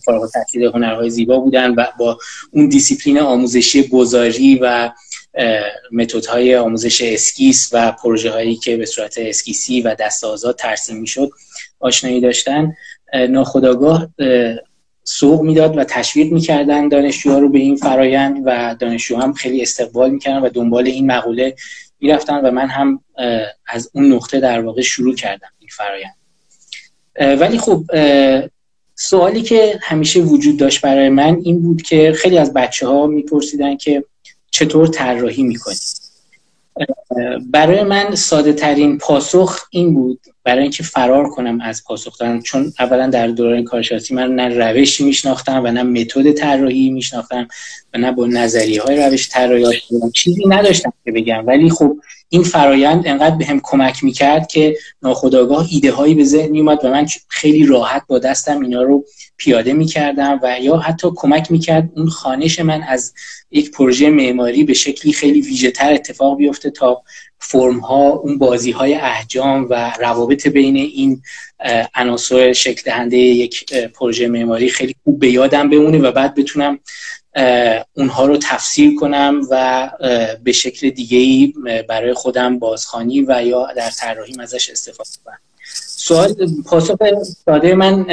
فارغ 0.05 0.21
التحصیل 0.21 0.63
هنرهای 0.63 1.09
زیبا 1.09 1.39
بودن 1.39 1.73
و 1.73 1.85
با 1.99 2.17
اون 2.51 2.69
دیسیپلین 2.69 3.19
آموزشی 3.19 3.87
گذاری 3.87 4.59
و 4.61 4.91
متدهای 5.91 6.55
آموزش 6.55 7.01
اسکیس 7.01 7.69
و 7.73 7.91
پروژه 7.91 8.31
هایی 8.31 8.55
که 8.55 8.77
به 8.77 8.85
صورت 8.85 9.17
اسکیسی 9.17 9.81
و 9.81 9.95
دست 9.95 10.23
آزاد 10.23 10.55
ترسیم 10.55 10.97
می‌شد 10.97 11.29
آشنایی 11.79 12.21
داشتن. 12.21 12.73
ناخداگاه 13.29 14.07
سوق 15.03 15.41
می‌داد 15.41 15.77
و 15.77 15.83
تشویق 15.83 16.31
می‌کردن 16.31 16.87
دانشجوها 16.87 17.39
رو 17.39 17.49
به 17.49 17.59
این 17.59 17.75
فرایند 17.75 18.43
و 18.45 18.75
دانشجو 18.79 19.17
هم 19.17 19.33
خیلی 19.33 19.61
استقبال 19.61 20.09
می‌کردن 20.09 20.39
و 20.39 20.49
دنبال 20.49 20.87
این 20.87 21.11
مقوله 21.11 21.55
می‌رفتن 22.01 22.41
و 22.41 22.51
من 22.51 22.67
هم 22.67 23.03
از 23.67 23.89
اون 23.93 24.13
نقطه 24.13 24.39
در 24.39 24.61
واقع 24.61 24.81
شروع 24.81 25.15
کردم 25.15 25.49
این 25.59 25.69
فرایند. 25.71 26.15
ولی 27.39 27.57
خب 27.57 27.85
سوالی 28.95 29.41
که 29.41 29.79
همیشه 29.81 30.19
وجود 30.19 30.57
داشت 30.57 30.81
برای 30.81 31.09
من 31.09 31.41
این 31.43 31.61
بود 31.61 31.81
که 31.81 32.13
خیلی 32.17 32.37
از 32.37 32.53
بچه 32.53 32.87
ها 32.87 33.07
میپرسیدن 33.07 33.77
که 33.77 34.03
چطور 34.51 34.87
طراحی 34.87 35.43
می‌کنی. 35.43 35.75
برای 37.45 37.83
من 37.83 38.15
ساده 38.15 38.53
ترین 38.53 38.97
پاسخ 38.97 39.67
این 39.71 39.93
بود 39.93 40.19
برای 40.43 40.61
اینکه 40.61 40.83
فرار 40.83 41.29
کنم 41.29 41.61
از 41.61 41.83
پاسخ 41.83 42.17
دادن. 42.17 42.41
چون 42.41 42.73
اولا 42.79 43.07
در 43.07 43.27
دوران 43.27 43.63
کارشناسی 43.63 44.13
من 44.13 44.35
نه 44.35 44.47
روشی 44.47 45.03
میشناختم 45.03 45.63
و 45.63 45.71
نه 45.71 45.83
متد 45.83 46.31
طراحی 46.31 46.89
میشناختم 46.89 47.47
و 47.93 47.97
نه 47.97 48.11
با 48.11 48.27
نظریه 48.27 48.81
های 48.81 48.97
روش 48.97 49.29
طراحی 49.29 49.65
چیزی 50.13 50.43
نداشتم 50.47 50.93
که 51.05 51.11
بگم. 51.11 51.47
ولی 51.47 51.69
خب 51.69 51.97
این 52.29 52.43
فرایند 52.43 53.07
انقدر 53.07 53.35
به 53.35 53.45
کمک 53.63 54.03
می‌کرد 54.03 54.47
که 54.47 54.77
ناخداگاه 55.01 55.67
ایده 55.69 55.91
هایی 55.91 56.15
به 56.15 56.23
ذهن 56.23 56.49
میومد 56.49 56.85
و 56.85 56.89
من 56.89 57.05
خیلی 57.27 57.65
راحت 57.65 58.03
با 58.07 58.19
دستم 58.19 58.61
اینا 58.61 58.81
رو 58.81 59.05
پیاده 59.37 59.73
می‌کردم 59.73 60.39
و 60.43 60.59
یا 60.61 60.77
حتی 60.77 61.07
کمک 61.15 61.51
می‌کرد 61.51 61.89
اون 61.95 62.09
خانش 62.09 62.59
من 62.59 62.83
از 62.83 63.13
یک 63.51 63.71
پروژه 63.71 64.09
معماری 64.09 64.63
به 64.63 64.73
شکلی 64.73 65.13
خیلی 65.13 65.41
ویژه 65.41 65.71
تر 65.71 65.93
اتفاق 65.93 66.37
بیفته 66.37 66.69
تا 66.69 67.03
فرم 67.41 67.79
ها 67.79 68.09
اون 68.09 68.37
بازی 68.37 68.71
های 68.71 68.93
احجام 68.93 69.67
و 69.69 69.93
روابط 69.99 70.47
بین 70.47 70.75
این 70.75 71.21
عناصر 71.95 72.53
شکل 72.53 72.81
دهنده 72.85 73.17
یک 73.17 73.73
پروژه 73.73 74.27
معماری 74.27 74.69
خیلی 74.69 74.95
خوب 75.03 75.19
به 75.19 75.31
یادم 75.31 75.69
بمونه 75.69 75.99
و 75.99 76.11
بعد 76.11 76.35
بتونم 76.35 76.79
اونها 77.93 78.25
رو 78.25 78.37
تفسیر 78.37 78.95
کنم 78.95 79.41
و 79.51 79.89
به 80.43 80.51
شکل 80.51 80.89
دیگه 80.89 81.17
ای 81.17 81.53
برای 81.89 82.13
خودم 82.13 82.59
بازخانی 82.59 83.21
و 83.21 83.43
یا 83.43 83.73
در 83.73 83.89
طراحی 83.89 84.35
ازش 84.39 84.69
استفاده 84.69 85.09
کنم. 85.25 85.39
سوال 85.73 86.35
پاسخ 86.65 86.95
ساده 87.45 87.75
من 87.75 88.05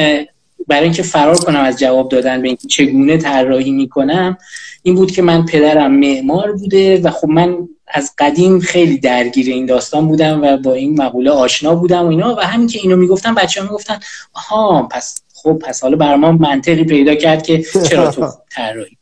برای 0.68 0.84
اینکه 0.84 1.02
فرار 1.02 1.36
کنم 1.36 1.60
از 1.60 1.78
جواب 1.78 2.08
دادن 2.08 2.42
به 2.42 2.48
اینکه 2.48 2.68
چگونه 2.68 3.16
طراحی 3.16 3.70
می‌کنم 3.70 4.38
این 4.82 4.94
بود 4.94 5.10
که 5.10 5.22
من 5.22 5.46
پدرم 5.46 5.92
معمار 5.92 6.52
بوده 6.52 7.00
و 7.00 7.10
خب 7.10 7.28
من 7.28 7.68
از 7.90 8.12
قدیم 8.18 8.61
خیلی 8.61 8.98
درگیر 8.98 9.46
این 9.46 9.66
داستان 9.66 10.09
بودم 10.09 10.42
و 10.42 10.57
با 10.57 10.74
این 10.74 11.03
مقوله 11.03 11.31
آشنا 11.31 11.74
بودم 11.74 12.05
و 12.05 12.09
اینا 12.09 12.35
و 12.35 12.40
همین 12.40 12.66
که 12.66 12.79
اینو 12.79 12.96
می‌گفتم 12.96 13.35
بچه 13.35 13.61
ها 13.61 13.66
می‌گفتن 13.66 13.98
آها 14.33 14.83
پس 14.83 15.22
خب 15.35 15.62
پس 15.66 15.83
حالا 15.83 15.96
بر 15.96 16.16
ما 16.16 16.33
منطقی 16.33 16.85
پیدا 16.85 17.14
کرد 17.14 17.42
که 17.42 17.62
چرا 17.62 18.11
تو 18.11 18.29
طراحی. 18.57 18.98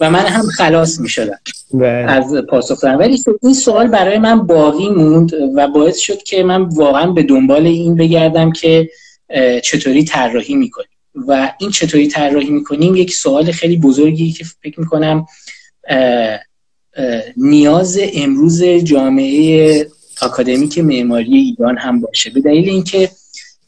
و 0.00 0.10
من 0.10 0.26
هم 0.26 0.46
خلاص 0.46 1.00
می 1.00 1.08
شدم 1.08 1.38
بله. 1.74 1.88
از 1.88 2.34
پاسخ 2.34 2.80
دادن. 2.80 2.94
ولی 2.94 3.24
این 3.42 3.54
سوال 3.54 3.88
برای 3.88 4.18
من 4.18 4.46
باقی 4.46 4.88
موند 4.88 5.32
و 5.56 5.68
باعث 5.68 5.98
شد 5.98 6.22
که 6.22 6.42
من 6.42 6.62
واقعا 6.62 7.10
به 7.12 7.22
دنبال 7.22 7.66
این 7.66 7.94
بگردم 7.96 8.52
که 8.52 8.90
چطوری 9.62 10.04
طراحی 10.04 10.54
می‌کنیم. 10.54 10.88
و 11.14 11.52
این 11.58 11.70
چطوری 11.70 12.08
طراحی 12.08 12.50
می‌کنیم 12.50 12.96
یک 12.96 13.14
سوال 13.14 13.52
خیلی 13.52 13.76
بزرگی 13.76 14.32
که 14.32 14.44
فکر 14.62 14.80
می‌کنم 14.80 15.26
نیاز 17.36 17.98
امروز 18.14 18.62
جامعه 18.62 19.86
اکادمیک 20.22 20.78
معماری 20.78 21.36
ایران 21.36 21.78
هم 21.78 22.00
باشه. 22.00 22.30
به 22.30 22.40
دلیل 22.40 22.68
اینکه 22.68 23.10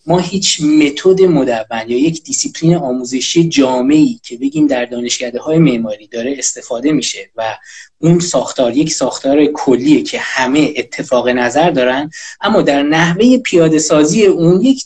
ما 0.07 0.19
هیچ 0.19 0.61
متد 0.63 1.23
مدون 1.23 1.89
یا 1.89 1.99
یک 1.99 2.23
دیسیپلین 2.23 2.75
آموزشی 2.75 3.49
جامعی 3.49 4.21
که 4.23 4.37
بگیم 4.37 4.67
در 4.67 4.85
دانشکده 4.85 5.41
های 5.41 5.59
معماری 5.59 6.07
داره 6.07 6.35
استفاده 6.39 6.93
میشه 6.93 7.31
و 7.37 7.59
اون 7.99 8.21
ساختار 8.21 8.77
یک 8.77 8.93
ساختار 8.93 9.47
کلیه 9.47 10.03
که 10.03 10.19
همه 10.21 10.75
اتفاق 10.77 11.29
نظر 11.29 11.71
دارن 11.71 12.11
اما 12.41 12.63
در 12.63 12.83
نحوه 12.83 13.39
پیاده 13.39 13.79
سازی 13.79 14.27
اون 14.27 14.61
یک 14.61 14.85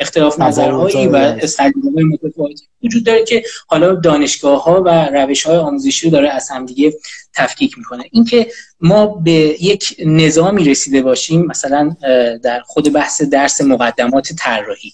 اختلاف 0.00 0.40
نظرهایی 0.40 1.06
و 1.06 1.16
استدلالهای 1.16 2.04
متفاوتی 2.04 2.68
وجود 2.84 3.04
داره 3.04 3.24
که 3.24 3.42
حالا 3.66 3.94
دانشگاه 3.94 4.64
ها 4.64 4.82
و 4.82 4.88
روش 4.88 5.42
های 5.42 5.56
آموزشی 5.56 6.06
رو 6.06 6.12
داره 6.12 6.28
از 6.28 6.50
همدیگه 6.50 6.94
تفکیک 7.34 7.78
می‌کنه. 7.78 8.04
اینکه 8.12 8.46
ما 8.80 9.06
به 9.06 9.56
یک 9.60 9.96
نظامی 10.06 10.64
رسیده 10.64 11.02
باشیم 11.02 11.46
مثلا 11.46 11.96
در 12.42 12.60
خود 12.60 12.92
بحث 12.92 13.22
درس 13.22 13.60
مقدمات 13.60 14.32
طراحی. 14.38 14.92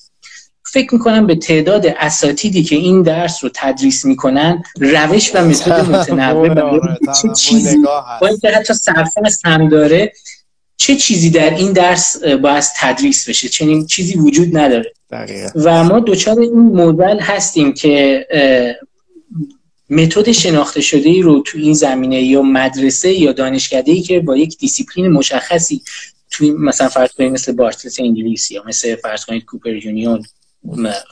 فکر 0.73 0.95
می‌کنم 0.95 1.27
به 1.27 1.35
تعداد 1.35 1.87
اساتیدی 1.87 2.63
که 2.63 2.77
این 2.77 3.03
درس 3.03 3.45
رو 3.45 3.51
تدریس 3.55 4.05
می‌کنن 4.05 4.63
روش 4.81 5.35
و 5.35 5.45
متد 5.45 5.91
متنوع 5.95 6.97
چه 7.23 7.29
چیزی 7.37 7.77
با 8.21 8.27
اینکه 8.27 8.51
حتی 8.51 8.75
سرفصل 8.75 9.23
هم 9.45 9.69
داره 9.69 10.13
چه 10.81 10.97
چیزی 10.97 11.31
در 11.31 11.55
این 11.55 11.73
درس 11.73 12.25
باید 12.25 12.65
تدریس 12.77 13.29
بشه؟ 13.29 13.49
چنین 13.49 13.87
چیزی 13.87 14.15
وجود 14.15 14.57
نداره. 14.57 14.93
و 15.55 15.85
ما 15.85 16.01
دچار 16.01 16.41
این 16.41 16.59
مدل 16.59 17.21
هستیم 17.21 17.75
که 17.75 18.27
متد 19.91 20.33
شناخته 20.33 20.81
شده 20.81 21.09
ای 21.09 21.23
رو 21.23 21.41
تو 21.41 21.59
این 21.59 21.75
زمینه 21.75 22.23
یا 22.23 22.43
مدرسه 22.43 23.13
یا 23.13 23.33
دانشکده 23.33 23.93
ای 23.93 24.01
که 24.01 24.21
با 24.21 24.37
یک 24.37 24.59
دیسیپلین 24.59 25.09
مشخصی 25.09 25.83
توی 26.31 26.51
مثلا 26.51 26.89
فرض 26.89 27.13
کنید 27.13 27.33
مثل 27.33 27.53
بارتلت 27.53 28.01
انگلیس 28.01 28.51
یا 28.51 28.63
مثل 28.67 28.97
فرض 28.97 29.25
کنید 29.25 29.45
کوپر 29.45 29.71
یونیون 29.71 30.23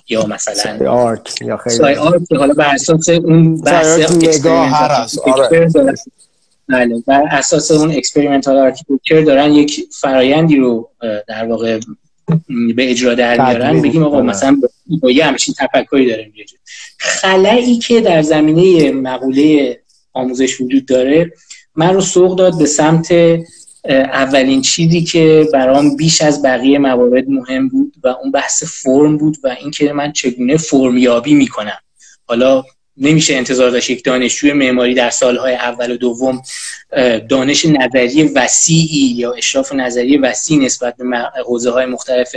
یا 0.08 0.26
مثلا 0.26 0.90
آرت 0.90 1.42
یا 1.42 1.56
خیلی 1.56 1.94
آرت 1.94 2.32
حالا 2.32 2.54
بر 2.54 2.74
اساس 2.74 3.08
اون 3.08 3.60
بحث 3.60 4.12
نگاه 4.12 4.68
هر 4.68 5.06
بله 6.68 7.02
بر 7.06 7.24
اساس 7.30 7.70
اون 7.70 7.90
experimental 7.90 8.56
architecture 8.56 9.20
دارن 9.20 9.52
یک 9.52 9.88
فرایندی 9.92 10.56
رو 10.56 10.90
در 11.28 11.46
واقع 11.46 11.80
به 12.76 12.90
اجرا 12.90 13.14
در 13.14 13.48
میارن 13.48 13.82
بگیم 13.82 14.02
آقا 14.02 14.20
مثلا 14.20 14.56
با 15.02 15.10
یه 15.10 15.24
همچین 15.24 15.54
تفکری 15.58 16.10
داره 16.10 16.30
میره 16.34 16.46
خلایی 16.98 17.78
که 17.78 18.00
در 18.00 18.22
زمینه 18.22 18.90
مقوله 18.92 19.80
آموزش 20.12 20.60
وجود 20.60 20.86
داره 20.86 21.32
من 21.74 21.94
رو 21.94 22.00
سوق 22.00 22.38
داد 22.38 22.58
به 22.58 22.66
سمت 22.66 23.08
اولین 23.88 24.62
چیزی 24.62 25.02
که 25.02 25.48
برام 25.52 25.96
بیش 25.96 26.22
از 26.22 26.42
بقیه 26.42 26.78
موارد 26.78 27.28
مهم 27.28 27.68
بود 27.68 27.94
و 28.04 28.08
اون 28.08 28.30
بحث 28.30 28.64
فرم 28.64 29.16
بود 29.16 29.36
و 29.42 29.56
اینکه 29.60 29.92
من 29.92 30.12
چگونه 30.12 30.56
فرم 30.56 30.96
یابی 30.96 31.34
می‌کنم. 31.34 31.78
حالا 32.26 32.64
نمیشه 32.98 33.34
انتظار 33.34 33.70
داشت 33.70 33.90
یک 33.90 34.04
دانشجوی 34.04 34.52
معماری 34.52 34.94
در 34.94 35.10
سالهای 35.10 35.54
اول 35.54 35.90
و 35.90 35.96
دوم 35.96 36.42
دانش 37.28 37.66
نظری 37.66 38.22
وسیعی 38.22 39.14
یا 39.16 39.32
اشراف 39.32 39.72
نظری 39.72 40.18
وسیع 40.18 40.58
نسبت 40.58 40.96
به 40.96 41.04
حوزه 41.46 41.70
های 41.70 41.86
مختلف 41.86 42.34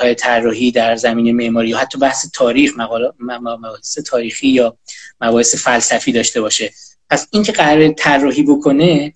های 0.00 0.14
طراحی 0.14 0.70
در 0.70 0.96
زمین 0.96 1.36
معماری 1.36 1.68
یا 1.68 1.78
حتی 1.78 1.98
بحث 1.98 2.26
تاریخ 2.32 2.72
مباحث 3.18 3.98
تاریخی 3.98 4.48
یا 4.48 4.76
مباحث 5.20 5.54
فلسفی 5.54 6.12
داشته 6.12 6.40
باشه. 6.40 6.72
پس 7.10 7.26
اینکه 7.30 7.52
قرار 7.52 7.92
طراحی 7.92 8.42
بکنه 8.42 9.12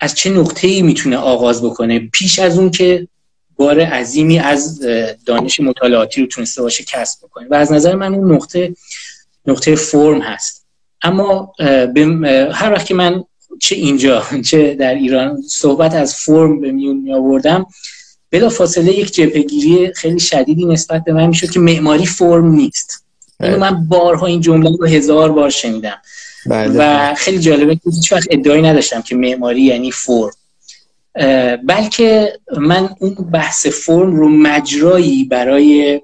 از 0.00 0.14
چه 0.14 0.30
نقطه‌ای 0.30 0.82
می‌تونه 0.82 1.16
آغاز 1.16 1.62
بکنه؟ 1.62 2.08
پیش 2.12 2.38
از 2.38 2.58
اون 2.58 2.70
که 2.70 3.08
بار 3.56 3.80
عظیمی 3.80 4.38
از 4.38 4.80
دانش 5.26 5.60
مطالعاتی 5.60 6.20
رو 6.20 6.26
تونسته 6.26 6.62
باشه 6.62 6.84
کسب 6.84 7.18
بکنه. 7.26 7.48
و 7.50 7.54
از 7.54 7.72
نظر 7.72 7.94
من 7.94 8.14
اون 8.14 8.32
نقطه 8.32 8.74
نقطه 9.48 9.74
فرم 9.74 10.20
هست 10.20 10.66
اما 11.02 11.52
هر 12.52 12.72
وقت 12.72 12.86
که 12.86 12.94
من 12.94 13.24
چه 13.60 13.74
اینجا 13.76 14.22
چه 14.48 14.74
در 14.74 14.94
ایران 14.94 15.42
صحبت 15.48 15.94
از 15.94 16.14
فرم 16.14 16.60
به 16.60 16.72
میون 16.72 16.96
می 16.96 17.12
آوردم 17.12 17.66
بلا 18.30 18.48
فاصله 18.48 18.92
یک 18.92 19.12
جبهگیری 19.12 19.92
خیلی 19.94 20.20
شدیدی 20.20 20.64
نسبت 20.64 21.04
به 21.04 21.12
من 21.12 21.26
می‌شد 21.26 21.50
که 21.50 21.60
معماری 21.60 22.06
فرم 22.06 22.50
نیست 22.50 23.04
اینو 23.40 23.56
بله. 23.56 23.70
من 23.70 23.88
بارها 23.88 24.26
این 24.26 24.40
جمله 24.40 24.70
رو 24.80 24.86
هزار 24.86 25.32
بار 25.32 25.50
شنیدم 25.50 25.98
بله. 26.46 26.74
و 26.78 27.14
خیلی 27.14 27.38
جالبه 27.38 27.74
که 27.74 27.90
هیچ 27.90 28.12
وقت 28.12 28.26
ادعایی 28.30 28.62
نداشتم 28.62 29.02
که 29.02 29.16
معماری 29.16 29.60
یعنی 29.60 29.90
فرم 29.90 30.30
بلکه 31.66 32.38
من 32.58 32.88
اون 33.00 33.14
بحث 33.14 33.66
فرم 33.66 34.16
رو 34.16 34.28
مجرایی 34.28 35.24
برای 35.24 36.00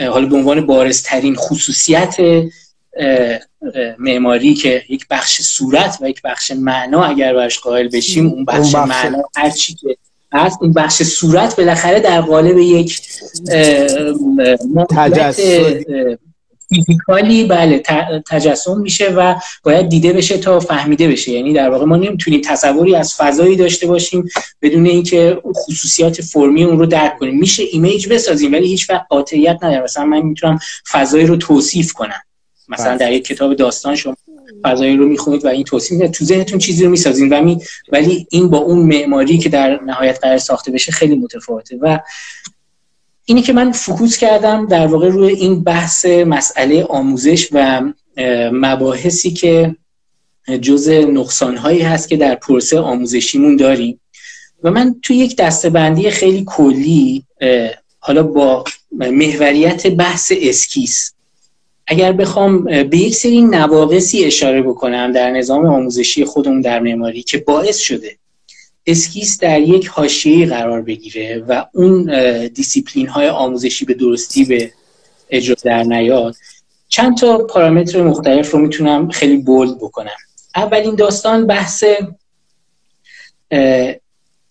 حالا 0.00 0.26
به 0.26 0.36
عنوان 0.36 0.66
بارزترین 0.66 1.34
خصوصیت 1.34 2.16
معماری 3.98 4.54
که 4.54 4.82
یک 4.88 5.06
بخش 5.10 5.40
صورت 5.40 5.98
و 6.00 6.08
یک 6.08 6.22
بخش 6.22 6.50
معنا 6.50 7.04
اگر 7.04 7.34
برش 7.34 7.58
قائل 7.58 7.88
بشیم 7.88 8.26
اون 8.26 8.44
بخش, 8.44 8.74
اون 8.74 8.88
بخش... 8.88 9.04
معنا 9.04 9.22
هر 9.36 9.50
چی 9.50 9.74
که 9.74 9.96
هست 10.32 10.58
این 10.62 10.72
بخش 10.72 11.02
صورت 11.02 11.56
بالاخره 11.56 12.00
در 12.00 12.20
قالب 12.20 12.58
یک 12.58 13.00
فیزیکالی 16.68 17.44
بله 17.44 17.82
تجسم 18.30 18.80
میشه 18.80 19.08
و 19.08 19.34
باید 19.62 19.88
دیده 19.88 20.12
بشه 20.12 20.38
تا 20.38 20.60
فهمیده 20.60 21.08
بشه. 21.08 21.32
یعنی 21.32 21.52
در 21.52 21.70
واقع 21.70 21.84
ما 21.84 21.96
نمی‌تونیم 21.96 22.40
تصوری 22.40 22.96
از 22.96 23.14
فضایی 23.14 23.56
داشته 23.56 23.86
باشیم 23.86 24.28
بدون 24.62 24.86
اینکه 24.86 25.42
خصوصیات 25.54 26.22
فرمی 26.22 26.64
اون 26.64 26.78
رو 26.78 26.86
درک 26.86 27.18
کنیم. 27.18 27.38
میشه 27.38 27.62
ایمیج 27.72 28.08
بسازیم 28.08 28.52
ولی 28.52 28.66
هیچ 28.66 28.90
وقت 28.90 29.06
قاطعیت 29.08 29.58
نداره 29.62 29.82
مثلا 29.82 30.04
من 30.04 30.20
می‌تونم 30.20 30.58
فضایی 30.90 31.26
رو 31.26 31.36
توصیف 31.36 31.92
کنم. 31.92 32.20
مثلا 32.68 32.88
بله. 32.88 32.98
در 32.98 33.12
یک 33.12 33.24
کتاب 33.24 33.54
داستان 33.54 33.96
شما 33.96 34.16
فضایی 34.62 34.96
رو 34.96 35.08
می‌خونید 35.08 35.44
و 35.44 35.48
این 35.48 35.64
توصیف 35.64 35.92
میده 35.92 36.08
تو 36.08 36.24
ذهنتون 36.24 36.58
چیزی 36.58 36.84
رو 36.84 36.90
می‌سازین. 36.90 37.28
و 37.28 37.42
می... 37.42 37.58
ولی 37.92 38.26
این 38.30 38.48
با 38.48 38.58
اون 38.58 38.78
معماری 38.78 39.38
که 39.38 39.48
در 39.48 39.80
نهایت 39.82 40.18
قرار 40.22 40.38
ساخته 40.38 40.72
بشه 40.72 40.92
خیلی 40.92 41.14
متفاوته. 41.14 41.78
و 41.80 42.00
اینی 43.24 43.42
که 43.42 43.52
من 43.52 43.72
فکوس 43.72 44.16
کردم 44.16 44.66
در 44.66 44.86
واقع 44.86 45.08
روی 45.08 45.32
این 45.32 45.64
بحث 45.64 46.04
مسئله 46.06 46.84
آموزش 46.84 47.48
و 47.52 47.82
مباحثی 48.52 49.30
که 49.30 49.76
جز 50.60 50.88
نقصان 50.88 51.56
هایی 51.56 51.82
هست 51.82 52.08
که 52.08 52.16
در 52.16 52.34
پروسه 52.34 52.78
آموزشیمون 52.78 53.56
داریم. 53.56 54.00
و 54.62 54.70
من 54.70 54.94
تو 55.02 55.12
یک 55.12 55.36
دسته‌بندی 55.36 56.10
خیلی 56.10 56.44
کلی 56.46 57.24
حالا 57.98 58.22
با 58.22 58.64
محوریت 58.92 59.86
بحث 59.86 60.32
اسکیس 60.36 61.13
اگر 61.86 62.12
بخوام 62.12 62.64
به 62.64 62.98
یک 62.98 63.14
سری 63.14 63.42
نواقصی 63.42 64.24
اشاره 64.24 64.62
بکنم 64.62 65.12
در 65.12 65.30
نظام 65.30 65.66
آموزشی 65.66 66.24
خودمون 66.24 66.60
در 66.60 66.80
معماری 66.80 67.22
که 67.22 67.38
باعث 67.38 67.78
شده 67.78 68.16
اسکیس 68.86 69.38
در 69.38 69.60
یک 69.60 69.86
حاشیه 69.86 70.46
قرار 70.46 70.82
بگیره 70.82 71.44
و 71.48 71.66
اون 71.72 72.04
دیسیپلین 72.46 73.06
های 73.06 73.28
آموزشی 73.28 73.84
به 73.84 73.94
درستی 73.94 74.44
به 74.44 74.72
اجرا 75.30 75.56
در 75.64 75.82
نیاد 75.82 76.36
چند 76.88 77.16
تا 77.16 77.38
پارامتر 77.38 78.02
مختلف 78.02 78.50
رو 78.50 78.58
می‌تونم 78.58 79.10
خیلی 79.10 79.36
bold 79.36 79.78
بکنم. 79.78 80.10
اولین 80.56 80.94
داستان 80.94 81.46
بحث 81.46 81.84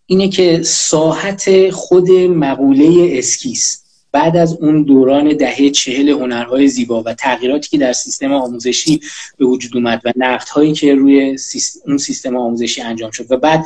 اینه 0.05 0.29
که 0.29 0.63
ساحت 0.63 1.69
خود 1.69 2.11
مقوله 2.11 3.17
اسکیس 3.17 3.82
بعد 4.13 4.37
از 4.37 4.57
اون 4.61 4.83
دوران 4.83 5.37
دهه 5.37 5.69
چهل 5.69 6.09
هنرهای 6.09 6.67
زیبا 6.67 7.03
و 7.03 7.13
تغییراتی 7.13 7.69
که 7.69 7.77
در 7.77 7.93
سیستم 7.93 8.33
آموزشی 8.33 8.99
به 9.37 9.45
وجود 9.45 9.77
اومد 9.77 10.01
و 10.05 10.39
هایی 10.53 10.73
که 10.73 10.95
روی 10.95 11.37
اون 11.85 11.97
سیستم 11.97 12.37
آموزشی 12.37 12.81
انجام 12.81 13.11
شد 13.11 13.31
و 13.31 13.37
بعد 13.37 13.65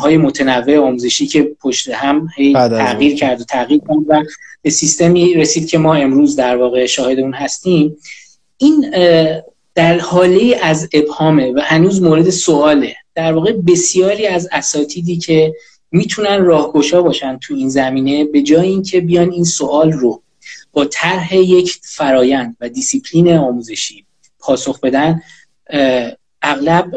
های 0.00 0.16
متنوع 0.16 0.78
آموزشی 0.78 1.26
که 1.26 1.42
پشت 1.60 1.88
هم 1.88 2.28
تغییر 2.54 3.16
کرد 3.16 3.40
و 3.40 3.44
تغییر 3.44 3.80
کرد 3.80 3.98
و 4.08 4.22
به 4.62 4.70
سیستمی 4.70 5.34
رسید 5.34 5.68
که 5.68 5.78
ما 5.78 5.94
امروز 5.94 6.36
در 6.36 6.56
واقع 6.56 6.86
شاهد 6.86 7.18
اون 7.18 7.34
هستیم. 7.34 7.96
این 8.58 8.90
در 9.74 9.98
هاله 9.98 10.58
از 10.62 10.88
ابهامه 10.92 11.52
و 11.52 11.60
هنوز 11.64 12.02
مورد 12.02 12.30
سواله. 12.30 12.96
در 13.14 13.32
واقع 13.32 13.52
بسیاری 13.52 14.26
از 14.26 14.48
اساتیدی 14.52 15.16
که 15.16 15.54
می‌تونن 15.90 16.44
راهگشا 16.44 17.02
باشن 17.02 17.38
تو 17.38 17.54
این 17.54 17.68
زمینه 17.68 18.24
به 18.24 18.42
جای 18.42 18.68
اینکه 18.68 19.00
بیان 19.00 19.30
این 19.30 19.44
سوال 19.44 19.92
رو 19.92 20.22
با 20.72 20.84
طرح 20.84 21.36
یک 21.36 21.78
فرایند 21.82 22.56
و 22.60 22.68
دیسیپلین 22.68 23.32
آموزشی 23.36 24.04
پاسخ 24.38 24.80
بدن 24.80 25.22
اغلب 26.42 26.90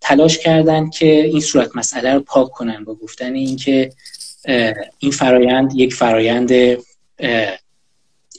تلاش 0.00 0.38
کردن 0.38 0.90
که 0.90 1.06
این 1.06 1.40
صورت 1.40 1.76
مسئله 1.76 2.14
رو 2.14 2.20
پاک 2.20 2.50
کنن 2.50 2.84
با 2.84 2.94
گفتن 2.94 3.34
اینکه 3.34 3.92
این 4.98 5.12
فرایند 5.12 5.72
یک 5.74 5.94
فرایند 5.94 6.50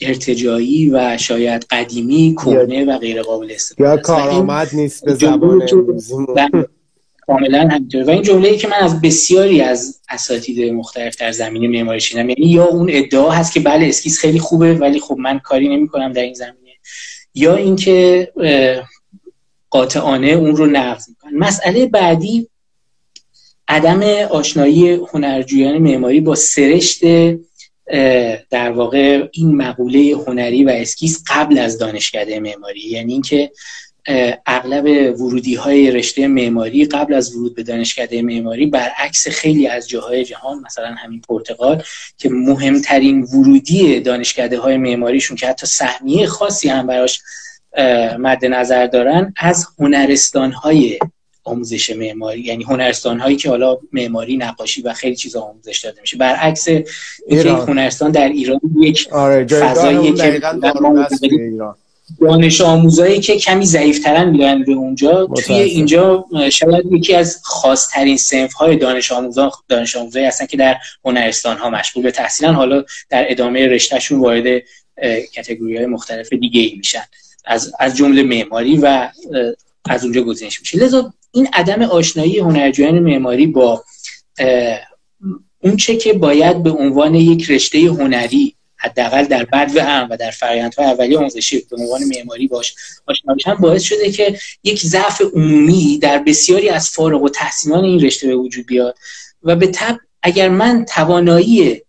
ارتجایی 0.02 0.90
و 0.90 1.18
شاید 1.18 1.66
قدیمی 1.70 2.34
کهنه 2.34 2.84
و 2.84 2.98
غیر 2.98 3.22
قابل 3.22 3.50
استفاده 3.50 3.90
یا 3.90 3.96
کارآمد 3.96 4.68
نیست 4.72 5.04
به 5.04 5.14
زبان 5.14 5.66
کاملا 7.26 7.68
همینطوره. 7.68 8.04
و 8.04 8.10
این 8.10 8.22
جمله 8.22 8.48
ای 8.48 8.56
که 8.56 8.68
من 8.68 8.76
از 8.76 9.00
بسیاری 9.00 9.60
از 9.60 10.00
اساتید 10.08 10.72
مختلف 10.72 11.16
در 11.16 11.32
زمینه 11.32 11.68
معماری 11.68 12.00
شنیدم 12.00 12.28
یعنی 12.28 12.46
یا 12.46 12.64
اون 12.64 12.88
ادعا 12.92 13.30
هست 13.30 13.52
که 13.52 13.60
بله 13.60 13.86
اسکیس 13.86 14.18
خیلی 14.18 14.38
خوبه 14.38 14.74
ولی 14.74 15.00
خب 15.00 15.16
من 15.18 15.38
کاری 15.38 15.68
نمی 15.68 15.88
کنم 15.88 16.12
در 16.12 16.22
این 16.22 16.34
زمینه 16.34 16.72
یا 17.34 17.56
اینکه 17.56 18.32
قاطعانه 19.70 20.26
اون 20.26 20.56
رو 20.56 20.66
نقض 20.66 21.08
می‌کنن. 21.08 21.38
مسئله 21.38 21.86
بعدی 21.86 22.48
عدم 23.68 24.02
آشنایی 24.30 24.88
هنرجویان 25.12 25.78
معماری 25.78 26.20
با 26.20 26.34
سرشت 26.34 27.00
در 28.50 28.70
واقع 28.72 29.28
این 29.32 29.56
مقوله 29.56 30.16
هنری 30.26 30.64
و 30.64 30.68
اسکیس 30.68 31.24
قبل 31.26 31.58
از 31.58 31.78
دانشکده 31.78 32.40
معماری. 32.40 32.80
یعنی 32.80 33.12
اینکه 33.12 33.50
اغلب 34.46 34.84
ورودی 35.20 35.54
های 35.54 35.90
رشته 35.90 36.28
معماری 36.28 36.84
قبل 36.84 37.14
از 37.14 37.34
ورود 37.34 37.54
به 37.54 37.62
دانشکده 37.62 38.22
معماری 38.22 38.66
برعکس 38.66 39.28
خیلی 39.28 39.66
از 39.68 39.88
جاهای 39.88 40.24
جهان 40.24 40.60
مثلا 40.66 40.94
همین 40.94 41.20
پرتغال 41.20 41.82
که 42.18 42.28
مهمترین 42.28 43.22
ورودی 43.22 44.00
دانشکده 44.00 44.58
های 44.58 44.76
معماریشون 44.76 45.36
که 45.36 45.48
حتی 45.48 45.66
سهمیه 45.66 46.26
خاصی 46.26 46.68
هم 46.68 46.86
براش 46.86 47.20
مد 48.18 48.44
نظر 48.44 48.86
دارن 48.86 49.34
از 49.36 49.66
هنرستان 49.78 50.52
های 50.52 50.98
آموزش 51.44 51.90
معماری 51.90 52.40
یعنی 52.40 52.64
هنرستان 52.64 53.20
هایی 53.20 53.36
که 53.36 53.48
حالا 53.48 53.78
معماری 53.92 54.36
نقاشی 54.36 54.82
و 54.82 54.92
خیلی 54.92 55.16
چیزا 55.16 55.40
آموزش 55.40 55.78
داده 55.84 56.00
میشه. 56.00 56.16
برعکس 56.16 56.68
اینکه 57.26 57.50
هنرستان 57.50 58.10
در 58.10 58.28
ایران 58.28 58.60
یک 58.80 59.08
آره 59.12 59.46
فضایی 59.46 60.12
که 60.12 60.40
دانش 62.20 62.60
آموزایی 62.60 63.20
که 63.20 63.36
کمی 63.36 63.66
ضعیفترن 63.66 64.30
میرن 64.30 64.64
به 64.64 64.72
اونجا. 64.72 65.26
توی 65.26 65.54
اینجا 65.54 66.24
شاید 66.52 66.92
یکی 66.92 67.14
از 67.14 67.40
خاصترین 67.42 68.16
سنف 68.16 68.52
های 68.52 68.76
دانش 68.76 69.12
آموزان 69.12 69.50
دانش 69.68 69.96
آموزایی 69.96 70.26
هستن 70.26 70.46
که 70.46 70.56
در 70.56 70.76
هنرستان 71.04 71.56
ها 71.56 71.70
مشغول 71.70 72.02
به 72.02 72.10
تحصیلن. 72.10 72.54
حالا 72.54 72.84
در 73.10 73.26
ادامه 73.30 73.66
رشتهشون 73.66 74.20
وارد 74.20 74.62
کتگوری 75.34 75.76
های 75.76 75.86
مختلف 75.86 76.32
دیگه 76.32 76.60
ای 76.60 76.74
میشن. 76.76 77.02
از 77.44 77.72
از 77.78 77.96
جمله 77.96 78.22
معماری 78.22 78.76
و 78.76 79.08
از 79.84 80.04
اونجا 80.04 80.22
گزینش 80.22 80.60
میشه. 80.60 80.78
لذا 80.78 81.12
این 81.32 81.48
عدم 81.52 81.82
آشنایی 81.82 82.38
هنرجویان 82.38 82.98
معماری 82.98 83.46
با 83.46 83.84
اونچه 85.62 85.96
که 85.96 86.12
باید 86.12 86.62
به 86.62 86.70
عنوان 86.70 87.14
یک 87.14 87.50
رشته 87.50 87.78
هنری 87.78 88.55
حداقل 88.86 89.24
در 89.24 89.44
بد 89.44 89.76
هم 89.76 90.08
و 90.10 90.16
در 90.16 90.30
فرآیندهای 90.30 90.86
اولیه 90.86 91.18
آموزشی 91.18 91.66
به 91.70 91.76
عنوان 91.76 92.00
معماری 92.04 92.46
باش 92.46 92.74
آشنا 93.06 93.34
بشن 93.34 93.54
باعث 93.54 93.82
شده 93.82 94.10
که 94.10 94.38
یک 94.64 94.80
ضعف 94.80 95.22
عمومی 95.34 95.98
در 95.98 96.18
بسیاری 96.18 96.68
از 96.68 96.90
فارغ 96.90 97.22
و 97.22 97.28
تحصیلان 97.28 97.84
این 97.84 98.00
رشته 98.00 98.26
به 98.26 98.36
وجود 98.36 98.66
بیاد 98.66 98.98
و 99.42 99.56
به 99.56 99.66
طب 99.66 99.98
اگر 100.22 100.48
من 100.48 100.84
توانایی 100.84 101.82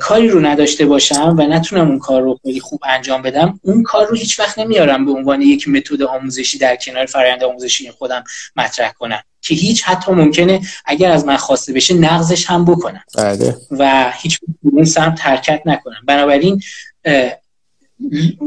کاری 0.00 0.28
رو 0.28 0.40
نداشته 0.40 0.86
باشم 0.86 1.36
و 1.38 1.42
نتونم 1.42 1.88
اون 1.88 1.98
کار 1.98 2.22
رو 2.22 2.38
خیلی 2.42 2.60
خوب 2.60 2.80
انجام 2.84 3.22
بدم 3.22 3.60
اون 3.62 3.82
کار 3.82 4.06
رو 4.06 4.16
هیچ 4.16 4.40
وقت 4.40 4.58
نمیارم 4.58 5.04
به 5.04 5.12
عنوان 5.12 5.42
یک 5.42 5.68
متد 5.68 6.02
آموزشی 6.02 6.58
در 6.58 6.76
کنار 6.76 7.06
فرآیند 7.06 7.44
آموزشی 7.44 7.90
خودم 7.90 8.24
مطرح 8.56 8.92
کنم. 8.92 9.22
که 9.44 9.54
هیچ 9.54 9.82
حتی 9.84 10.12
ممکنه 10.12 10.60
اگر 10.84 11.10
از 11.10 11.24
من 11.24 11.36
خواسته 11.36 11.72
بشه 11.72 11.94
نقضش 11.94 12.46
هم 12.46 12.64
بکنم 12.64 13.02
بله. 13.16 13.56
و 13.70 14.12
هیچ 14.16 14.40
اون 14.62 14.84
سمت 14.84 15.26
حرکت 15.26 15.62
نکنم 15.66 16.02
بنابراین 16.06 16.62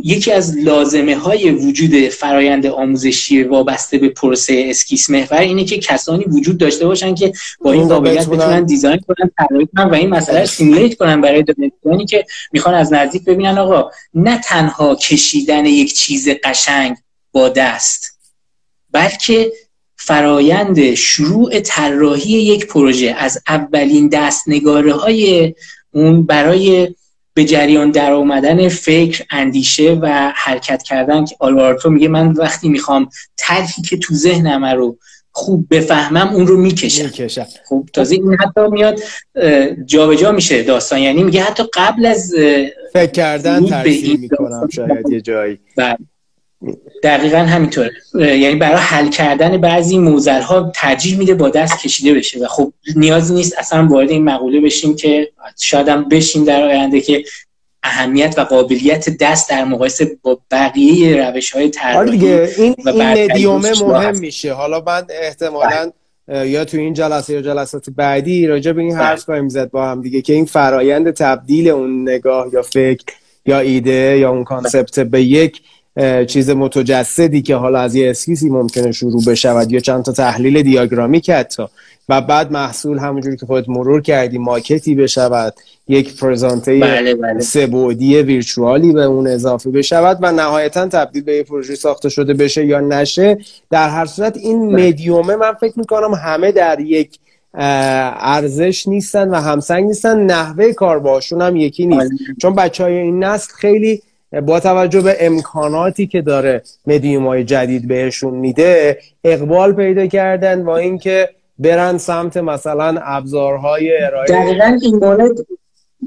یکی 0.03 0.31
از 0.31 0.57
لازمه 0.57 1.15
های 1.15 1.51
وجود 1.51 2.09
فرایند 2.09 2.65
آموزشی 2.65 3.43
وابسته 3.43 3.97
به 3.97 4.09
پروسه 4.09 4.65
اسکیس 4.69 5.09
محور 5.09 5.39
اینه 5.39 5.65
که 5.65 5.77
کسانی 5.77 6.23
وجود 6.23 6.57
داشته 6.57 6.85
باشن 6.85 7.15
که 7.15 7.33
با 7.59 7.71
این 7.71 7.87
قابلیت 7.87 8.27
بتونن 8.27 8.63
دیزاین 8.63 8.99
کنن 9.07 9.31
طراحی 9.37 9.67
کنن 9.75 9.89
و 9.89 9.93
این 9.93 10.09
مسئله 10.09 10.39
رو 10.39 10.45
سیمولیت 10.45 10.97
کنن 10.97 11.21
برای 11.21 11.43
دانشجویانی 11.43 12.05
که 12.05 12.25
می‌خوان 12.51 12.75
از 12.75 12.93
نزدیک 12.93 13.23
ببینن 13.25 13.57
آقا 13.57 13.91
نه 14.13 14.41
تنها 14.41 14.95
کشیدن 14.95 15.65
یک 15.65 15.93
چیز 15.93 16.29
قشنگ 16.43 16.97
با 17.31 17.49
دست 17.49 18.19
بلکه 18.91 19.51
فرایند 20.07 20.93
شروع 20.93 21.59
طراحی 21.59 22.31
یک 22.31 22.67
پروژه. 22.67 23.15
از 23.17 23.41
اولین 23.47 24.07
دست 24.07 24.43
نگاره 24.47 24.93
های 24.93 25.53
اون 25.91 26.25
برای 26.25 26.95
به 27.33 27.45
جریان 27.45 27.91
در 27.91 28.11
اومدن 28.11 28.69
فکر 28.69 29.25
اندیشه 29.31 29.99
و 30.01 30.31
حرکت 30.35 30.83
کردن 30.83 31.25
که 31.25 31.35
آلوارتو 31.39 31.89
میگه 31.89 32.07
من 32.07 32.31
وقتی 32.31 32.69
می‌خوام 32.69 33.09
طرحی 33.37 33.81
که 33.81 33.97
تو 33.97 34.13
ذهنم 34.13 34.65
رو 34.65 34.97
خوب 35.31 35.67
بفهمم 35.71 36.35
اون 36.35 36.47
رو 36.47 36.57
می‌کشم. 36.57 37.03
می‌کشم. 37.03 37.45
خب 37.69 37.85
تازه 37.93 38.15
این 38.15 38.33
حتی 38.33 38.61
میاد 38.71 38.99
جابجا 39.85 40.15
جا 40.15 40.31
میشه 40.31 40.63
داستان. 40.63 40.99
یعنی 40.99 41.23
میگه 41.23 41.43
حتی 41.43 41.63
قبل 41.73 42.05
از 42.05 42.33
فکر 42.93 43.11
کردن 43.11 43.65
ترسیم 43.65 44.19
می‌کنم 44.19 44.69
شاید 44.73 45.09
یه 45.11 45.21
جایی. 45.21 45.59
بله. 45.77 45.97
دقیقا 47.03 47.37
همینطوره. 47.37 47.91
یعنی 48.15 48.55
برای 48.55 48.77
حل 48.77 49.09
کردن 49.09 49.57
بعضی 49.57 49.97
موزل 49.97 50.41
ها 50.41 50.71
ترجیح 50.75 51.17
میده 51.17 51.33
با 51.33 51.49
دست 51.49 51.79
کشیده 51.79 52.13
بشه 52.13 52.39
و 52.39 52.47
خب 52.47 52.73
نیازی 52.95 53.33
نیست 53.33 53.55
اصلا 53.57 53.87
وارد 53.87 54.09
این 54.09 54.23
مقوله 54.23 54.61
بشیم 54.61 54.95
که 54.95 55.29
شاید 55.59 55.87
هم 55.87 56.09
بشیم 56.09 56.45
در 56.45 56.63
آینده 56.63 57.01
که 57.01 57.23
اهمیت 57.83 58.35
و 58.37 58.41
قابلیت 58.41 59.17
دست 59.17 59.49
در 59.49 59.63
مقایسه 59.63 60.17
با 60.21 60.39
بقیه 60.51 61.27
روش 61.27 61.51
های 61.51 61.71
آره 61.95 62.11
دیگه 62.11 62.49
این, 62.57 62.75
این 62.85 63.01
ندیومه 63.01 63.71
مهم 63.83 64.17
میشه. 64.17 64.53
حالا 64.53 64.83
من 64.87 65.03
احتمالا 65.09 65.91
یا 66.27 66.65
تو 66.65 66.77
این 66.77 66.93
جلسه 66.93 67.33
یا 67.33 67.41
جلسات 67.41 67.89
بعدی 67.89 68.47
راجع 68.47 68.71
به 68.71 68.81
این 68.81 68.93
بله. 68.93 69.03
حرف 69.03 69.23
خواهیم 69.23 69.49
زد 69.49 69.71
با 69.71 69.85
هم 69.85 70.01
دیگه 70.01 70.21
که 70.21 70.33
این 70.33 70.45
فرایند 70.45 71.11
تبدیل 71.11 71.69
اون 71.69 72.09
نگاه 72.09 72.47
یا 72.53 72.61
فکر 72.61 73.05
یا 73.45 73.59
ایده 73.59 74.17
یا 74.19 74.29
اون 74.29 74.43
concept 74.43 74.99
به 74.99 75.23
یک 75.23 75.61
چیز 76.27 76.49
متجسدی 76.49 77.41
که 77.41 77.55
حالا 77.55 77.79
از 77.79 77.95
یه 77.95 78.09
اسکیسی 78.09 78.49
ممکنه 78.49 78.91
شروع 78.91 79.23
بشود 79.27 79.71
یا 79.71 79.79
چند 79.79 80.03
تا 80.03 80.11
تحلیل 80.11 80.61
دیاگرامی 80.61 81.21
که 81.21 81.35
حتی 81.35 81.63
و 82.09 82.21
بعد 82.21 82.51
محصول 82.51 82.97
همونجوری 82.97 83.37
که 83.37 83.45
خودت 83.45 83.69
مرور 83.69 84.01
کردی 84.01 84.37
ماکتی 84.37 84.95
بشود 84.95 85.53
یک 85.87 86.19
پرزانته 86.19 86.79
بله 86.79 87.15
بله. 87.15 87.43
ویرچوالی 88.21 88.91
به 88.91 89.03
اون 89.03 89.27
اضافه 89.27 89.71
بشود 89.71 90.17
و 90.21 90.31
نهایتا 90.31 90.87
تبدیل 90.87 91.23
به 91.23 91.35
یه 91.35 91.43
پروژه 91.43 91.75
ساخته 91.75 92.09
شده 92.09 92.33
بشه 92.33 92.65
یا 92.65 92.79
نشه 92.79 93.37
در 93.69 93.89
هر 93.89 94.05
صورت 94.05 94.37
این 94.37 94.71
بله. 94.71 94.87
مدیومه 94.87 95.35
من 95.35 95.53
فکر 95.53 95.79
می‌کنم 95.79 96.13
همه 96.13 96.51
در 96.51 96.79
یک 96.79 97.19
ارزش 97.53 98.87
نیستن 98.87 99.29
و 99.29 99.35
همسنگ 99.35 99.85
نیستن 99.85 100.19
نحوه 100.19 100.73
کار 100.73 100.99
باشون 100.99 101.41
هم 101.41 101.55
یکی 101.55 101.85
نیست 101.85 102.09
بله. 102.09 102.35
چون 102.41 102.55
بچه 102.55 102.83
های 102.83 102.97
این 102.97 103.23
نسل 103.23 103.53
خیلی 103.53 104.01
با 104.45 104.59
توجه 104.59 105.01
به 105.01 105.17
امکاناتی 105.19 106.07
که 106.07 106.21
داره 106.21 106.61
مدیوم 106.87 107.27
های 107.27 107.43
جدید 107.43 107.87
بهشون 107.87 108.33
میده 108.33 108.99
اقبال 109.23 109.73
پیدا 109.73 110.07
کردن 110.07 110.65
با 110.65 110.77
اینکه 110.77 111.29
برن 111.59 111.97
سمت 111.97 112.37
مثلا 112.37 112.99
ابزارهای 113.03 114.03
ارائه 114.03 114.27
دقیقا 114.27 114.79
این 114.81 114.95
مورد 114.95 115.37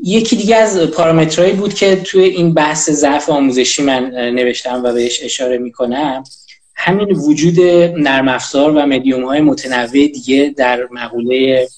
یکی 0.05 0.37
دیگه 0.37 0.57
از 0.57 0.79
پارامترهایی 0.79 1.53
بود 1.53 1.75
که 1.75 1.97
توی 1.97 2.25
این 2.25 2.55
بحث 2.55 2.91
ضعف 2.91 3.31
آموزشی 3.31 3.83
من 3.83 4.11
نوشتم 4.11 4.83
و 4.85 4.93
بهش 4.93 5.21
اشاره 5.23 5.59
می‌کنم. 5.59 6.25
همین 6.75 7.11
وجود 7.11 7.61
نرم 8.01 8.29
افزار 8.29 8.71
و 8.71 8.87
مدیوم 8.87 9.25
های 9.25 9.41
متنوع 9.41 10.07
دیگه 10.07 10.55
در 10.57 10.89
مقوله 10.91 11.69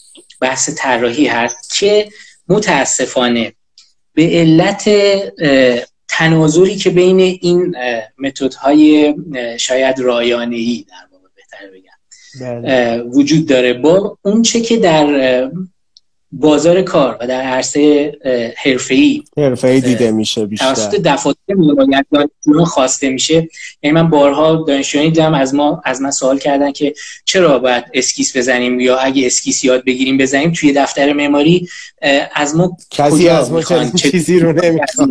بحث 0.41 0.71
طراحی 0.77 1.27
هست 1.27 1.75
که 1.79 2.09
متاسفانه 2.49 3.53
به 4.15 4.23
علت 4.23 4.91
تناظری 6.13 6.77
که 6.77 6.91
بین 6.91 7.21
این 7.21 7.77
متدهای 8.19 9.15
شاید 9.59 10.01
رایانه‌ای 10.01 10.87
در 10.89 11.07
واقع 11.13 11.29
بهتر 11.37 11.67
بگم 11.75 12.63
بله. 12.63 13.03
وجود 13.03 13.47
داره 13.47 13.73
با 13.73 14.19
اون 14.23 14.43
چه 14.43 14.61
که 14.61 14.77
در 14.77 15.51
بازار 16.33 16.83
کار 16.83 17.17
و 17.21 17.27
در 17.27 17.41
عرصه 17.41 18.13
حرفه‌ای 18.65 19.23
حرفه‌ای 19.37 19.81
دیده 19.81 20.11
میشه 20.11 20.47
بیشتر. 20.47 20.75
توسط 20.75 20.95
دفاتر 20.95 21.39
دانشجویان 21.49 22.65
خواسته 22.65 23.11
میشه. 23.11 23.49
یعنی 23.83 23.95
من 23.95 24.11
بارها 24.11 24.65
دانشجویانی 24.69 25.11
دیدم 25.11 25.35
از 25.35 25.55
ما 25.55 25.83
از 25.85 26.01
من 26.01 26.11
سوال 26.11 26.39
کردن 26.39 26.73
که 26.73 26.95
چرا 27.25 27.59
باید 27.59 27.85
اسکیس 27.95 28.37
بزنیم 28.37 28.81
یا 28.81 28.99
اگه 28.99 29.27
اسکیس 29.27 29.65
یاد 29.65 29.85
بگیریم 29.85 30.19
بزنیم 30.19 30.53
توی 30.53 30.73
دفتر 30.73 31.13
معماری 31.13 31.69
از 32.35 32.57
ما 32.57 32.77
کسی 32.91 33.29
از 33.29 33.53
ما 33.53 33.63
چیزی 33.97 34.39
رو 34.39 34.53
نمی‌خواد. 34.53 35.11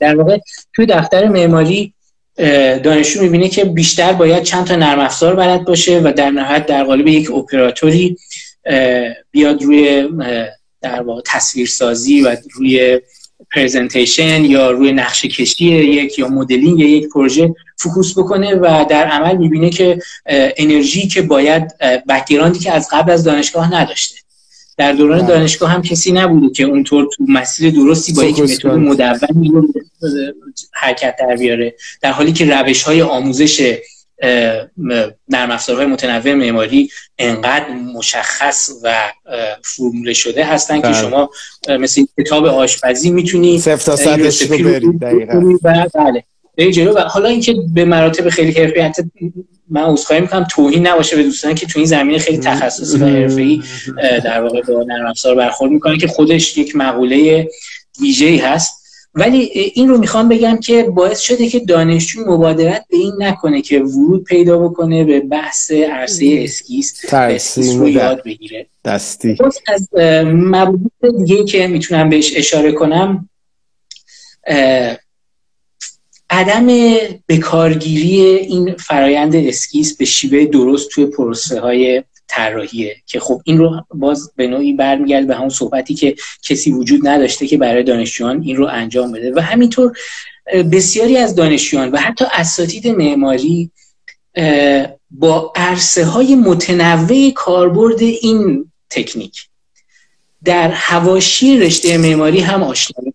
در 0.00 0.16
واقع 0.16 0.38
توی 0.74 0.86
دفتر 0.86 1.28
معماری 1.28 1.92
دانشجو 2.84 3.22
می‌بینه 3.22 3.48
که 3.48 3.64
بیشتر 3.64 4.12
باید 4.12 4.42
چند 4.42 4.66
تا 4.66 4.76
نرم 4.76 5.00
افزار 5.00 5.34
بلد 5.34 5.64
باشه 5.64 6.00
و 6.00 6.12
در 6.16 6.30
نهایت 6.30 6.66
در 6.66 6.84
قالب 6.84 7.06
یک 7.06 7.30
اپراتوری 7.30 8.16
بیاد 9.30 9.62
روی 9.62 10.08
در 10.80 11.02
واقع 11.02 11.22
تصویرسازی 11.24 12.22
و 12.22 12.36
روی 12.54 13.00
presentation 13.54 14.44
یا 14.44 14.70
روی 14.70 14.92
نقشه 14.92 15.28
کشی 15.28 15.64
یک 15.64 16.18
یا 16.18 16.28
مدلینگ 16.28 16.80
یک 16.80 17.08
پروژه 17.08 17.54
focus 17.76 18.18
بکنه 18.18 18.54
و 18.54 18.86
در 18.90 19.06
عمل 19.06 19.36
می‌بینه 19.36 19.70
که 19.70 19.98
انرژی 20.56 21.08
که 21.08 21.22
باید 21.22 21.78
background 22.08 22.53
ی 22.53 22.58
که 22.58 22.72
از 22.72 22.88
قبل 22.92 23.12
از 23.12 23.24
دانشگاه 23.24 23.74
نداشته. 23.74 24.16
در 24.78 24.92
دوران 24.92 25.18
بله. 25.18 25.28
دانشگاه 25.28 25.70
هم 25.70 25.82
کسی 25.82 26.12
نبوده 26.12 26.54
که 26.54 26.64
اونطور 26.64 27.08
تو 27.12 27.24
مسیر 27.28 27.70
درستی 27.70 28.12
با 28.12 28.24
یک 28.24 28.64
متد 28.64 29.32
مدون 29.34 29.72
حرکت 30.72 31.16
در 31.18 31.36
بیاره. 31.36 31.74
در 32.00 32.12
حالی 32.12 32.32
که 32.32 32.44
روش 32.44 32.82
های 32.82 33.02
آموزش 33.02 33.76
نرم 35.28 35.50
افزارهای 35.50 35.86
متنوع 35.86 36.34
معماری 36.34 36.90
انقدر 37.18 37.68
مشخص 37.68 38.70
و 38.82 39.12
فرموله 39.64 40.12
شده 40.12 40.44
هستن 40.44 40.76
که 40.76 40.82
بله. 40.82 41.00
شما 41.00 41.30
مثل 41.68 42.04
کتاب 42.18 42.46
آشپزی 42.46 43.10
می‌تونی 43.10 43.58
صفر 43.58 43.96
تا 43.96 44.14
رو 44.14 44.92
بری 44.92 45.58
بله. 45.62 46.24
جلو 46.72 46.94
و 46.94 46.98
حالا 47.00 47.28
اینکه 47.28 47.54
به 47.74 47.84
مراتب 47.84 48.28
خیلی 48.28 48.52
حرفه‌ای 48.52 48.92
من 49.70 49.82
عذرخواهی 49.82 50.22
می‌کنم 50.22 50.46
توهین 50.50 50.86
نباشه 50.86 51.16
به 51.16 51.22
دوستان 51.22 51.54
که 51.54 51.66
تو 51.66 51.78
این 51.78 51.86
زمینه 51.86 52.18
خیلی 52.18 52.38
تخصصی 52.38 52.98
و 52.98 53.06
حرفه‌ای 53.06 53.62
در 54.24 54.42
واقع 54.42 54.62
با 54.62 54.84
نرم 54.88 55.06
افزار 55.06 55.34
برخورد 55.34 55.72
می‌کنه 55.72 55.98
که 55.98 56.06
خودش 56.06 56.58
یک 56.58 56.76
مقوله 56.76 57.48
ویژه‌ای 58.00 58.36
هست. 58.36 58.75
ولی 59.16 59.38
این 59.74 59.88
رو 59.88 59.98
می‌خوام 59.98 60.28
بگم 60.28 60.56
که 60.56 60.82
باعث 60.82 61.20
شده 61.20 61.48
که 61.48 61.60
دانشجو 61.60 62.20
مبادرت 62.26 62.84
به 62.90 62.96
این 62.96 63.12
نکنه 63.18 63.62
که 63.62 63.80
ورود 63.80 64.24
پیدا 64.24 64.58
بکنه 64.58 65.04
به 65.04 65.20
بحث 65.20 65.70
عرصه 65.70 66.40
اسکیس 66.44 67.14
اسکیس 67.14 67.74
رو 67.76 67.88
یاد 67.88 68.22
بگیره. 68.24 68.66
دستی. 68.84 69.38
از 69.68 69.88
موضوع 70.24 71.18
دیگه 71.18 71.44
که 71.44 71.66
می‌تونم 71.66 72.10
بهش 72.10 72.32
اشاره 72.36 72.72
کنم 72.72 73.28
عدم 76.30 76.66
بکارگیری 77.28 78.20
این 78.20 78.74
فرایند 78.76 79.36
اسکیس 79.36 79.96
به 79.96 80.04
شیوه 80.04 80.44
درست 80.44 80.90
توی 80.90 81.06
پروسه 81.06 81.60
های 81.60 82.02
طراحیه 82.28 82.96
که 83.06 83.20
خب 83.20 83.40
این 83.44 83.58
رو 83.58 83.84
باز 83.94 84.32
به 84.36 84.46
نوعی 84.46 84.72
برمیگرده 84.72 85.26
به 85.26 85.34
همون 85.34 85.48
صحبتی 85.48 85.94
که 85.94 86.14
کسی 86.42 86.72
وجود 86.72 87.08
نداشته 87.08 87.46
که 87.46 87.58
برای 87.58 87.82
دانشجویان 87.82 88.42
این 88.42 88.56
رو 88.56 88.66
انجام 88.66 89.12
بده. 89.12 89.32
و 89.34 89.40
همینطور 89.40 89.98
بسیاری 90.72 91.16
از 91.16 91.34
دانشجویان 91.34 91.90
و 91.90 91.98
حتی 91.98 92.24
اساتید 92.32 92.88
معماری 92.88 93.70
با 95.10 95.52
عرصه 95.56 96.04
های 96.04 96.34
متنوع 96.34 97.30
کاربرد 97.30 98.02
این 98.02 98.72
تکنیک 98.90 99.48
در 100.44 100.68
هواشی 100.68 101.58
رشته 101.58 101.98
معماری 101.98 102.40
هم 102.40 102.62
آشنا 102.62 103.12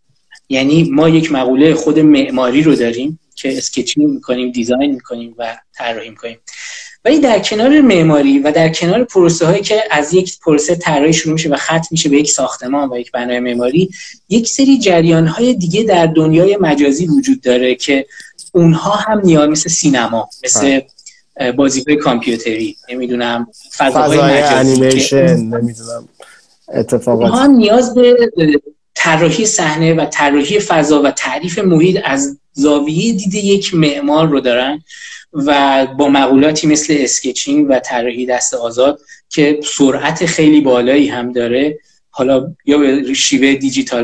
یعنی 0.49 0.84
ما 0.84 1.09
یک 1.09 1.32
مقوله 1.32 1.74
خود 1.74 1.99
معماری 1.99 2.64
رو 2.64 2.76
داریم 2.76 3.20
که 3.36 3.57
اسکچینگ 3.57 4.07
می‌کنیم 4.07 4.51
دیزاین 4.51 4.91
می‌کنیم 4.91 5.36
و 5.38 5.57
طراحی 5.74 6.09
می‌کنیم. 6.09 6.38
ولی 7.05 7.19
در 7.19 7.39
کنار 7.39 7.81
معماری 7.81 8.39
و 8.39 8.51
در 8.51 8.69
کنار 8.69 9.03
پروسه 9.03 9.45
هایی 9.45 9.61
که 9.61 9.83
از 9.91 10.13
یک 10.13 10.39
پروسه 10.39 10.75
طراحی 10.75 11.13
شروع 11.13 11.33
میشه 11.33 11.49
و 11.49 11.55
ختم 11.55 11.87
میشه 11.91 12.09
به 12.09 12.17
یک 12.17 12.31
ساختمان 12.31 12.89
و 12.89 12.97
یک 12.97 13.11
بنای 13.11 13.39
معماری 13.39 13.89
یک 14.29 14.47
سری 14.47 14.79
جریان 14.79 15.27
های 15.27 15.53
دیگه 15.53 15.83
در 15.83 16.05
دنیای 16.05 16.57
مجازی 16.61 17.07
وجود 17.07 17.41
داره 17.41 17.75
که 17.75 18.05
اونها 18.51 18.91
هم 18.91 19.21
نیاز 19.23 19.49
مثل 19.49 19.69
سینما 19.69 20.29
مثل 20.43 20.81
بازیکن 21.55 21.95
کامپیوتری 21.95 22.75
نمی‌دونم 22.89 23.47
فضاهای 23.77 24.19
مجازی 24.19 24.81
نمی‌دونم 24.81 26.09
اتفاقات 26.73 27.33
هم 27.33 27.51
نیاز 27.51 27.95
به 27.95 28.31
طراحی 28.95 29.45
صحنه 29.45 29.93
و 29.93 30.05
طراحی 30.05 30.59
فضا 30.59 31.01
و 31.01 31.11
تعریف 31.11 31.59
محیط 31.59 31.97
از 32.03 32.37
زاویه 32.53 33.13
دید 33.13 33.33
یک 33.33 33.75
معمار 33.75 34.27
رو 34.27 34.39
دارن. 34.39 34.83
و 35.34 35.88
با 35.97 36.09
مقولاتی 36.09 36.67
مثل 36.67 36.97
اسکچینگ 36.99 37.65
و 37.69 37.79
طراحی 37.79 38.25
دست 38.25 38.53
آزاد 38.53 38.99
که 39.29 39.59
سرعت 39.63 40.25
خیلی 40.25 40.61
بالایی 40.61 41.07
هم 41.07 41.32
داره. 41.32 41.79
حالا 42.09 42.53
یا 42.65 42.77
به 42.77 43.13
شیوه 43.13 43.55
دیجیتال 43.55 44.03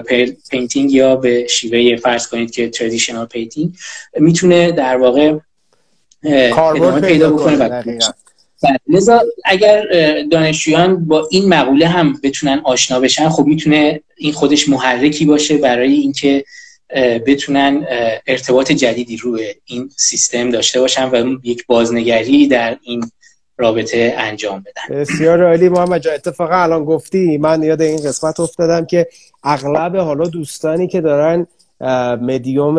painting 0.50 0.92
یا 0.92 1.16
به 1.16 1.48
شیوه 1.48 1.96
فرض 1.96 2.28
کنید 2.28 2.52
که 2.52 2.70
traditional 2.70 3.26
painting 3.26 3.74
می‌تونه 4.20 4.72
در 4.72 4.98
واقع 4.98 5.38
کاربرد 6.54 7.06
پیدا 7.06 7.32
بکنه 7.32 7.56
بله، 7.58 8.80
لذا 8.88 9.22
اگر 9.46 9.84
دانشجویان 10.32 11.06
با 11.06 11.28
این 11.32 11.50
مقوله 11.50 11.88
هم 11.88 12.20
بتونن 12.24 12.62
آشنا 12.64 13.00
بشن 13.00 13.30
خب 13.30 13.46
می‌تونه 13.46 14.02
این 14.18 14.34
خودش 14.34 14.70
محرکی 14.70 15.26
باشه 15.26 15.58
برای 15.58 15.94
اینکه 15.94 16.44
بتونن 17.28 17.86
ارتباط 18.28 18.72
جدیدی 18.72 19.18
روی 19.18 19.54
این 19.66 19.90
سیستم 19.96 20.50
داشته 20.50 20.80
باشن 20.80 21.10
و 21.10 21.38
یک 21.44 21.66
بازنگری 21.68 22.48
در 22.48 22.78
این 22.84 23.12
رابطه 23.58 24.16
انجام 24.18 24.60
بدن. 24.60 25.02
بسیار 25.02 25.44
عالی 25.44 25.70
محمد 25.70 26.02
جان 26.02 26.12
اتفاقا 26.12 26.56
الان 26.56 26.86
گفتی 26.86 27.38
من 27.38 27.64
یاد 27.64 27.82
این 27.82 27.98
قسمت 27.98 28.40
افتادم 28.40 28.86
که 28.86 29.08
اغلب 29.44 29.96
حالا 29.96 30.26
دوستانی 30.26 30.88
که 30.88 31.02
دارن 31.02 31.48
مدیوم 32.22 32.78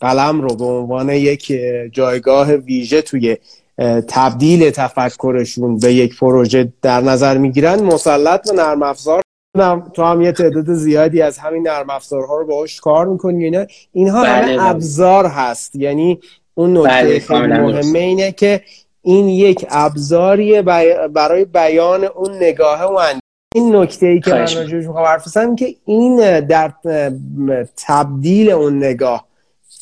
قلم 0.00 0.40
رو 0.40 0.56
به 0.56 0.64
عنوان 0.64 1.08
یک 1.08 1.52
جایگاه 1.92 2.52
ویژه 2.52 3.02
توی 3.02 3.36
تبدیل 4.08 4.70
تفکرشون 4.70 5.78
به 5.78 5.94
یک 5.94 6.18
پروژه 6.18 6.72
در 6.82 7.00
نظر 7.00 7.38
می‌گیرن 7.38 7.82
مسلط 7.82 8.50
و 8.50 8.52
نرم 8.52 8.82
افزار 8.82 9.22
تو 9.94 10.02
هم 10.02 10.20
یه 10.20 10.32
تعداد 10.32 10.72
زیادی 10.72 11.22
از 11.22 11.38
همین 11.38 11.68
نرم 11.68 11.90
افزارها 11.90 12.36
رو 12.36 12.46
باهاش 12.46 12.80
کار 12.80 13.06
می‌کنی 13.06 13.44
اینا. 13.44 13.66
اینها 13.92 14.22
بله 14.22 14.32
همه 14.32 14.56
بله. 14.56 14.70
ابزار 14.70 15.26
هست. 15.26 15.76
یعنی 15.76 16.20
اون 16.54 16.76
نکته 16.78 16.88
بله، 16.88 17.18
خیلی 17.18 17.46
مهمه 17.46 17.98
اینه 17.98 18.32
که 18.32 18.62
این 19.02 19.28
یک 19.28 19.66
ابزاریه 19.70 20.62
برای 21.12 21.44
بیان 21.44 22.04
اون 22.04 22.36
نگاه 22.36 22.82
و 22.82 23.00
این 23.54 23.76
نکته 23.76 24.06
ای 24.06 24.20
که 24.20 24.30
من 24.30 24.38
راجعش 24.38 24.86
می‌خوام 24.86 25.04
حرف 25.04 25.36
که 25.58 25.74
این 25.84 26.40
در 26.40 26.72
تبدیل 27.76 28.50
اون 28.50 28.76
نگاه. 28.76 29.28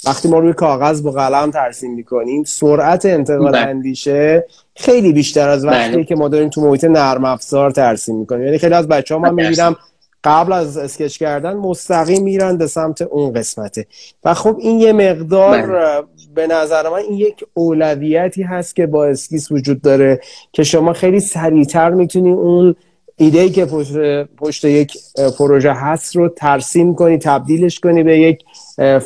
وقتی 0.07 0.29
ما 0.29 0.39
روی 0.39 0.53
کاغذ 0.53 1.03
با 1.03 1.11
قلم 1.11 1.51
ترسیم 1.51 1.95
می‌کنیم 1.95 2.45
سرعت 2.45 3.07
انتقال. 3.07 3.55
اندیشه 3.55 4.47
خیلی 4.77 5.13
بیشتر 5.13 5.49
از 5.49 5.65
وقتی 5.65 5.93
بله. 5.93 6.05
که 6.05 6.15
ما 6.15 6.29
داریم 6.29 6.49
تو 6.49 6.61
محیط 6.61 6.85
نرم 6.85 7.25
افزار 7.25 7.71
ترسیم 7.71 8.17
می‌کنیم 8.17 8.45
یعنی 8.45 8.59
خیلی 8.59 8.75
از 8.75 8.89
بچه 8.89 9.15
ها 9.15 9.21
من 9.21 9.35
می‌بینم 9.35 9.77
قبل 10.25 10.53
از 10.53 10.77
اسکچ 10.77 11.19
کردن 11.19 11.55
مستقیم 11.55 12.23
میرن 12.23 12.57
به 12.57 12.67
سمت 12.67 13.03
اون 13.03 13.33
قسمته 13.33 13.87
و 14.25 14.35
خب 14.35 14.57
این 14.61 14.81
یه 14.81 14.93
مقدار 14.93 15.63
بله. 15.63 16.03
به 16.35 16.47
نظر 16.47 16.89
من 16.89 16.99
این 16.99 17.19
یک 17.19 17.45
اولویتی 17.55 18.43
هست 18.43 18.77
که 18.77 18.87
با 18.87 19.07
اسکیس 19.07 19.53
وجود 19.53 19.83
داره 19.83 20.21
که 20.53 20.65
شما 20.65 20.93
خیلی 20.93 21.21
سریعتر 21.21 21.91
می‌تونی 21.91 22.31
اون 22.31 22.75
ایده 23.17 23.49
که 23.49 23.65
پشت, 23.65 23.97
پشت 24.25 24.65
یک 24.65 24.99
پروژه 25.39 25.73
هست 25.73 26.17
رو 26.17 26.29
ترسیم 26.29 26.95
کنی 26.95 27.19
تبدیلش 27.19 27.81
کنی 27.81 28.03
به 28.03 28.19
یک 28.19 28.45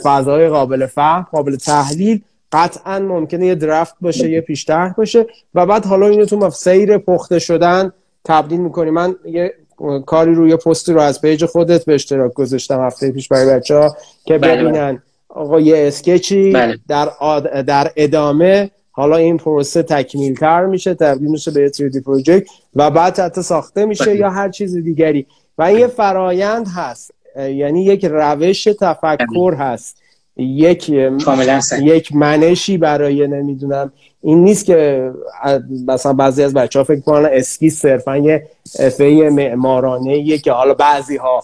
فضای 0.02 0.48
قابل 0.48 0.86
فهم 0.86 1.26
قابل 1.32 1.56
تحلیل 1.56 2.20
قطعا 2.52 2.98
ممکنه 2.98 3.46
یه 3.46 3.54
draft 3.54 3.94
باشه 4.00 4.30
یه 4.30 4.40
پیش‌طرح 4.40 4.88
باشه 4.88 5.26
و 5.54 5.66
بعد 5.66 5.86
حالا 5.86 6.06
اینو 6.06 6.24
تو 6.24 6.50
سیر 6.50 6.98
پخته 6.98 7.38
شدن 7.38 7.92
تبدیل 8.24 8.60
می‌کنی. 8.60 8.90
من 8.90 9.14
یه 9.24 9.54
کاری 10.06 10.34
روی 10.34 10.56
پستی 10.56 10.92
رو 10.92 11.00
از 11.00 11.20
page 11.20 11.44
خودت 11.44 11.84
به 11.84 11.94
اشتراک 11.94 12.34
گذاشتم 12.34 12.80
هفته 12.80 13.12
پیش 13.12 13.28
برای 13.28 13.46
بچه 13.46 13.74
ها 13.76 13.96
که 14.24 14.38
بله، 14.38 14.54
بله. 14.54 14.62
ببینن 14.62 15.02
آقا 15.28 15.60
یه 15.60 15.86
sketch 15.86 16.43
ی 16.43 16.52
بله. 16.52 16.78
در, 16.88 17.08
در 17.66 17.92
ادامه 17.96 18.70
حالا 18.92 19.16
این 19.16 19.36
پروسه 19.36 19.82
تکمیل 19.82 20.34
تر 20.34 20.66
میشه 20.66 20.94
تبدیل 20.94 21.28
میشه 21.28 21.50
به 21.50 21.68
3D 21.76 22.02
project 22.04 22.48
و 22.76 22.90
بعد 22.90 23.18
حتی 23.18 23.42
ساخته 23.42 23.84
میشه 23.84 24.16
یا 24.16 24.30
هر 24.30 24.48
چیز 24.48 24.76
دیگری. 24.76 25.26
و 25.58 25.62
این 25.62 25.78
یه 25.78 25.86
فرایند 25.86 26.68
هست. 26.68 27.10
یعنی 27.36 27.84
یک 27.84 28.04
روش 28.04 28.64
تفکر 28.64 29.54
هست. 29.58 29.96
یک 30.40 30.88
یک 31.82 32.14
منشی 32.14 32.78
برای 32.78 33.26
نمی‌دونم. 33.26 33.92
این 34.22 34.44
نیست 34.44 34.64
که 34.64 35.10
مثلا 35.86 36.12
بعضی 36.12 36.42
از 36.42 36.54
بچه 36.54 36.78
ها 36.78 36.84
فکر 36.84 37.00
کنن 37.00 37.28
اسکیس 37.32 37.80
صرفا 37.80 38.16
یه 38.16 38.46
افه 38.78 39.28
معمارانه 39.32 40.18
یه 40.18 40.38
که 40.38 40.52
حالا 40.52 40.74
بعضی 40.74 41.16
ها 41.16 41.42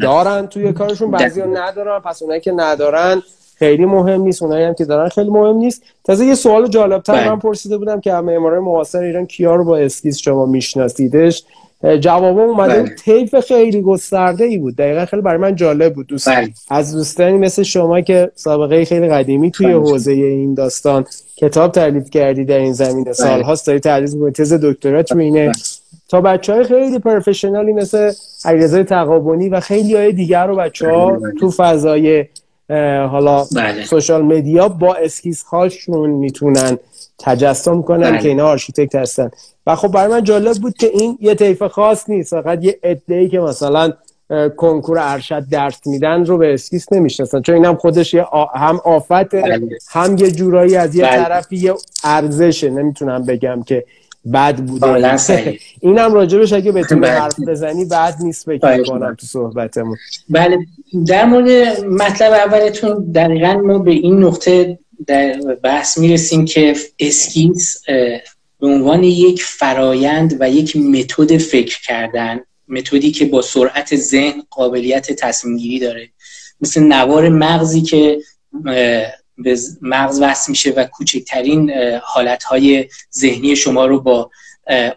دارن 0.00 0.46
توی 0.46 0.72
کارشون 0.72 1.10
بعضی 1.10 1.40
ها 1.40 1.46
ندارن. 1.46 2.00
پس 2.00 2.22
اونایی 2.22 2.40
که 2.40 2.52
ندارن 2.52 3.22
خیلی 3.58 3.84
مهم 3.84 4.20
نیست. 4.20 4.42
اونایی 4.42 4.64
هم 4.64 4.74
که 4.74 4.84
دارن 4.84 5.08
خیلی 5.08 5.30
مهم 5.30 5.56
نیست. 5.56 5.82
تازه 6.04 6.26
یه 6.26 6.34
سوال 6.34 6.68
جالبتر 6.68 7.12
بله. 7.12 7.30
من 7.30 7.38
پرسیده 7.38 7.78
بودم 7.78 8.00
که 8.00 8.12
معمارای 8.12 8.60
معاصر 8.60 8.98
ایران 8.98 9.26
کیا 9.26 9.54
رو 9.54 9.64
با 9.64 9.78
اسکیس 9.78 10.18
شما 10.18 10.46
میشناسیدش؟ 10.46 11.44
جواب 12.00 12.38
اومده 12.38 12.80
بود 12.80 12.94
طیف 12.94 13.40
خیلی 13.40 13.82
گسترده 13.82 14.44
ای 14.44 14.58
بود. 14.58 14.76
دقیقا 14.76 15.04
خیلی 15.04 15.22
برای 15.22 15.38
من 15.38 15.54
جالب 15.54 15.94
بود 15.94 16.06
دوست. 16.06 16.28
بله. 16.28 16.48
از 16.70 16.92
دوستانی 16.92 17.38
مثل 17.38 17.62
شما 17.62 18.00
که 18.00 18.30
سابقه 18.34 18.84
خیلی 18.84 19.08
قدیمی 19.08 19.50
توی 19.50 19.66
بله. 19.66 19.76
حوزه 19.76 20.12
این 20.12 20.54
داستان 20.54 21.04
کتاب 21.36 21.72
تعلیف 21.72 22.10
کردی 22.10 22.44
در 22.44 22.58
این 22.58 22.72
زمینه. 22.72 23.04
بله. 23.04 23.12
سالهاست 23.12 23.66
داری 23.66 23.80
تدریس 23.80 24.14
می‌کنی 24.14 24.32
تز 24.32 24.52
دکترات 24.52 25.06
تو 25.06 25.18
اینه. 25.18 25.52
تا 26.08 26.20
بچه 26.20 26.52
های 26.52 26.64
خیلی 26.64 26.98
professional 26.98 27.66
ی 27.66 27.72
مثل 27.72 28.12
علیرضا 28.44 28.82
تغابنی 28.82 29.48
و 29.48 29.60
خیلی 29.60 29.94
های 29.94 30.12
دیگر 30.12 30.46
رو 30.46 30.56
بچه 30.56 30.90
ها 30.90 31.18
تو 31.40 31.50
فضای 31.50 32.24
حالا 33.10 33.44
social 33.84 34.22
media 34.22 34.68
با 34.68 34.94
اسکیس 34.94 35.42
هاشون 35.42 36.10
می‌تونن 36.10 36.78
تجسم 37.18 37.82
کنن 37.82 38.10
بله. 38.10 38.18
که 38.18 38.28
اینا 38.28 38.46
آرشیتکت 38.46 38.94
هستن. 38.94 39.30
و 39.66 39.76
خب 39.76 39.88
برای 39.88 40.10
من 40.10 40.24
جالب 40.24 40.56
بود 40.56 40.74
که 40.74 40.86
این 40.86 41.18
یه 41.20 41.34
طیف 41.34 41.62
خاص 41.62 42.10
نیست 42.10 42.40
فقط 42.40 42.64
یه 42.64 42.78
عده‌ای 43.08 43.28
که 43.28 43.40
مثلا 43.40 43.92
کنکور 44.56 44.98
ارشد 45.00 45.48
درس 45.50 45.86
میدن 45.86 46.24
رو 46.24 46.38
به 46.38 46.54
اسکیس 46.54 46.92
نمی‌شناسن 46.92 47.42
چون 47.42 47.54
اینم 47.54 47.74
خودش 47.74 48.14
یه 48.14 48.26
هم 48.54 48.80
آفت 48.84 49.12
بله. 49.12 49.60
هم 49.90 50.16
یه 50.18 50.30
جورایی 50.30 50.76
از 50.76 50.94
یه 50.94 51.04
بله. 51.04 51.16
طرفی 51.16 51.56
یه 51.56 51.74
ارزشه 52.04 52.70
نمی‌تونم 52.70 53.26
بگم 53.26 53.62
که 53.62 53.84
بد 54.32 54.56
بوده 54.56 55.16
اینم 55.80 56.14
راجبش 56.14 56.52
اگه 56.52 56.72
بتونی 56.72 57.00
بله. 57.00 57.10
حرف 57.10 57.40
بزنی 57.48 57.84
بد 57.84 58.14
نیست 58.20 58.44
فکر 58.46 58.82
کنم 58.82 59.14
تو 59.14 59.26
صحبتمون 59.26 59.96
بله 60.28 60.58
در 61.06 61.24
مورد 61.24 61.48
مطلب 61.84 62.32
اولتون 62.32 63.12
دقیقا 63.14 63.52
ما 63.52 63.78
به 63.78 63.90
این 63.90 64.24
نقطه 64.24 64.78
در 65.06 65.32
بحث 65.62 65.98
می‌رسیم 65.98 66.44
که 66.44 66.74
اسکیس 66.98 67.76
به 68.66 68.72
عنوان 68.72 69.04
یک 69.04 69.42
فرایند 69.42 70.36
و 70.40 70.50
یک 70.50 70.76
متد 70.76 71.36
فکر 71.36 71.82
کردن 71.82 72.40
متدی 72.68 73.10
که 73.10 73.24
با 73.24 73.42
سرعت 73.42 73.96
ذهن 73.96 74.42
قابلیت 74.50 75.12
تصمیم 75.12 75.56
گیری 75.56 75.78
داره. 75.78 76.08
مثل 76.60 76.82
نوار 76.82 77.28
مغزی 77.28 77.82
که 77.82 78.18
به 79.38 79.58
مغز 79.82 80.20
وصل 80.20 80.50
میشه 80.50 80.70
و 80.70 80.84
کوچکترین 80.84 81.70
حالتهای 82.02 82.88
ذهنی 83.14 83.56
شما 83.56 83.86
رو 83.86 84.00
با 84.00 84.30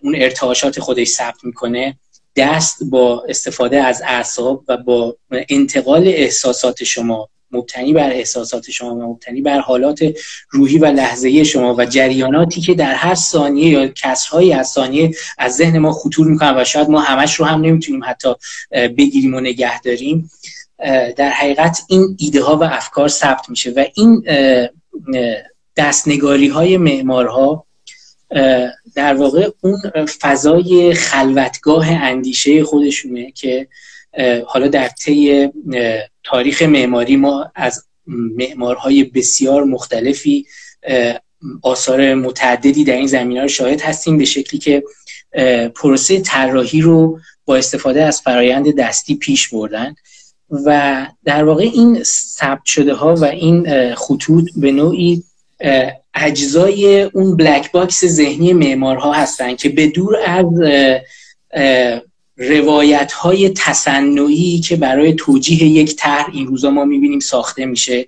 اون 0.02 0.16
ارتعاشات 0.16 0.80
خودش 0.80 1.08
ثبت 1.08 1.44
می‌کنه. 1.44 1.98
دست 2.36 2.84
با 2.84 3.24
استفاده 3.30 3.84
از 3.84 4.02
اعصاب 4.06 4.64
و 4.68 4.78
با 4.78 5.18
انتقال 5.50 6.08
احساسات 6.08 6.84
شما 6.84 7.30
مبتنی 7.52 7.94
بر 7.94 8.10
احساسات 8.10 8.72
شما 8.72 8.96
و 8.96 9.02
مبتنی 9.02 9.42
بر 9.42 9.60
حالات 9.60 10.00
روحی 10.50 10.78
و 10.78 10.86
لحظه‌ای 10.86 11.46
شما 11.46 11.76
و 11.76 11.86
جریاناتی 11.86 12.62
که 12.62 12.74
در 12.74 12.94
هر 12.94 13.16
ثانیه 13.16 13.70
یا 13.70 13.88
کسرهایی 13.88 14.54
از 14.54 14.68
ثانیه 14.68 15.12
از 15.38 15.56
ذهن 15.56 15.78
ما 15.78 15.92
خطور 15.92 16.28
می‌کنن 16.28 16.62
و 16.62 16.66
شاید 16.66 16.90
ما 16.90 17.00
همش 17.00 17.36
رو 17.36 17.46
هم 17.46 17.62
نمی‌تونیم 17.62 18.02
حتی 18.06 18.34
بگیریم 18.72 19.34
و 19.34 19.40
نگه 19.40 19.82
داریم 19.82 20.32
در 21.18 21.30
حقیقت 21.30 21.82
این 21.90 22.18
ایده 22.20 22.44
ها 22.44 22.58
و 22.58 22.64
افکار 22.64 23.08
ثبت 23.08 23.50
میشه 23.50 23.72
و 23.72 23.86
این 23.96 24.24
دستنگاری 25.78 26.48
های 26.48 26.78
معمارها 26.78 27.66
در 28.96 29.14
واقع 29.16 29.50
اون 29.62 30.06
فضای 30.06 30.94
خلوتگاه 30.94 31.90
اندیشه 31.92 32.64
خودشونه 32.64 33.32
که 33.32 33.68
حالا 34.48 34.68
در 34.68 34.88
طی 34.88 35.50
تاریخ 36.30 36.62
معماری 36.62 37.16
ما 37.16 37.52
از 37.56 37.84
معمارهای 38.08 39.04
بسیار 39.04 39.64
مختلفی 39.64 40.46
آثار 41.62 42.14
متعددی 42.14 42.84
در 42.84 42.94
این 42.94 43.08
زمینه 43.08 43.42
رو 43.42 43.48
شاهد 43.48 43.82
هستیم 43.82 44.18
به 44.18 44.26
شکلی 44.26 44.60
که 44.60 44.84
پروسه 45.76 46.20
طراحی 46.20 46.82
رو 46.82 47.20
با 47.46 47.56
استفاده 47.56 48.04
از 48.04 48.22
فرایند 48.22 48.76
دستی 48.76 49.16
پیش 49.16 49.50
بردن 49.50 49.96
و 50.66 51.08
در 51.24 51.44
واقع 51.44 51.64
این 51.64 52.04
ثبت 52.04 52.66
شده 52.66 52.94
ها 52.94 53.16
و 53.16 53.26
این 53.26 53.96
خطوط 53.96 54.50
به 54.56 54.72
نوعی 54.72 55.24
اجزای 56.14 57.02
اون 57.02 57.38
black 57.38 57.72
box 57.72 58.06
ذهنی 58.06 58.54
معمارها 58.54 59.14
هستند 59.14 59.58
که 59.58 59.70
به 59.70 59.88
دور 59.88 60.16
از 60.26 60.46
روایت 62.40 63.12
های 63.12 63.50
تصنعی 63.50 64.60
که 64.60 64.76
برای 64.76 65.14
توجیه 65.14 65.64
یک 65.64 65.96
طرح 65.96 66.26
این 66.34 66.48
روزا 66.48 66.70
ما 66.70 66.86
می‌بینیم 66.86 67.20
ساخته 67.20 67.66
میشه 67.66 68.06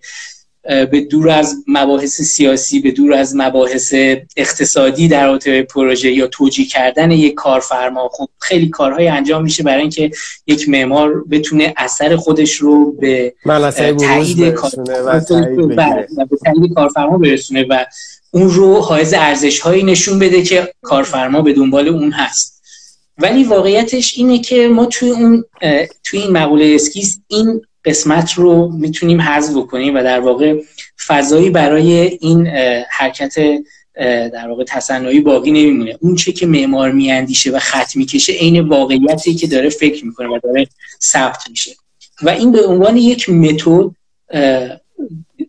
به 0.63 1.01
دور 1.09 1.29
از 1.29 1.55
مباحث 1.67 2.21
سیاسی 2.21 2.79
به 2.79 2.91
دور 2.91 3.13
از 3.13 3.35
مباحث 3.35 3.93
اقتصادی 4.37 5.07
در 5.07 5.27
رابطه 5.27 5.61
پروژه 5.63 6.11
یا 6.11 6.27
توجیه 6.27 6.65
کردن 6.65 7.11
یک 7.11 7.33
کارفرما 7.33 8.09
خب 8.13 8.29
خیلی 8.39 8.69
کارهای 8.69 9.07
انجام 9.07 9.43
میشه 9.43 9.63
برای 9.63 9.81
اینکه 9.81 10.11
یک 10.47 10.69
معمار 10.69 11.23
بتونه 11.31 11.73
اثر 11.77 12.15
خودش 12.15 12.55
رو 12.55 12.91
به 12.91 13.33
تایید 16.43 16.73
کارفرما 16.75 17.17
برسونه 17.17 17.65
و 17.69 17.85
اون 18.31 18.49
رو 18.49 18.81
حائز 18.81 19.13
ارزش 19.13 19.59
هایی 19.59 19.83
نشون 19.83 20.19
بده 20.19 20.43
که 20.43 20.73
کارفرما 20.81 21.41
به 21.41 21.53
دنبال 21.53 21.87
اون 21.87 22.11
هست. 22.11 22.60
ولی 23.21 23.43
واقعیتش 23.43 24.17
اینه 24.17 24.39
که 24.39 24.67
ما 24.67 24.85
توی 24.85 25.09
اون 25.09 25.45
توی 26.03 26.19
این 26.19 26.31
مقوله 26.31 26.71
اسکیس 26.75 27.19
این 27.27 27.61
قسمت 27.85 28.33
رو 28.33 28.71
می‌تونیم 28.71 29.21
حذف 29.21 29.57
بکنیم 29.57 29.95
و 29.95 30.03
در 30.03 30.19
واقع 30.19 30.61
فضایی 31.07 31.49
برای 31.49 32.17
این 32.21 32.47
حرکت 32.89 33.35
در 34.33 34.47
واقع 34.47 34.63
تصنعی 34.67 35.19
باقی 35.19 35.51
نمیمونه. 35.51 35.97
اون 36.01 36.15
چه 36.15 36.31
که 36.31 36.45
معمار 36.45 36.91
میاندیشه 36.91 37.51
و 37.51 37.59
خط 37.59 37.95
می‌کشه 37.95 38.33
عین 38.33 38.59
واقعیتی 38.59 39.35
که 39.35 39.47
داره 39.47 39.69
فکر 39.69 40.05
می‌کنه 40.05 40.27
و 40.27 40.39
داره 40.43 40.67
ثبت 41.01 41.49
میشه. 41.49 41.71
و 42.21 42.29
این 42.29 42.51
به 42.51 42.65
عنوان 42.65 42.97
یک 42.97 43.29
متد 43.29 43.91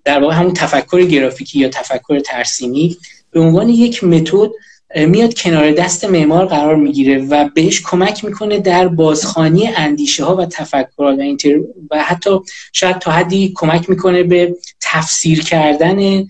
در 0.05 0.21
واقع 0.21 0.35
همون 0.35 0.55
تفکر 0.55 1.05
گرافیکی 1.05 1.59
یا 1.59 1.69
تفکر 1.69 2.21
ترسیمی 2.21 2.97
به 3.31 3.41
عنوان 3.41 3.69
یک 3.69 4.05
متد 4.05 4.51
میاد 4.97 5.35
کنار 5.35 5.71
دست 5.71 6.05
معمار 6.05 6.47
قرار 6.47 6.77
می‌گیره 6.77 7.19
و 7.19 7.49
بهش 7.55 7.81
کمک 7.81 8.25
می‌کنه 8.25 8.59
در 8.59 8.89
بازخانی 8.89 9.69
اندیشه 9.69 10.25
ها 10.25 10.37
و 10.37 10.47
تفکرات 10.47 11.19
و, 11.19 11.49
و 11.91 12.03
حتی 12.03 12.31
شاید 12.73 12.99
تا 12.99 13.11
حدی 13.11 13.53
کمک 13.55 13.91
می‌کنه 13.91 14.23
به 14.23 14.57
تفسیر 14.81 15.43
کردن 15.43 16.27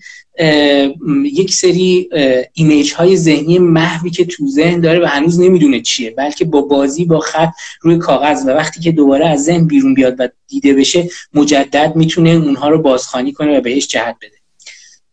یک 1.23 1.53
سری 1.53 2.09
ایمیج 2.53 2.93
های 2.93 3.17
ذهنی 3.17 3.59
محوی 3.59 4.09
که 4.09 4.25
تو 4.25 4.47
ذهن 4.47 4.79
داره 4.79 4.99
و 4.99 5.05
هنوز 5.05 5.39
نمی‌دونه 5.39 5.81
چیه 5.81 6.11
بلکه 6.11 6.45
با 6.45 6.61
بازی 6.61 7.05
با 7.05 7.19
خط 7.19 7.49
روی 7.81 7.97
کاغذ 7.97 8.43
و 8.47 8.49
وقتی 8.49 8.79
که 8.79 8.91
دوباره 8.91 9.27
از 9.27 9.43
ذهن 9.43 9.67
بیرون 9.67 9.93
بیاد 9.93 10.15
و 10.19 10.29
دیده 10.47 10.73
بشه 10.73 11.09
مجدد 11.33 11.95
می‌تونه 11.95 12.29
اونها 12.29 12.69
رو 12.69 12.81
بازخوانی 12.81 13.31
کنه 13.31 13.57
و 13.57 13.61
بهش 13.61 13.87
جهت 13.87 14.15
بده. 14.21 14.35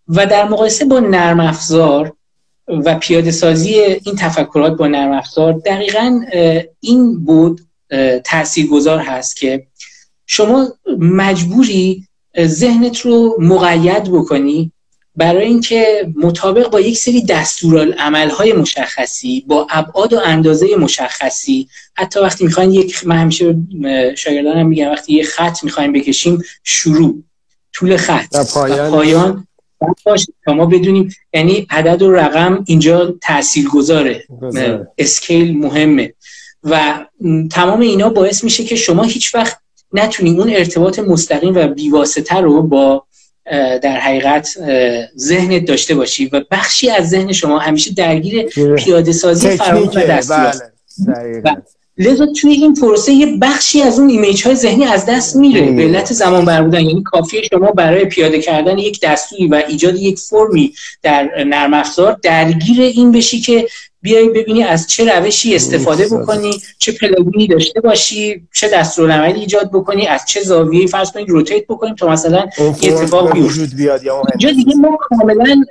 و 0.08 0.26
در 0.26 0.48
مقایسه 0.48 0.84
با 0.84 1.00
نرم 1.00 1.40
افزار 1.40 2.12
و 2.84 2.98
پیاده 2.98 3.30
سازی 3.30 3.74
این 3.74 4.16
تفکرات 4.18 4.76
با 4.76 4.86
نرم 4.86 5.12
افزار 5.12 5.52
دقیقا 5.52 6.20
این 6.80 7.24
بود 7.24 7.60
تاثیرگذار 8.24 8.98
هست 8.98 9.36
که 9.36 9.66
شما 10.26 10.68
مجبوری 10.98 12.06
ذهنت 12.40 13.00
رو 13.00 13.36
مقید 13.38 14.04
بکنی 14.12 14.72
برای 15.16 15.46
اینکه 15.46 16.12
مطابق 16.16 16.70
با 16.70 16.80
یک 16.80 16.98
سری 16.98 17.26
های 18.38 18.52
مشخصی 18.52 19.44
با 19.46 19.66
ابعاد 19.70 20.12
و 20.12 20.20
اندازه 20.24 20.76
مشخصی 20.76 21.68
حتی 21.94 22.20
وقتی 22.20 22.44
می‌خواین 22.44 22.70
یک 22.70 23.06
من 23.06 23.16
همیشه 23.16 23.56
شاگردانم 24.16 24.66
میگم 24.66 24.90
وقتی 24.90 25.14
یه 25.14 25.24
خط 25.24 25.64
می‌خوایم 25.64 25.92
بکشیم 25.92 26.42
شروع. 26.64 27.22
طول 27.72 27.96
خط 27.96 28.26
و 28.32 28.44
پایان, 28.44 28.90
پایان. 28.90 29.46
تا 30.44 30.52
ما 30.52 30.66
بدونیم 30.66 31.14
یعنی 31.34 31.66
عدد 31.70 32.02
و 32.02 32.12
رقم 32.12 32.64
اینجا 32.66 33.14
تأثیر 33.22 33.68
گذاره 33.68 34.24
اسکیل 34.98 35.58
مهمه. 35.58 36.14
و 36.64 37.04
تمام 37.50 37.80
اینا 37.80 38.08
باعث 38.08 38.44
میشه 38.44 38.64
که 38.64 38.76
شما 38.76 39.02
هیچ 39.02 39.34
وقت 39.34 39.58
نتونی 39.92 40.30
اون 40.30 40.50
ارتباط 40.50 40.98
مستقیم 40.98 41.54
و 41.54 41.68
بیواسطه 41.68 42.36
رو 42.36 42.62
با 42.62 43.04
در 43.82 44.00
حقیقت 44.00 44.48
ذهنت 45.16 45.64
داشته 45.64 45.94
باشی. 45.94 46.26
و 46.26 46.44
بخشی 46.50 46.90
از 46.90 47.10
ذهن 47.10 47.32
شما 47.32 47.58
همیشه 47.58 47.94
درگیر 47.94 48.42
پیاده 48.76 49.12
سازی 49.12 49.48
فرامین 49.48 49.96
و 49.96 50.00
دستوره 50.00 50.58
بله. 51.44 51.62
لذا 52.00 52.26
توی 52.26 52.52
این 52.52 52.74
پروسه 52.74 53.12
یه 53.12 53.38
بخشی 53.42 53.82
از 53.82 53.98
اون 53.98 54.10
image 54.10 54.46
های 54.46 54.54
ذهنی 54.54 54.84
از 54.84 55.06
دست 55.06 55.36
میره. 55.36 55.72
به 55.72 55.82
علت 55.82 56.12
زمان 56.12 56.44
بر 56.44 56.62
بودن 56.62 56.80
یعنی 56.80 57.02
کافیه 57.02 57.42
شما 57.50 57.70
برای 57.70 58.04
پیاده 58.04 58.42
کردن 58.42 58.78
یک 58.78 59.00
دستوری 59.00 59.46
و 59.46 59.62
ایجاد 59.68 59.96
یک 59.96 60.18
فرمی 60.18 60.72
در 61.02 61.44
نرم 61.44 61.74
افزار 61.74 62.18
درگیر 62.22 62.80
این 62.80 63.12
بشی 63.12 63.40
که 63.40 63.68
بیای 64.02 64.28
ببینی 64.28 64.62
از 64.62 64.86
چه 64.86 65.18
روشی 65.18 65.54
استفاده 65.54 66.06
بکنی 66.06 66.50
چه 66.78 66.92
plugin 66.92 67.39
ی 67.39 67.46
داشته 67.46 67.80
باشی 67.80 68.42
چه 68.52 68.68
دستورالعملی 68.68 69.40
ایجاد 69.40 69.70
بکنی 69.72 70.06
از 70.06 70.20
چه 70.26 70.40
زاویه‌ای 70.40 70.86
فرض 70.86 71.10
کنید 71.10 71.28
rotate 71.28 71.66
بکنیم 71.66 71.94
تا 71.94 72.08
مثلا 72.08 72.46
اتفاق 72.58 73.36
وجود 73.36 73.76
بیاد 73.76 74.04
یا 74.04 74.22
اینجا 74.32 74.50
دیگه 74.50 74.74
ما 74.74 74.98
کاملا 75.00 75.64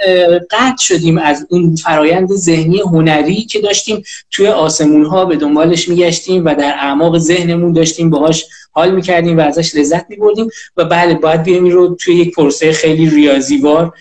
قطع 0.52 0.84
شدیم 0.84 1.18
از 1.18 1.48
اون 1.50 1.76
فرایند 1.76 2.34
ذهنی 2.34 2.80
هنری 2.80 3.42
که 3.46 3.60
داشتیم. 3.60 4.04
توی 4.32 4.48
آسمون 4.48 5.06
ها 5.06 5.26
به 5.26 5.36
دنبالش 5.36 5.90
میگشتیم 5.90 6.46
و 6.46 6.56
در 6.56 6.74
اعماق 6.78 7.18
ذهنمون 7.18 7.74
داشتیم 7.74 8.10
باهاش 8.10 8.46
حال 8.72 8.96
می‌کردیم 8.96 9.38
و 9.38 9.42
ازش 9.42 9.76
لذت 9.76 10.06
میبردیم 10.10 10.50
و 10.78 10.86
بله 10.86 11.14
باید 11.14 11.44
بیایم 11.44 11.70
رو 11.70 11.96
توی 11.96 12.16
یک 12.16 12.36
پروسه 12.36 12.72
خیلی 12.72 13.10
ریاضیوار 13.10 13.94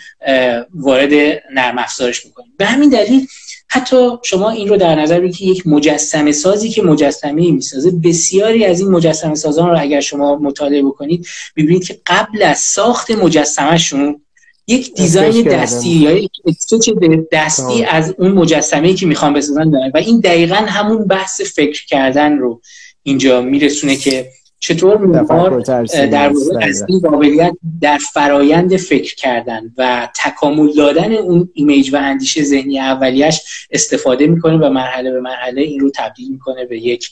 وارد 0.74 1.12
نرم 1.54 1.78
افزارش 1.78 2.26
می‌کنیم 2.26 2.52
به 2.56 2.66
همین 2.66 2.88
دلیل 2.88 3.26
حتی 3.70 4.10
شما 4.22 4.50
این 4.50 4.68
رو 4.68 4.76
در 4.76 4.94
نظر 4.94 5.20
بگیرید 5.20 5.36
که 5.36 5.44
یک 5.44 5.66
مجسمه 5.66 6.32
سازی 6.32 6.68
که 6.68 6.82
مجسمه 6.82 7.50
می‌سازه 7.50 7.90
بسیاری 7.90 8.64
از 8.64 8.80
این 8.80 8.88
مجسمه 8.88 9.34
سازان 9.34 9.70
رو 9.70 9.80
اگر 9.80 10.00
شما 10.00 10.36
مطالعه 10.36 10.82
بکنید 10.82 11.26
ببینید 11.56 11.84
که 11.84 12.00
قبل 12.06 12.42
از 12.42 12.58
ساخت 12.58 13.10
مجسمهشون 13.10 14.20
یک 14.66 14.94
دیزاین 14.94 15.42
دستی 15.42 15.88
یا 15.88 16.18
یک 16.18 16.30
استوچ 16.44 16.90
دستی 17.32 17.84
از 17.84 18.14
اون 18.18 18.32
مجسمه 18.32 18.94
که 18.94 19.06
می‌خوان 19.06 19.32
بسازن 19.32 19.70
دارن. 19.70 19.90
و 19.94 19.98
این 19.98 20.20
دقیقا 20.20 20.54
همون 20.54 21.04
بحث 21.04 21.40
فکر 21.40 21.86
کردن 21.86 22.38
رو 22.38 22.60
اینجا 23.02 23.40
میرسونه 23.40 23.96
که 23.96 24.30
چطور 24.58 24.98
معمار 24.98 25.60
در 25.60 26.28
مورد 26.28 26.62
از 26.62 26.84
این 26.88 27.00
قابلیت 27.00 27.52
در 27.80 27.98
فرایند 28.12 28.76
فکر 28.76 29.14
کردن 29.14 29.62
و 29.78 30.08
تکامل 30.24 30.72
دادن 30.72 31.12
اون 31.12 31.50
ایمیج 31.54 31.94
و 31.94 31.96
اندیشه 31.96 32.42
ذهنی 32.42 32.80
اولیش 32.80 33.66
استفاده 33.70 34.26
می‌کنه 34.26 34.56
و 34.56 34.70
مرحله 34.70 35.10
به 35.10 35.20
مرحله 35.20 35.62
این 35.62 35.80
رو 35.80 35.90
تبدیل 35.94 36.32
می‌کنه 36.32 36.64
به 36.64 36.78
یک 36.78 37.10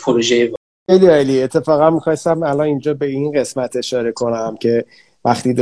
پروژه. 0.00 0.52
خیلی 0.90 1.06
عالی. 1.06 1.42
اتفاقا 1.42 1.90
می‌خواستم 1.90 2.42
الان 2.42 2.66
اینجا 2.66 2.94
به 2.94 3.06
این 3.06 3.32
قسمت 3.40 3.76
اشاره 3.76 4.12
کنم 4.12 4.56
که 4.60 4.84
وقتی 5.26 5.52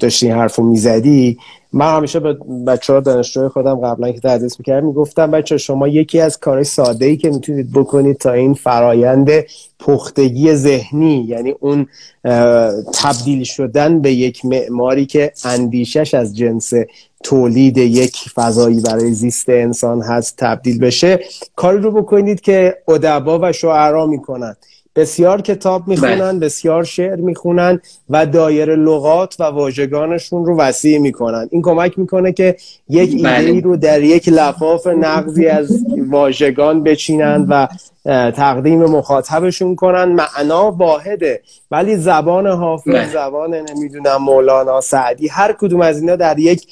داشتی 0.00 0.28
حرفو 0.28 0.62
می‌زدی 0.62 1.38
من 1.72 1.96
همیشه 1.96 2.20
به 2.20 2.36
بچه 2.66 2.92
ها 2.92 3.00
دانشجوی 3.00 3.48
خودم 3.48 3.74
قبلا 3.74 4.12
که 4.12 4.20
تدریس 4.20 4.58
می‌کردم 4.58 4.86
می‌گفتم 4.86 5.30
بچه 5.30 5.58
شما 5.58 5.88
یکی 5.88 6.20
از 6.20 6.38
کارهای 6.38 6.64
ساده 6.64 7.06
ای 7.06 7.16
که 7.16 7.30
می‌تونید 7.30 7.72
بکنید 7.72 8.16
تا 8.16 8.32
این 8.32 8.54
فرایند 8.54 9.30
پختگی 9.78 10.54
ذهنی 10.54 11.26
یعنی 11.28 11.54
اون 11.60 11.86
تبدیل 12.94 13.44
شدن 13.44 14.00
به 14.00 14.12
یک 14.12 14.44
معماری 14.44 15.06
که 15.06 15.32
اندیشش 15.44 16.14
از 16.14 16.36
جنس 16.36 16.72
تولید 17.22 17.78
یک 17.78 18.16
فضایی 18.34 18.80
برای 18.80 19.12
زیست 19.12 19.48
انسان 19.48 20.02
هست 20.02 20.36
تبدیل 20.38 20.78
بشه 20.78 21.20
کاری 21.56 21.78
رو 21.78 21.90
بکنید 21.90 22.40
که 22.40 22.78
ادبا 22.88 23.38
و 23.42 23.52
شعرا 23.52 24.06
می‌کنن. 24.06 24.56
بسیار 24.96 25.42
کتاب 25.42 25.88
می‌خونن 25.88 26.18
بله. 26.18 26.38
بسیار 26.38 26.84
شعر 26.84 27.16
می‌خونن 27.16 27.80
و 28.10 28.26
دایره 28.26 28.76
لغات 28.76 29.36
و 29.40 29.42
واژگانشون 29.42 30.46
رو 30.46 30.56
وسیع 30.58 30.98
می‌کنن 30.98 31.48
این 31.50 31.62
کمک 31.62 31.98
می‌کنه 31.98 32.32
که 32.32 32.56
یک 32.88 33.22
بله. 33.22 33.50
ایده 33.50 33.60
رو 33.60 33.76
در 33.76 34.02
یک 34.02 34.28
لفاف 34.28 34.86
نقضی 34.86 35.46
از 35.46 35.84
واژگان 36.10 36.82
بچینن 36.82 37.46
و 37.48 37.68
تقدیم 38.30 38.84
مخاطبشون 38.84 39.76
کنن 39.76 40.04
معنا 40.04 40.70
واحده 40.70 41.40
ولی 41.70 41.96
زبان 41.96 42.46
حافظ 42.46 42.92
بله. 42.92 43.12
زبان 43.12 43.54
نمی‌دونم 43.54 44.16
مولانا 44.16 44.80
سعدی 44.80 45.28
هر 45.28 45.52
کدوم 45.52 45.80
از 45.80 46.00
اینا 46.00 46.16
در 46.16 46.38
یک 46.38 46.66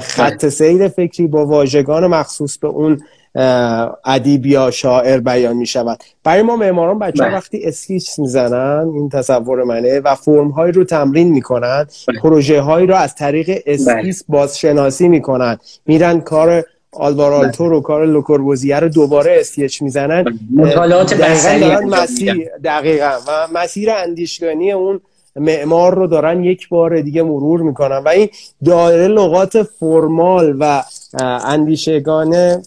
خط 0.00 0.48
سیر 0.48 0.88
فکری 0.88 1.26
با 1.26 1.46
واژگان 1.46 2.06
مخصوص 2.06 2.58
به 2.58 2.68
اون 2.68 3.00
ادیب 4.04 4.46
یا 4.46 4.70
شاعر 4.70 5.20
بیان 5.20 5.56
می 5.56 5.66
شود 5.66 6.04
برای 6.24 6.42
ما 6.42 6.56
معماران 6.56 6.98
بچه 6.98 7.22
ها 7.22 7.28
بله. 7.28 7.38
وقتی 7.38 7.64
sketch 7.64 8.18
می‌زنن 8.18 8.90
این 8.94 9.08
تصور 9.08 9.64
منه 9.64 10.00
و 10.00 10.14
فرم 10.14 10.48
های 10.48 10.72
رو 10.72 10.84
تمرین 10.84 11.32
می‌کنن 11.32 11.86
بله. 12.08 12.20
پروژه 12.20 12.60
هایی 12.60 12.86
رو 12.86 12.94
از 12.94 13.14
طریق 13.14 13.62
اسکیس 13.66 14.24
بله. 14.24 14.38
بازشناسی 14.38 15.08
می‌کنن 15.08 15.58
میرن 15.86 16.20
کار 16.20 16.64
آلوار 16.92 17.32
آلتو 17.32 17.68
رو 17.68 17.80
کار 17.80 18.06
لوکوربوزیه 18.06 18.80
رو 18.80 18.88
دوباره 18.88 19.36
sketch 19.40 19.82
می‌زنن 19.82 20.38
مطالعات 20.54 21.20
مسیر 21.86 22.48
دقیقا 22.64 23.18
و 23.28 23.48
مسیر 23.54 23.90
اندیشگانی 23.90 24.72
اون 24.72 25.00
معمار 25.36 25.94
رو 25.94 26.06
دارن 26.06 26.44
یک 26.44 26.68
بار 26.68 27.00
دیگه 27.00 27.22
مرور 27.22 27.60
می‌کنن. 27.60 27.98
و 27.98 28.08
این 28.08 28.28
دایره 28.64 29.08
لغات 29.08 29.62
فرمال 29.62 30.56
و 30.60 30.82
اندیشگانه 31.44 32.62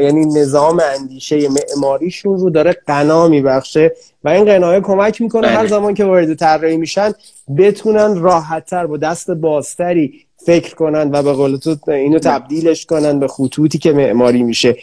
یعنی 0.00 0.26
نظام 0.26 0.80
اندیشه 0.94 1.48
معماریشون 1.48 2.38
رو 2.38 2.50
داره 2.50 2.76
قنا 2.86 3.28
میبخشه 3.28 3.92
و 4.24 4.28
این 4.28 4.44
قنایه 4.44 4.80
کمک 4.80 5.20
می‌کنه 5.20 5.48
هر 5.48 5.56
بله. 5.56 5.68
زمان 5.68 5.94
که 5.94 6.04
وارد 6.04 6.34
طراحی 6.34 6.76
میشن 6.76 7.12
بتونن 7.58 8.20
راحتتر 8.20 8.86
با 8.86 8.96
دست 8.96 9.30
بازتری 9.30 10.12
فکر 10.46 10.74
کنن 10.74 11.10
و 11.12 11.22
به 11.22 11.32
قول 11.32 11.56
تو 11.56 11.90
اینو 11.90 12.18
تبدیلش 12.18 12.86
کنن 12.86 13.18
به 13.18 13.28
خطوطی 13.28 13.78
که 13.78 13.92
معماری 13.92 14.42
میشه. 14.42 14.76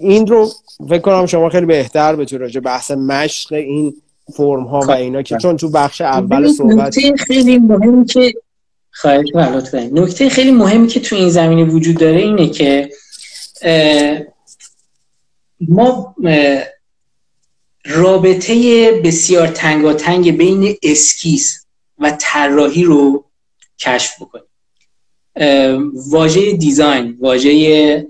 این 0.00 0.26
رو 0.26 0.48
فکر 0.88 0.98
کنم 0.98 1.26
شما 1.26 1.48
خیلی 1.48 1.66
بهتر 1.66 2.16
به 2.16 2.26
راجع 2.38 2.60
بحث 2.60 2.90
مشق 2.90 3.52
این 3.52 3.94
فرم 4.32 4.64
ها 4.64 4.80
و 4.80 4.90
اینا 4.90 5.22
که 5.22 5.36
چون 5.36 5.56
تو 5.56 5.70
بخش 5.70 6.00
اول 6.00 6.52
صحبت 6.52 6.96
خیلی 7.16 7.58
مهم 7.58 8.04
که 8.04 8.34
خواهش 8.90 9.28
نکته 9.74 10.28
خیلی 10.28 10.50
مهمی 10.50 10.86
که 10.86 11.00
تو 11.00 11.16
این 11.16 11.28
زمینه 11.28 11.64
وجود 11.64 11.96
داره 11.96 12.18
اینه 12.18 12.48
که 12.48 12.90
ما 15.60 16.14
رابطه 17.84 18.90
بسیار 19.04 19.46
تنگاتنگ 19.48 20.36
بین 20.36 20.76
اسکیس 20.82 21.66
و 21.98 22.16
طراحی 22.20 22.84
رو 22.84 23.24
کشف 23.78 24.22
بکنیم. 24.22 24.44
واژه 26.10 26.52
design 26.52 27.16
واژه 27.20 28.06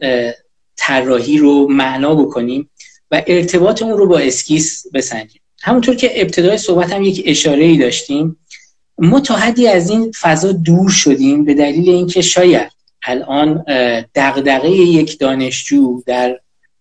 طراحی 0.76 1.38
رو 1.38 1.68
معنا 1.68 2.14
بکنیم 2.14 2.70
و 3.10 3.22
ارتباط 3.26 3.82
اون 3.82 3.98
رو 3.98 4.06
با 4.06 4.18
اسکیس 4.18 4.86
بسنجیم. 4.94 5.40
همونطور 5.64 5.94
که 5.94 6.22
ابتدای 6.22 6.58
صحبت 6.58 6.92
هم 6.92 7.02
یک 7.02 7.22
اشاره 7.26 7.64
ای 7.64 7.76
داشتیم 7.78 8.36
ما 8.98 9.20
تا 9.20 9.36
حدی 9.36 9.68
از 9.68 9.90
این 9.90 10.12
فضا 10.20 10.52
دور 10.52 10.90
شدیم 10.90 11.44
به 11.44 11.54
دلیل 11.54 11.90
اینکه 11.90 12.22
شاید 12.22 12.72
الان 13.02 13.64
دغدغه 14.14 14.70
یک 14.70 15.18
دانشجو 15.18 16.02
در 16.06 16.40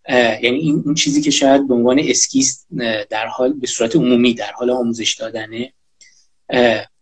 یعنی 0.10 0.58
این 0.58 0.84
اون 0.86 0.94
چیزی 0.96 1.22
که 1.22 1.32
شاید 1.32 1.68
به 1.68 1.74
عنوان 1.74 2.00
اسکیس 2.00 2.66
در 3.10 3.28
حال 3.28 3.54
به 3.54 3.68
صورت 3.68 3.96
عمومی 3.96 4.34
در 4.34 4.52
حال 4.52 4.70
آموزش 4.70 5.14
دادنه 5.14 5.74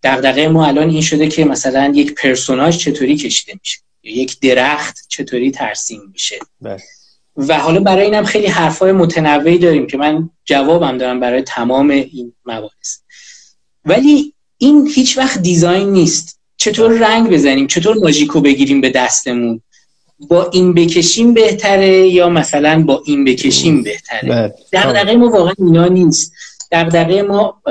دغدغه 0.04 0.48
ما 0.48 0.68
الان 0.68 0.90
این 0.90 1.02
شده 1.02 1.28
که 1.28 1.46
مثلا 1.46 1.92
یک 1.96 2.14
پرسوناژ 2.14 2.78
چطوری 2.78 3.16
کشیده 3.16 3.54
میشه 3.62 3.80
یک 4.04 4.40
درخت 4.40 4.98
چطوری 5.10 5.52
ترسیم 5.52 6.02
میشه 6.14 6.36
بله. 6.62 6.82
و 7.48 7.60
حالا 7.60 7.80
برای 7.80 8.06
اینم 8.06 8.24
خیلی 8.24 8.48
حرفای 8.48 8.92
متنوعی 8.92 9.58
داریم 9.58 9.88
که 9.88 9.98
من 9.98 10.30
جوابم 10.46 10.98
دارم 10.98 11.20
برای 11.20 11.42
تمام 11.42 11.89
این 11.89 12.34
مباحث. 12.46 12.98
ولی 13.86 14.34
این 14.58 14.88
هیچ 14.96 15.18
وقت 15.18 15.38
دیزاین 15.38 15.89
نیست. 15.89 16.39
چطور 16.58 16.92
رنگ 16.92 17.30
بزنیم؟ 17.30 17.68
چطور 17.68 17.98
ماژیکو 17.98 18.42
بگیریم 18.42 18.82
به 18.82 18.89
دستمون؟ 18.89 19.62
با 20.20 20.50
این 20.54 20.74
بکشیم 20.74 21.34
بهتره 21.34 22.08
یا 22.08 22.30
مثلا 22.30 22.84
با 22.84 23.04
این 23.06 23.26
بکشیم 23.26 23.84
بهتره؟ 23.84 24.30
بله. 24.30 24.54
دقیقه 24.74 25.16
ما 25.16 25.30
واقعا 25.30 25.54
اینا 25.58 25.88
نیست. 25.88 26.34
دقیقه 26.72 27.22
ما 27.22 27.62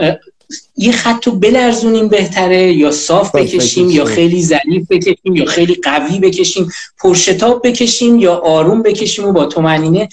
یه 0.77 0.93
خط 0.93 1.27
رو 1.27 1.33
بلرزونیم 1.33 2.09
بهتره 2.09 2.73
یا 2.73 2.91
صاف 2.91 3.35
بکشیم 3.35 3.91
یا 3.91 4.05
خیلی 4.05 4.43
ظریف 4.43 4.87
بکشیم 4.91 5.37
یا 5.37 5.45
خیلی 5.45 5.75
قوی 5.75 6.19
بکشیم 6.19 6.73
پرشتاب 6.99 7.67
بکشیم 7.67 8.19
یا 8.19 8.35
آروم 8.35 8.83
بکشیم 8.83 9.29
و 9.29 9.33
با 9.33 9.47
طمأنینه. 9.47 10.09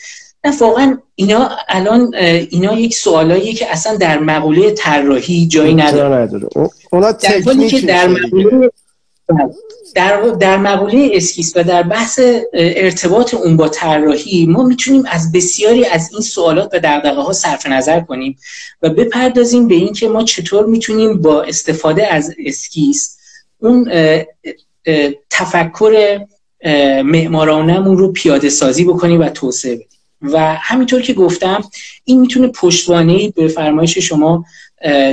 نه 0.46 0.58
واقعا 0.60 0.98
اینا 1.16 1.50
الان 1.68 2.16
اینا 2.50 2.80
یک 2.80 2.96
سوالاییه 2.96 3.54
که 3.54 3.72
اصلا 3.72 3.96
در 3.96 4.20
مقوله 4.20 4.72
طراحی 4.72 5.48
جایی 5.48 5.74
نداره. 5.74 6.30
اونا 6.92 7.14
که 7.70 7.82
در 7.82 8.08
مقوله 8.08 8.70
در, 9.96 10.22
در 10.22 10.58
مقوله 10.58 11.10
اسکیس 11.14 11.54
و 11.56 11.64
در 11.64 11.84
بحث 11.84 12.20
ارتباط 12.54 13.34
اون 13.34 13.58
با 13.58 13.70
طراحی 13.70 14.46
ما 14.46 14.64
می‌تونیم 14.64 15.04
از 15.06 15.32
بسیاری 15.32 15.86
از 15.86 16.10
این 16.12 16.22
سوالات 16.22 16.70
و 16.74 16.80
دغدغه 16.80 17.22
ها 17.22 17.34
صرف 17.34 17.68
نظر 17.68 18.00
کنیم 18.00 18.38
و 18.82 18.90
بپردازیم 18.90 19.68
به 19.68 19.76
اینکه 19.76 20.08
ما 20.08 20.24
چطور 20.24 20.66
می‌تونیم 20.66 21.22
با 21.22 21.44
استفاده 21.44 22.14
از 22.14 22.36
اسکیس 22.46 23.18
اون 23.60 23.92
تفکر 25.30 26.26
معمارانمون 27.04 27.98
رو 27.98 28.12
پیاده 28.12 28.50
سازی 28.50 28.84
بکنیم 28.84 29.22
و 29.22 29.30
توسعه 29.30 29.76
بدیم. 29.76 29.88
و 30.22 30.40
همینطور 30.40 31.02
که 31.02 31.14
گفتم 31.14 31.64
این 32.04 32.20
می‌تونه 32.20 32.48
پشتوانه 32.48 33.30
به 33.30 33.48
فرمایش 33.48 33.98
شما 33.98 34.46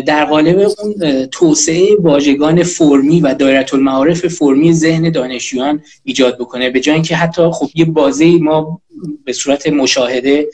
در 0.07 0.25
قالب 0.25 0.59
اون 0.59 1.27
توسعه 1.27 1.97
واژگان 2.01 2.63
فرمی 2.63 3.21
و 3.21 3.35
دایره 3.35 3.75
المعارف 3.75 4.27
فرمی 4.27 4.73
ذهن 4.73 5.11
دانشجویان 5.11 5.83
ایجاد 6.05 6.39
بکنه. 6.39 6.71
به 6.71 6.81
جای 6.81 6.95
اینکه 6.95 7.17
حتی 7.17 7.51
خب 7.53 7.69
یه 7.75 7.85
بازه 7.85 8.39
ما 8.39 8.81
به 9.25 9.33
صورت 9.33 9.67
مشاهده 9.67 10.49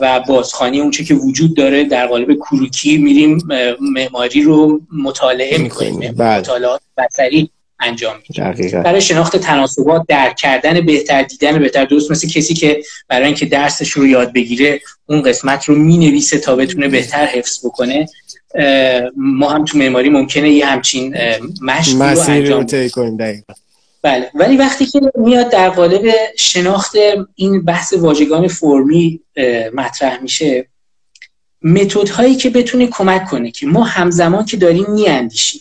و 0.00 0.20
بازخانی 0.28 0.80
اونچه 0.80 1.04
که 1.04 1.14
وجود 1.14 1.56
داره 1.56 1.84
در 1.84 2.06
قالب 2.06 2.34
کروکی 2.34 2.98
میریم 2.98 3.38
معماری 3.80 4.42
رو 4.42 4.80
مطالعه 4.92 5.58
می‌کنیم. 5.58 6.12
بله. 6.12 6.38
مطالعات 6.38 6.80
بصری. 6.98 7.50
انجام 7.80 8.16
میده 8.28 8.82
برای 8.82 9.00
شناخت 9.00 9.36
تناسبات 9.36 10.02
درک 10.08 10.36
کردن 10.36 10.86
بهتر 10.86 11.22
دیدن 11.22 11.58
بهتر 11.58 11.84
درست 11.84 12.10
مثل 12.10 12.28
کسی 12.28 12.54
که 12.54 12.82
برای 13.08 13.26
اینکه 13.26 13.46
درسش 13.46 13.90
رو 13.90 14.06
یاد 14.06 14.32
بگیره 14.32 14.80
اون 15.06 15.22
قسمت 15.22 15.64
رو 15.64 15.74
می‌نویسه 15.74 16.38
تا 16.38 16.56
بتونه 16.56 16.88
بهتر 16.88 17.26
حفظ 17.26 17.66
بکنه. 17.66 18.06
ما 19.16 19.48
هم 19.48 19.64
تو 19.64 19.78
معماری 19.78 20.08
ممکنه 20.08 20.50
یه 20.50 20.66
همچین 20.66 21.16
مشق 21.62 22.02
رو 22.02 22.30
انجام 22.30 22.66
کنیم 22.66 23.44
بله. 24.02 24.30
ولی 24.34 24.56
وقتی 24.56 24.86
که 24.86 25.00
میاد 25.14 25.50
در 25.50 25.70
قالب 25.70 26.14
شناخت 26.38 26.96
این 27.34 27.64
بحث 27.64 27.92
واژگان 27.92 28.48
فرمی 28.48 29.20
مطرح 29.74 30.22
میشه 30.22 30.68
متد 31.62 32.08
هایی 32.08 32.36
که 32.36 32.50
بتونه 32.50 32.86
کمک 32.86 33.24
کنه 33.24 33.50
که 33.50 33.66
ما 33.66 33.84
همزمان 33.84 34.44
که 34.44 34.56
داریم 34.56 34.86
میاندیشیم. 34.88 35.60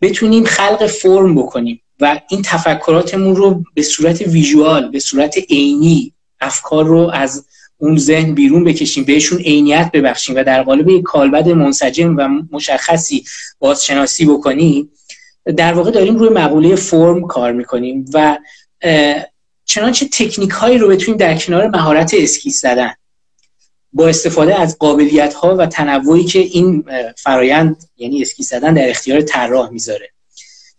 بتونیم 0.00 0.44
خلق 0.44 0.86
فرم 0.86 1.34
بکنیم 1.34 1.80
و 2.00 2.20
این 2.30 2.42
تفکراتمون 2.42 3.36
رو 3.36 3.64
به 3.74 3.82
صورت 3.82 4.20
ویژوال 4.20 4.88
به 4.88 4.98
صورت 4.98 5.38
عینی 5.38 6.12
افکار 6.40 6.84
رو 6.84 7.10
از 7.14 7.46
اون 7.78 7.98
ذهن 7.98 8.34
بیرون 8.34 8.64
بکشیم 8.64 9.04
بهشون 9.04 9.38
عینیت 9.38 9.90
ببخشیم 9.92 10.36
و 10.36 10.44
در 10.44 10.62
قالب 10.62 10.88
یک 10.88 11.02
کالبد 11.02 11.48
منسجم 11.48 12.16
و 12.16 12.28
مشخصی 12.52 13.24
بازشناسی 13.58 14.24
بکنیم 14.24 14.90
در 15.56 15.72
واقع 15.72 15.90
داریم 15.90 16.16
روی 16.16 16.28
مقوله 16.28 16.76
فرم 16.76 17.26
کار 17.26 17.52
می‌کنیم 17.52 18.04
و 18.14 18.38
چنانچه 19.64 20.08
تکنیک 20.12 20.50
هایی 20.50 20.78
رو 20.78 20.88
بتونیم 20.88 21.18
در 21.18 21.36
کنار 21.36 21.68
مهارت 21.68 22.14
اسکیس 22.14 22.60
زدن 22.60 22.92
با 23.92 24.08
استفاده 24.08 24.60
از 24.60 24.78
قابلیت 24.78 25.34
ها 25.34 25.56
و 25.56 25.66
تنوعی 25.66 26.24
که 26.24 26.38
این 26.38 26.84
فرایند 27.16 27.84
یعنی 27.96 28.22
اسکی 28.22 28.42
زدن 28.42 28.74
در 28.74 28.90
اختیار 28.90 29.20
طراح 29.20 29.70
می‌ذاره. 29.70 30.08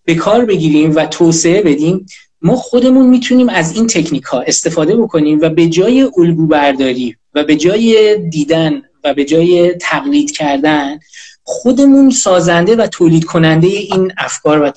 به 0.06 0.16
کار 0.16 0.46
بگیریم 0.46 0.96
و 0.96 1.06
توسعه 1.06 1.62
بدیم 1.62 2.06
ما 2.42 2.56
خودمون 2.56 3.08
می‌تونیم 3.08 3.50
از 3.50 3.76
این 3.76 3.88
تکنیک 3.88 4.24
ها 4.24 4.42
استفاده 4.42 4.96
بکنیم 4.96 5.40
و 5.42 5.50
به 5.50 5.68
جای 5.68 6.10
الگو 6.18 6.48
برداری 6.48 7.16
و 7.34 7.44
به 7.44 7.56
جای 7.56 8.18
دیدن 8.30 8.82
و 9.04 9.14
به 9.14 9.26
جای 9.26 9.74
تقلید 9.74 10.32
کردن 10.32 11.00
خودمون 11.44 12.10
سازنده 12.10 12.76
و 12.76 12.88
تولید 12.88 13.24
کننده 13.24 13.68
این 13.68 14.12
افکار 14.18 14.62
و 14.62 14.72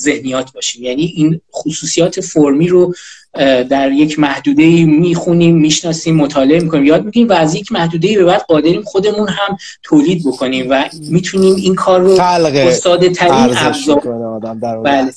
ذهنیات 0.00 0.52
باشیم. 0.52 0.84
یعنی 0.84 1.12
این 1.16 1.40
خصوصیات 1.54 2.20
فرمی 2.20 2.68
رو 2.68 2.94
در 3.68 3.92
یک 3.92 4.18
محدوده 4.18 4.84
می‌خونیم 4.84 5.56
می‌شناسیم 5.56 6.16
مطالعه 6.16 6.60
می‌کنیم. 6.60 6.84
یاد 6.84 7.04
می‌گیریم 7.04 7.28
و 7.28 7.32
از 7.32 7.54
یک 7.54 7.72
محدوده 7.72 8.18
به 8.18 8.24
بعد 8.24 8.40
قادریم 8.48 8.82
خودمون 8.82 9.28
هم 9.28 9.56
تولید 9.82 10.26
بکنیم 10.26 10.66
و 10.70 10.84
می‌تونیم 11.10 11.54
این 11.54 11.74
کار 11.74 12.00
رو 12.00 12.16
با 12.64 12.72
ساده 12.72 13.08
ترین 13.08 13.32
ابزار 13.56 14.00
بله. 14.84 15.12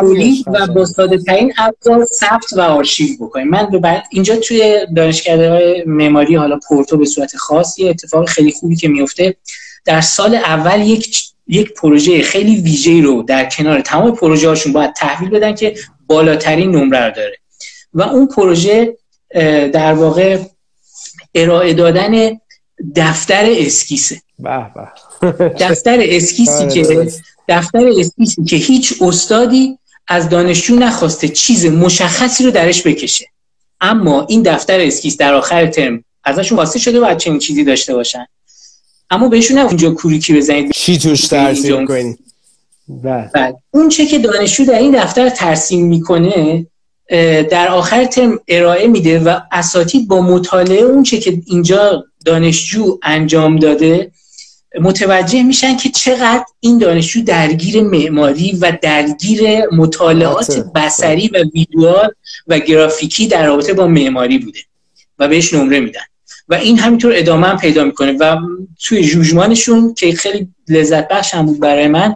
تولید 0.00 0.44
و 0.46 0.66
با 0.66 0.84
ساده 0.84 1.18
ترین 1.18 1.52
ابزار 1.58 2.04
ثبت 2.04 2.52
و 2.56 2.60
آرشیو 2.60 3.16
بکنیم. 3.20 3.48
من 3.48 3.70
به 3.70 3.78
بعد 3.78 4.04
اینجا 4.10 4.36
توی 4.36 4.86
دانشکده 4.96 5.50
های 5.50 5.84
معماری 5.86 6.34
حالا 6.34 6.58
پورتو 6.68 6.96
به 6.96 7.04
صورت 7.04 7.36
خاص 7.36 7.78
یه 7.78 7.90
اتفاق 7.90 8.28
خیلی 8.28 8.52
خوبی 8.52 8.76
که 8.76 8.88
میفته 8.88 9.36
در 9.88 10.00
سال 10.00 10.34
اول 10.34 10.80
یک 10.80 11.24
یک 11.46 11.72
پروژه 11.72 12.22
خیلی 12.22 12.56
ویژه 12.60 13.00
رو 13.00 13.22
در 13.22 13.44
کنار 13.44 13.80
تمام 13.80 14.14
پروژه 14.14 14.48
هاشون 14.48 14.72
باید 14.72 14.92
تحویل 14.92 15.30
بدن 15.30 15.54
که 15.54 15.74
بالاترین 16.06 16.70
نمره 16.70 17.04
رو 17.04 17.14
داره. 17.14 17.38
و 17.94 18.02
اون 18.02 18.26
پروژه 18.26 18.96
در 19.72 19.92
واقع 19.92 20.38
ارائه 21.34 21.74
دادن 21.74 22.40
دفتر 22.96 23.44
اسکیسه. 23.48 24.22
دفتر 25.60 25.98
اسکیسی 26.16 26.64
آره، 26.64 26.70
که 26.70 27.12
دفتر 27.48 27.88
اسکیسی 27.98 28.44
که 28.44 28.56
هیچ 28.56 28.94
استادی 29.00 29.78
از 30.08 30.28
دانشجو 30.28 30.76
نخواسته 30.76 31.28
چیز 31.28 31.66
مشخصی 31.66 32.44
رو 32.44 32.50
درش 32.50 32.86
بکشه. 32.86 33.26
اما 33.80 34.26
این 34.28 34.42
دفتر 34.42 34.80
اسکیس 34.80 35.16
در 35.16 35.34
آخر 35.34 35.66
ترم 35.66 36.04
ازشون 36.24 36.56
خواسته 36.56 36.78
شده 36.78 37.00
باید 37.00 37.18
چنین 37.18 37.38
چیزی 37.38 37.64
داشته 37.64 37.94
باشن. 37.94 38.26
اما 39.10 39.28
بهشون 39.28 39.58
نه 39.58 39.64
اونجا 39.64 39.90
کوریکی 39.90 40.36
بزنید. 40.36 40.72
چی 40.72 40.98
توش 40.98 41.26
ترسیم 41.26 41.86
کنید 41.86 42.18
بله. 42.88 43.30
بله. 43.34 43.54
اون 43.70 43.88
چه 43.88 44.06
که 44.06 44.18
دانشجو 44.18 44.64
در 44.64 44.78
این 44.78 45.02
دفتر 45.02 45.28
ترسیم 45.28 45.86
می‌کنه 45.86 46.66
در 47.50 47.68
آخر 47.68 48.04
ترم 48.04 48.38
ارائه 48.48 48.86
میده 48.86 49.18
و 49.18 49.40
اساتید 49.52 50.08
با 50.08 50.20
مطالعه 50.20 50.82
اون 50.82 51.02
چه 51.02 51.18
که 51.18 51.42
اینجا 51.46 52.04
دانشجو 52.24 52.98
انجام 53.02 53.56
داده 53.56 54.10
متوجه 54.80 55.42
میشن 55.42 55.76
که 55.76 55.88
چقدر 55.88 56.44
این 56.60 56.78
دانشجو 56.78 57.22
درگیر 57.22 57.82
معماری 57.82 58.52
و 58.60 58.78
درگیر 58.82 59.66
مطالعات 59.72 60.64
بسری 60.74 61.28
و 61.28 61.38
ویدوال 61.54 62.10
و 62.46 62.58
گرافیکی 62.58 63.26
در 63.26 63.46
رابطه 63.46 63.72
با 63.72 63.86
معماری 63.86 64.38
بوده 64.38 64.60
و 65.18 65.28
بهش 65.28 65.54
نمره 65.54 65.80
میدن. 65.80 66.00
و 66.48 66.54
این 66.54 66.78
همینطور 66.78 67.12
ادامه 67.16 67.46
هم 67.46 67.58
پیدا 67.58 67.84
می‌کنه. 67.84 68.12
و 68.12 68.36
توی 68.84 69.04
جوجمانشون 69.04 69.94
که 69.94 70.12
خیلی 70.12 70.48
لذت 70.68 71.08
بخش 71.08 71.34
هم 71.34 71.46
بود 71.46 71.60
برای 71.60 71.88
من 71.88 72.14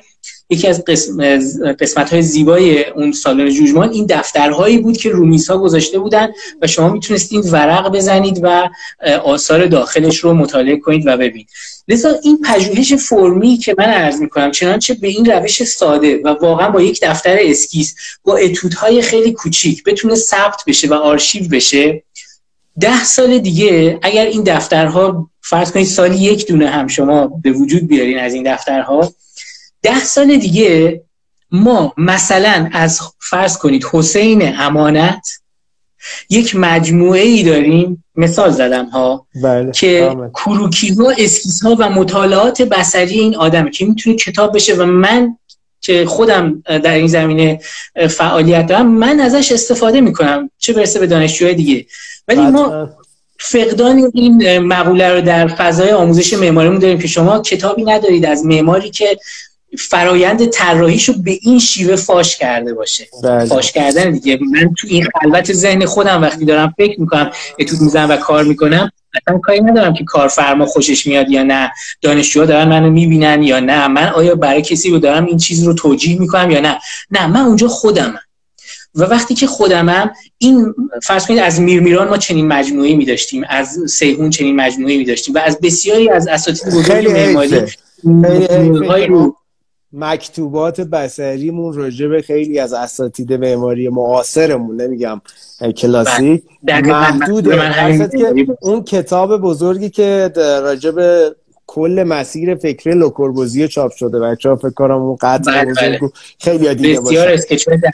یکی 0.50 0.68
از 0.68 0.84
قسمت 1.80 2.12
های 2.12 2.22
زیبای 2.22 2.84
اون 2.84 3.12
سالن 3.12 3.50
جوجمان 3.50 3.90
این 3.90 4.06
دفترهایی 4.06 4.78
بود 4.78 4.96
که 4.96 5.10
رومیس 5.10 5.50
ها 5.50 5.58
گذاشته 5.58 5.98
بودن 5.98 6.28
و 6.62 6.66
شما 6.66 6.88
می‌تونستید 6.88 7.52
ورق 7.52 7.92
بزنید 7.92 8.40
و 8.42 8.68
آثار 9.24 9.66
داخلش 9.66 10.18
رو 10.18 10.34
مطالعه 10.34 10.76
کنید 10.76 11.06
و 11.06 11.16
ببینید. 11.16 11.48
لذا 11.88 12.14
این 12.22 12.38
پژوهش 12.44 12.92
فرمی 12.92 13.56
که 13.56 13.74
من 13.78 13.84
عرض 13.84 14.20
می‌کنم 14.20 14.50
چنانچه 14.50 14.94
به 14.94 15.08
این 15.08 15.26
روش 15.26 15.64
ساده 15.64 16.20
و 16.24 16.28
واقعا 16.28 16.70
با 16.70 16.82
یک 16.82 17.00
دفتر 17.02 17.36
اسکیس 17.40 17.94
با 18.24 18.36
اتودهای 18.36 19.02
خیلی 19.02 19.32
کوچیک 19.32 19.84
بتونه 19.84 20.14
ثبت 20.14 20.62
بشه 20.66 20.88
و 20.88 20.94
آرشیو 20.94 21.48
بشه 21.48 22.02
ده 22.80 23.04
سال 23.04 23.38
دیگه 23.38 23.98
اگر 24.02 24.26
این 24.26 24.42
دفترها 24.42 25.30
فرض 25.40 25.72
کنید 25.72 25.86
سالی 25.86 26.18
یک 26.18 26.46
دونه 26.46 26.68
هم 26.68 26.86
شما 26.86 27.26
به 27.26 27.52
وجود 27.52 27.86
بیارین 27.86 28.18
از 28.18 28.34
این 28.34 28.54
دفترها 28.54 29.12
ده 29.82 30.04
سال 30.04 30.36
دیگه 30.36 31.02
ما 31.50 31.94
مثلا 31.96 32.68
از 32.72 33.00
فرض 33.18 33.58
کنید 33.58 33.84
حسین 33.92 34.56
امانت 34.58 35.28
یک 36.30 36.56
مجموعه 36.56 37.20
ای 37.20 37.42
داریم 37.42 38.04
مثال 38.16 38.50
زدم 38.50 38.86
ها 38.86 39.26
بله. 39.42 39.70
که 39.70 40.16
کروکی 40.34 40.94
ها 40.94 41.10
اسکیس 41.18 41.62
ها 41.62 41.76
و 41.78 41.90
مطالعات 41.90 42.62
بصری 42.62 43.20
این 43.20 43.36
آدمه 43.36 43.70
که 43.70 43.84
می‌تونه 43.84 44.16
کتاب 44.16 44.54
بشه 44.54 44.74
و 44.74 44.84
من 44.84 45.36
که 45.82 46.06
خودم 46.06 46.62
در 46.66 46.94
این 46.94 47.06
زمینه 47.06 47.60
فعالیت 48.10 48.66
دارم 48.66 48.86
من 48.86 49.20
ازش 49.20 49.52
استفاده 49.52 50.00
می‌کنم 50.00 50.50
چه 50.58 50.72
برسه 50.72 51.00
به 51.00 51.06
دانشجوهای 51.06 51.54
دیگه. 51.54 51.86
ولی 52.28 52.40
ما 52.40 52.88
فقدان 53.40 54.10
این 54.14 54.58
مقوله 54.58 55.08
رو 55.08 55.20
در 55.20 55.48
فضای 55.48 55.90
آموزش 55.90 56.34
معماریمون 56.34 56.78
داریم 56.78 56.98
که 56.98 57.08
شما 57.08 57.40
کتابی 57.40 57.84
ندارید 57.84 58.26
از 58.26 58.46
معماری 58.46 58.90
که 58.90 59.18
فرایند 59.78 60.46
طراحیشو 60.46 61.12
به 61.12 61.38
این 61.42 61.58
شیوه 61.58 61.96
فاش 61.96 62.36
کرده 62.36 62.74
باشه. 62.74 63.06
بله. 63.22 63.44
فاش 63.44 63.72
کردن 63.72 64.10
دیگه. 64.10 64.38
من 64.50 64.74
تو 64.78 64.86
این 64.90 65.06
خلوت 65.20 65.52
ذهن 65.52 65.84
خودم 65.84 66.22
وقتی 66.22 66.44
دارم 66.44 66.74
فکر 66.76 67.00
می‌کنم 67.00 67.30
اتود 67.58 67.80
می‌زنم 67.80 68.10
و 68.10 68.16
کار 68.16 68.44
می‌کنم 68.44 68.90
اصلا 69.14 69.38
کاری 69.38 69.60
ندارم 69.60 69.94
که 69.94 70.04
کارفرما 70.04 70.66
خوشش 70.66 71.06
میاد 71.06 71.30
یا 71.30 71.42
نه. 71.42 71.72
دانشجوها 72.02 72.46
دارن 72.46 72.68
منو 72.68 72.90
می‌بینن 72.90 73.42
یا 73.42 73.60
نه. 73.60 73.86
من 73.86 74.08
آیا 74.08 74.34
برای 74.34 74.62
کسی 74.62 74.90
رو 74.90 74.98
دارم 74.98 75.26
این 75.26 75.36
چیز 75.38 75.64
رو 75.64 75.74
توجیه 75.74 76.20
می‌کنم 76.20 76.50
یا 76.50 76.60
نه؟ 76.60 76.78
نه 77.10 77.26
من 77.26 77.40
اونجا 77.40 77.68
خودمم. 77.68 78.20
و 78.94 79.04
وقتی 79.04 79.34
که 79.34 79.46
خودمم 79.46 80.10
این 80.38 80.74
فرض 81.02 81.26
کنید 81.26 81.40
از 81.40 81.60
میرمیران 81.60 82.08
ما 82.08 82.18
چنین 82.18 82.48
مجموعه 82.48 82.94
می 82.94 83.04
داشتیم 83.04 83.44
از 83.48 83.78
سیهون 83.88 84.30
چنین 84.30 84.56
مجموعه 84.56 84.96
می 84.96 85.04
داشتیم 85.04 85.34
و 85.34 85.38
از 85.38 85.58
بسیاری 85.62 86.10
از 86.10 86.28
اساتید 86.28 86.74
بزرگ 86.74 87.08
معماری 87.08 87.62
مکتوبات 89.92 90.80
بسریمون 90.80 91.74
راجع 91.74 92.06
به 92.06 92.22
خیلی 92.22 92.58
از 92.58 92.72
اساتید 92.72 93.32
معماری 93.32 93.88
معاصرمون 93.88 94.80
نمیگم 94.80 95.20
کلاسیک. 95.76 96.42
محدوده 96.62 97.56
که 98.08 98.46
اون 98.60 98.84
کتاب 98.84 99.40
بزرگی 99.40 99.90
که 99.90 100.32
راجع 100.36 100.90
به 100.90 101.34
کل 101.74 102.02
مسیر 102.02 102.54
فکری 102.54 102.92
لوکوربوزی 102.92 103.68
چاپ 103.68 103.92
شده. 103.92 104.20
بچه 104.20 104.48
ها 104.48 104.56
فکر 104.56 104.70
کنم 104.70 105.02
اون 105.02 105.16
قطع 105.20 105.64
بله 105.64 105.74
بله. 105.74 106.00
خیلی 106.38 106.74
دیده 106.74 107.00
بسیار 107.00 107.28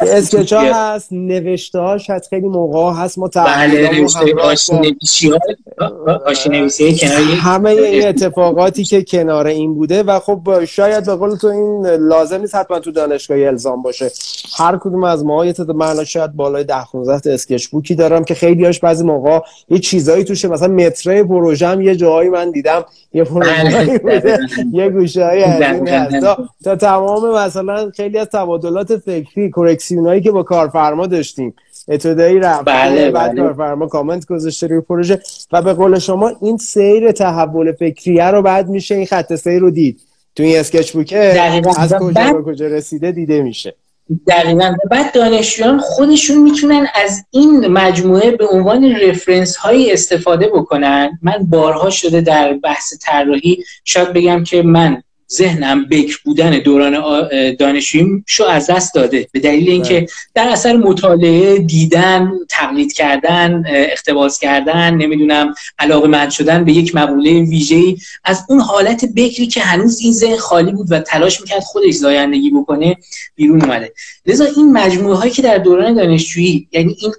اسکچ 0.01 0.53
ها 0.53 0.61
هست 0.61 1.12
نوشته 1.12 1.79
هاش 1.79 2.11
هست 2.11 2.29
خیلی 2.29 2.49
موقع 2.49 3.03
هست. 3.03 3.18
ما 3.18 3.31
بله 3.35 4.07
همه 7.43 7.70
این 7.70 8.09
اتفاقاتی 8.09 8.85
که 8.85 9.03
کنار 9.03 9.47
این 9.47 9.74
بوده 9.74 10.03
و 10.03 10.18
خب 10.18 10.64
شاید 10.64 11.07
به 11.07 11.14
قول 11.14 11.37
تو 11.37 11.47
این 11.47 11.87
لازم 11.87 12.41
نیست 12.41 12.55
حتما 12.55 12.79
تو 12.79 12.91
دانشگاهی 12.91 13.47
الزام 13.47 13.83
باشه. 13.83 14.11
هر 14.57 14.79
کدوم 14.81 15.05
از 15.05 15.24
ما 15.24 15.47
یه 15.47 15.53
تعداد 15.53 15.76
من 15.76 16.05
شاید 16.05 16.33
بالای 16.33 16.64
10 16.64 16.74
15 16.93 17.33
اسکچ 17.33 17.66
بوکی 17.66 17.95
دارم 17.95 18.24
که 18.24 18.35
خیلی 18.35 18.64
هاش 18.64 18.81
بعضی 18.81 19.05
موقع 19.05 19.41
یه 19.68 19.79
چیزایی 19.79 20.24
توشه. 20.24 20.49
مثلا 20.49 20.68
متره 20.68 21.24
پروژه 21.24 21.83
یه 21.83 21.97
جایی 21.97 22.29
من 22.29 22.51
دیدم 22.51 22.85
یه 23.12 23.24
پروژه 23.24 23.67
یه 24.72 24.90
گوشه 24.90 25.24
های 25.24 25.42
هست 25.42 26.26
تا 26.64 26.76
تمام 26.76 27.46
مثلا 27.46 27.90
خیلی 27.90 28.18
از 28.18 28.26
تبادلات 28.26 28.96
فکری 28.96 29.50
کرکسیون 29.50 30.06
هایی 30.06 30.20
که 30.20 30.30
با 30.30 30.42
کارفرما 30.42 31.06
داشتیم. 31.06 31.54
اتودایی 31.88 32.38
رفته 32.38 32.64
بله 32.64 33.10
بعد 33.10 33.30
بله. 33.30 33.42
کارفرما 33.42 33.86
کامنت 33.86 34.26
گذاشته 34.26 34.66
روی 34.66 34.80
پروژه. 34.80 35.20
و 35.52 35.62
به 35.62 35.72
قول 35.72 35.98
شما 35.98 36.32
این 36.42 36.56
سیر 36.56 37.12
تحول 37.12 37.72
فکریه 37.72 38.24
رو 38.24 38.42
بعد 38.42 38.68
میشه 38.68 38.94
این 38.94 39.06
خط 39.06 39.34
سیر 39.34 39.58
رو 39.58 39.70
دید. 39.70 40.00
تو 40.36 40.42
این 40.42 40.58
اسکچ 40.58 40.92
بوکه 40.92 41.16
از 41.78 41.94
کجا 41.94 42.32
به 42.32 42.42
کجا 42.42 42.66
رسیده 42.66 43.12
دیده 43.12 43.42
میشه. 43.42 43.74
دقیقا. 44.26 44.76
بعد 44.90 45.12
دانشجویان 45.14 45.78
خودشون 45.78 46.36
می‌تونن 46.38 46.86
از 46.94 47.24
این 47.30 47.66
مجموعه 47.66 48.30
به 48.30 48.46
عنوان 48.46 48.96
رفرنس 48.96 49.56
هایی 49.56 49.92
استفاده 49.92 50.48
بکنن. 50.48 51.18
من 51.22 51.38
بارها 51.50 51.90
شده 51.90 52.20
در 52.20 52.52
بحث 52.52 52.94
طراحی 53.00 53.64
شاید 53.84 54.12
بگم 54.12 54.44
که 54.44 54.62
من 54.62 55.02
ذهنم 55.33 55.85
بک 55.85 56.16
بودن 56.16 56.59
دوران 56.59 57.29
دانشجویی 57.59 58.24
شو 58.26 58.45
از 58.45 58.66
دست 58.70 58.95
داده 58.95 59.29
به 59.33 59.41
دلیل 59.41 59.70
اینکه 59.70 59.95
بله. 59.95 60.09
در 60.35 60.49
اثر 60.49 60.76
مطالعه 60.76 61.59
دیدن 61.59 62.33
تقلید 62.49 62.93
کردن 62.93 63.64
اختباس 63.66 64.39
کردن 64.39 64.95
نمی‌دونم 64.95 65.55
علاقه 65.79 66.09
مند 66.09 66.31
شدن 66.31 66.64
به 66.64 66.72
یک 66.72 66.95
مقوله 66.95 67.43
ویژه‌ای 67.43 67.97
از 68.24 68.45
اون 68.49 68.61
حالت 68.61 69.05
بکری 69.16 69.47
که 69.47 69.61
هنوز 69.61 70.01
این 70.01 70.12
ذهن 70.12 70.37
خالی 70.37 70.72
بود 70.72 70.87
و 70.93 71.01
تلاش 71.01 71.41
می‌کرد 71.41 71.61
خودش 71.61 71.95
زایندگی 71.95 72.51
بکنه 72.51 72.97
بیرون 73.35 73.62
اومده 73.62 73.93
لذا 74.26 74.45
این 74.45 74.72
مجموعه 74.72 75.16
هایی 75.16 75.33
که 75.33 75.43
در 75.43 75.59
دوران 75.59 75.95
دانشجویی 75.95 76.68
یعنی 76.72 76.97
این 77.01 77.12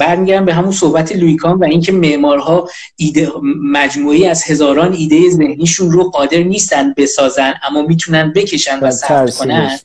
برمیگردم 0.00 0.44
به 0.44 0.54
همون 0.54 0.72
صحبت 0.72 1.16
لویکان 1.16 1.58
و 1.58 1.64
اینکه 1.64 1.92
معمارها 1.92 2.68
ایده 2.96 3.32
مجموعی 3.72 4.26
از 4.26 4.42
هزاران 4.44 4.92
ایده 4.92 5.30
ذهنیشون 5.30 5.90
رو 5.90 6.10
قادر 6.10 6.38
نیستن 6.38 6.94
بسازن 6.96 7.54
اما 7.68 7.82
می‌تونن 7.82 8.32
بکشن 8.32 8.78
و 8.80 8.90
ثبت 8.90 9.36
کنن. 9.36 9.78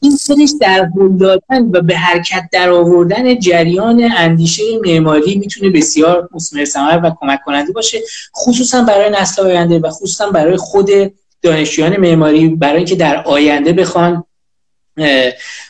این 0.00 0.16
سرش 0.16 0.50
در 0.60 0.88
دادن 1.20 1.70
و 1.72 1.80
به 1.80 1.96
حرکت 1.96 2.48
در 2.52 2.70
آوردن 2.70 3.38
جریان 3.38 4.10
اندیشه 4.16 4.62
معماری 4.84 5.36
می‌تونه 5.36 5.70
بسیار 5.70 6.28
مثمر 6.32 6.64
ثمر 6.64 7.00
و 7.04 7.16
کمک 7.20 7.40
کننده 7.46 7.72
باشه 7.72 7.98
خصوصا 8.36 8.82
برای 8.82 9.10
نسل 9.10 9.42
آینده 9.42 9.78
و 9.78 9.90
خصوصا 9.90 10.30
برای 10.30 10.56
خود 10.56 10.90
دانشجویان 11.42 12.00
معماری 12.00 12.48
برای 12.48 12.76
اینکه 12.76 12.94
در 12.94 13.22
آینده 13.22 13.72
بخوان 13.72 14.24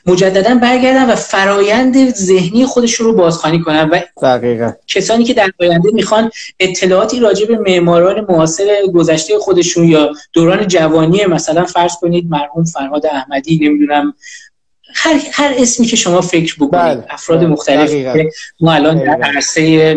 مجددا 0.07 0.55
برگردن 0.55 1.11
و 1.11 1.15
فرایند 1.15 2.15
ذهنی 2.15 2.67
خودشون 2.67 3.07
رو 3.07 3.13
بازخوانی 3.13 3.61
کنن 3.61 3.89
و 3.89 4.01
دقیقا. 4.23 4.73
کسانی 4.87 5.25
که 5.25 5.35
در 5.35 5.51
آینده 5.61 5.91
می‌خوان 5.93 6.31
اطلاعاتی 6.61 7.21
راجع 7.21 7.47
به 7.47 7.59
معماران 7.59 8.27
معاصر 8.29 8.67
گذشته 8.95 9.39
خودشون 9.39 9.89
یا 9.89 10.13
دوران 10.33 10.67
جوانی 10.67 11.27
مثلا 11.27 11.65
فرض 11.65 11.93
کنید 12.01 12.31
مرحوم 12.31 12.65
فرهاد 12.65 13.07
احمدی 13.07 13.59
نمی‌دونم 13.63 14.15
هر, 14.95 15.21
هر 15.33 15.55
اسمی 15.59 15.87
که 15.87 15.97
شما 15.97 16.21
فکر 16.21 16.55
بکنید 16.55 16.71
بله. 16.71 17.05
افراد 17.11 17.39
بله. 17.39 17.49
مختلف 17.49 17.91
که 17.91 18.31
ما 18.61 18.73
الان 18.73 18.99
در 18.99 19.23
عرصه 19.23 19.97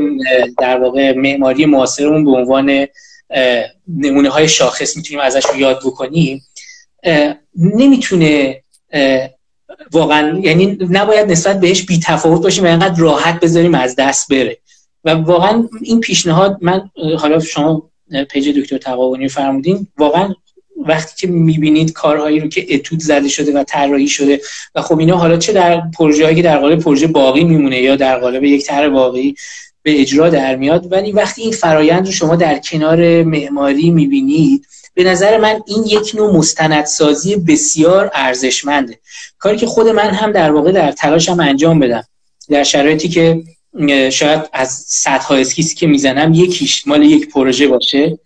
در 0.57 0.79
واقع 0.79 1.13
معماری 1.17 1.65
معاصرمون 1.65 2.25
به 2.25 2.31
عنوان 2.31 2.87
نمونه 3.87 4.29
های 4.29 4.47
شاخص 4.47 4.97
می‌تونیم 4.97 5.23
ازش 5.23 5.43
یاد 5.57 5.79
بکنیم 5.85 6.41
نمی‌تونه 7.55 8.60
واقعا 9.91 10.39
یعنی 10.39 10.77
نباید 10.89 11.31
نسبت 11.31 11.59
بهش 11.59 11.81
بی 11.81 11.99
تفاوت 11.99 12.43
باشیم 12.43 12.63
و 12.63 12.67
اینقدر 12.67 12.99
راحت 12.99 13.39
بذاریم 13.39 13.75
از 13.75 13.95
دست 13.95 14.29
بره. 14.29 14.57
و 15.03 15.09
واقعا 15.09 15.67
این 15.81 15.99
پیشنهاد 15.99 16.57
من 16.61 16.89
حالا 17.19 17.39
شما 17.39 17.89
پیج 18.29 18.59
دکتر 18.59 18.77
تقاونی 18.77 19.27
فرمودین 19.27 19.87
واقعا 19.97 20.33
وقتی 20.77 21.13
که 21.17 21.33
می‌بینید 21.33 21.93
کارهایی 21.93 22.39
رو 22.39 22.47
که 22.47 22.75
اتود 22.75 22.99
زده 22.99 23.27
شده 23.27 23.53
و 23.53 23.63
طراحی 23.63 24.07
شده 24.07 24.41
و 24.75 24.81
خب 24.81 24.99
اینا 24.99 25.17
حالا 25.17 25.37
چه 25.37 25.53
در 25.53 25.81
پروژه 25.97 26.35
که 26.35 26.41
در 26.41 26.57
قالب 26.57 26.79
پروژه 26.79 27.07
باقی 27.07 27.43
میمونه 27.43 27.81
یا 27.81 27.95
در 27.95 28.19
قالب 28.19 28.43
یک 28.43 28.65
طرح 28.65 28.89
باقی 28.89 29.35
به 29.83 30.01
اجرا 30.01 30.29
در 30.29 30.55
میاد 30.55 30.91
ولی 30.91 31.11
وقتی 31.11 31.41
این 31.41 31.51
فرایند 31.51 32.05
رو 32.05 32.11
شما 32.11 32.35
در 32.35 32.59
کنار 32.59 33.23
معماری 33.23 33.89
می‌بینید 33.89 34.67
به 34.93 35.03
نظر 35.03 35.37
من 35.37 35.61
این 35.67 35.83
یک 35.83 36.11
نوع 36.15 36.35
مستندسازی 36.35 37.35
بسیار 37.35 38.11
ارزشمنده. 38.13 38.99
کاری 39.39 39.57
که 39.57 39.65
خود 39.65 39.87
من 39.87 40.09
هم 40.09 40.31
در 40.31 40.51
واقع 40.51 40.71
در 40.71 40.91
تلاشم 40.91 41.39
انجام 41.39 41.79
بدم. 41.79 42.03
در 42.49 42.63
شرایطی 42.63 43.09
که 43.09 43.43
شاید 44.11 44.41
از 44.53 44.69
صدها 44.87 45.35
اسکیسی 45.35 45.75
که 45.75 45.87
می‌زنم 45.87 46.33
یکیش 46.33 46.87
مال 46.87 47.03
یک 47.03 47.29
پروژه 47.29 47.67
باشه 47.67 48.19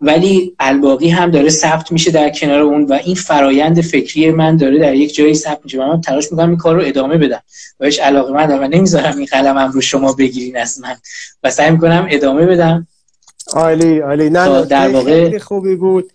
ولی 0.00 0.54
الباقی 0.58 1.08
هم 1.08 1.30
داره 1.30 1.48
ثبت 1.48 1.92
میشه 1.92 2.10
در 2.10 2.30
کنار 2.30 2.60
اون 2.60 2.84
و 2.84 2.92
این 2.92 3.14
فرایند 3.14 3.80
فکری 3.80 4.30
من 4.30 4.56
داره 4.56 4.78
در 4.78 4.94
یک 4.94 5.14
جایی 5.14 5.34
ثبت 5.34 5.60
میشه 5.64 5.78
من 5.78 6.00
تلاش 6.00 6.32
می‌کنم 6.32 6.48
این 6.48 6.58
کار 6.58 6.74
رو 6.74 6.82
ادامه 6.84 7.16
بدم. 7.16 7.42
و 7.80 7.84
بهش 7.84 7.98
علاقه 7.98 8.32
من 8.32 8.58
و 8.58 8.68
نمی‌ذارم 8.68 9.16
این 9.16 9.26
قلمم 9.26 9.72
رو 9.72 9.80
شما 9.80 10.12
بگیرین 10.12 10.56
از 10.56 10.80
من. 10.80 10.96
و 11.42 11.50
سعی 11.50 11.70
می‌کنم 11.70 12.06
ادامه 12.10 12.46
بدم. 12.46 12.86
عالی 13.52 13.98
عالی. 13.98 14.30
نه 14.30 14.64
در 14.64 14.88
واقع 14.88 15.24
خیلی 15.24 15.38
خوبی 15.38 15.76
بود. 15.76 16.12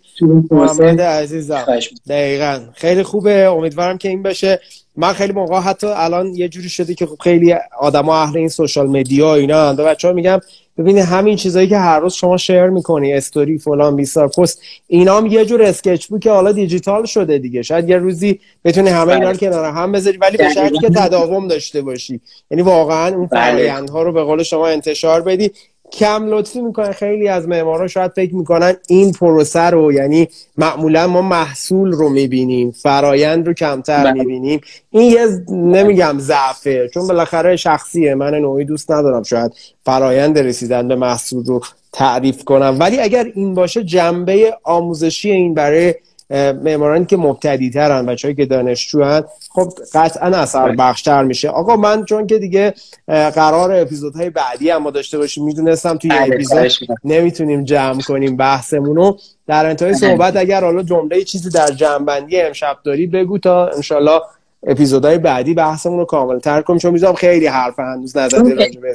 محمد 0.50 1.00
عزیزم. 1.00 1.66
دقیقا. 2.08 2.60
خیلی 2.74 3.02
خوبه. 3.02 3.48
امیدوارم 3.48 3.98
که 3.98 4.08
این 4.08 4.22
بشه. 4.22 4.60
من 4.96 5.12
خیلی 5.12 5.32
موقع 5.32 5.60
حتی 5.60 5.86
الان 5.86 6.34
یه 6.34 6.48
جوری 6.48 6.68
شده 6.68 6.94
که 6.94 7.06
خب 7.06 7.16
خیلی 7.22 7.54
آدما 7.78 8.22
اهل 8.22 8.36
این 8.36 8.48
سوشال 8.48 8.86
مدیا 8.86 9.34
اینا 9.34 9.72
و 9.72 9.76
بچه 9.76 10.08
ها 10.08 10.14
میگم 10.14 10.40
ببینید 10.78 11.04
همین 11.04 11.36
چیزایی 11.36 11.68
که 11.68 11.78
هر 11.78 12.00
روز 12.00 12.14
شما 12.14 12.36
شیر 12.36 12.66
می‌کنی 12.66 13.12
استوری 13.12 13.58
فلان 13.58 13.96
بیسار 13.96 14.28
پست 14.28 14.60
اینا 14.86 15.16
هم 15.16 15.26
یه 15.26 15.44
جور 15.44 15.62
اسکچ 15.62 16.06
بود 16.06 16.20
که 16.20 16.30
حالا 16.30 16.52
دیجیتال 16.52 17.04
شده 17.04 17.38
دیگه. 17.38 17.62
شاید 17.62 17.88
یه 17.88 17.98
روزی 17.98 18.40
بتونی 18.64 18.88
همه 18.88 19.12
اینا 19.12 19.30
رو 19.30 19.36
بله. 19.36 19.50
کنار 19.50 19.64
هم 19.64 19.92
بذاری 19.92 20.16
ولی 20.16 20.36
به 20.36 20.54
شرطی 20.54 20.78
که 20.78 20.88
تداوم 20.88 21.48
داشته 21.48 21.82
باشی. 21.82 22.20
یعنی 22.50 22.62
واقعا 22.62 23.14
اون 23.14 23.26
بله. 23.26 23.40
فرآیندها 23.40 24.02
رو 24.02 24.12
به 24.12 24.22
قول 24.22 24.42
شما 24.42 24.66
انتشار 24.66 25.22
بدی. 25.22 25.50
کم 25.94 26.26
لطفی 26.26 26.60
می‌کنن. 26.60 26.92
خیلی 26.92 27.28
از 27.28 27.48
معمارا 27.48 27.88
شاید 27.88 28.12
فکر 28.12 28.34
می‌کنن 28.34 28.74
این 28.88 29.12
پروسه 29.12 29.60
رو 29.60 29.92
یعنی 29.92 30.28
معمولا 30.58 31.06
ما 31.06 31.22
محصول 31.22 31.92
رو 31.92 32.08
می‌بینیم 32.08 32.70
فرایند 32.70 33.46
رو 33.46 33.52
کمتر 33.52 34.04
بله. 34.04 34.12
می‌بینیم. 34.12 34.60
این 34.90 35.12
یه 35.12 35.26
نمیگم 35.48 36.14
ضعفه 36.18 36.88
چون 36.94 37.06
بالاخره 37.06 37.56
شخصیه. 37.56 38.14
من 38.14 38.34
نوعی 38.34 38.64
دوست 38.64 38.90
ندارم 38.90 39.22
شاید 39.22 39.52
فرایند 39.84 40.38
رسیدن 40.38 40.88
به 40.88 40.96
محصول 40.96 41.44
رو 41.44 41.60
تعریف 41.92 42.44
کنم. 42.44 42.76
ولی 42.80 43.00
اگر 43.00 43.26
این 43.34 43.54
باشه 43.54 43.84
جنبه 43.84 44.58
آموزشی 44.62 45.30
این 45.30 45.54
برای 45.54 45.94
معمارانی 46.30 47.04
که 47.04 47.16
مبتدی 47.16 47.70
ترن 47.70 48.06
بچه‌ای 48.06 48.34
که 48.34 48.46
دانشجو 48.46 49.22
خب 49.50 49.68
قطعا 49.94 50.28
اثر 50.28 50.64
بله. 50.64 50.76
بخشتر 50.76 51.24
میشه 51.24 51.48
آقا 51.48 51.76
من 51.76 52.04
چون 52.04 52.26
که 52.26 52.38
دیگه 52.38 52.74
قرار 53.06 53.72
اپیزودهای 53.72 54.30
بعدی 54.30 54.70
هم 54.70 54.82
ما 54.82 54.90
داشته 54.90 55.18
باشیم 55.18 55.44
می‌دونستم 55.44 55.96
توی 55.96 56.10
بله، 56.10 56.34
اپیزود 56.34 56.70
نمی‌تونیم 57.04 57.64
جمع 57.64 58.00
کنیم 58.00 58.36
بحثمون 58.36 58.96
رو 58.96 59.18
در 59.46 59.66
انتهای 59.66 59.90
بله. 59.90 60.00
صحبت 60.00 60.36
اگر 60.36 60.64
حالا 60.64 60.82
جمله 60.82 61.24
چیزی 61.24 61.50
در 61.50 61.66
جمع 61.66 62.26
امشب 62.32 62.76
داری 62.84 63.06
بگو 63.06 63.38
تا 63.38 63.66
انشالله 63.66 64.20
اپیزودهای 64.66 65.18
بعدی 65.18 65.54
بحثمون 65.54 65.98
رو 65.98 66.04
کامل 66.04 66.38
تر 66.38 66.62
کنیم 66.62 66.78
چون 66.78 66.92
می‌ذارم 66.92 67.14
خیلی 67.14 67.46
حرف 67.46 67.78
هنوز 67.78 68.16
نزده 68.16 68.54
راجع 68.54 68.80
به 68.80 68.94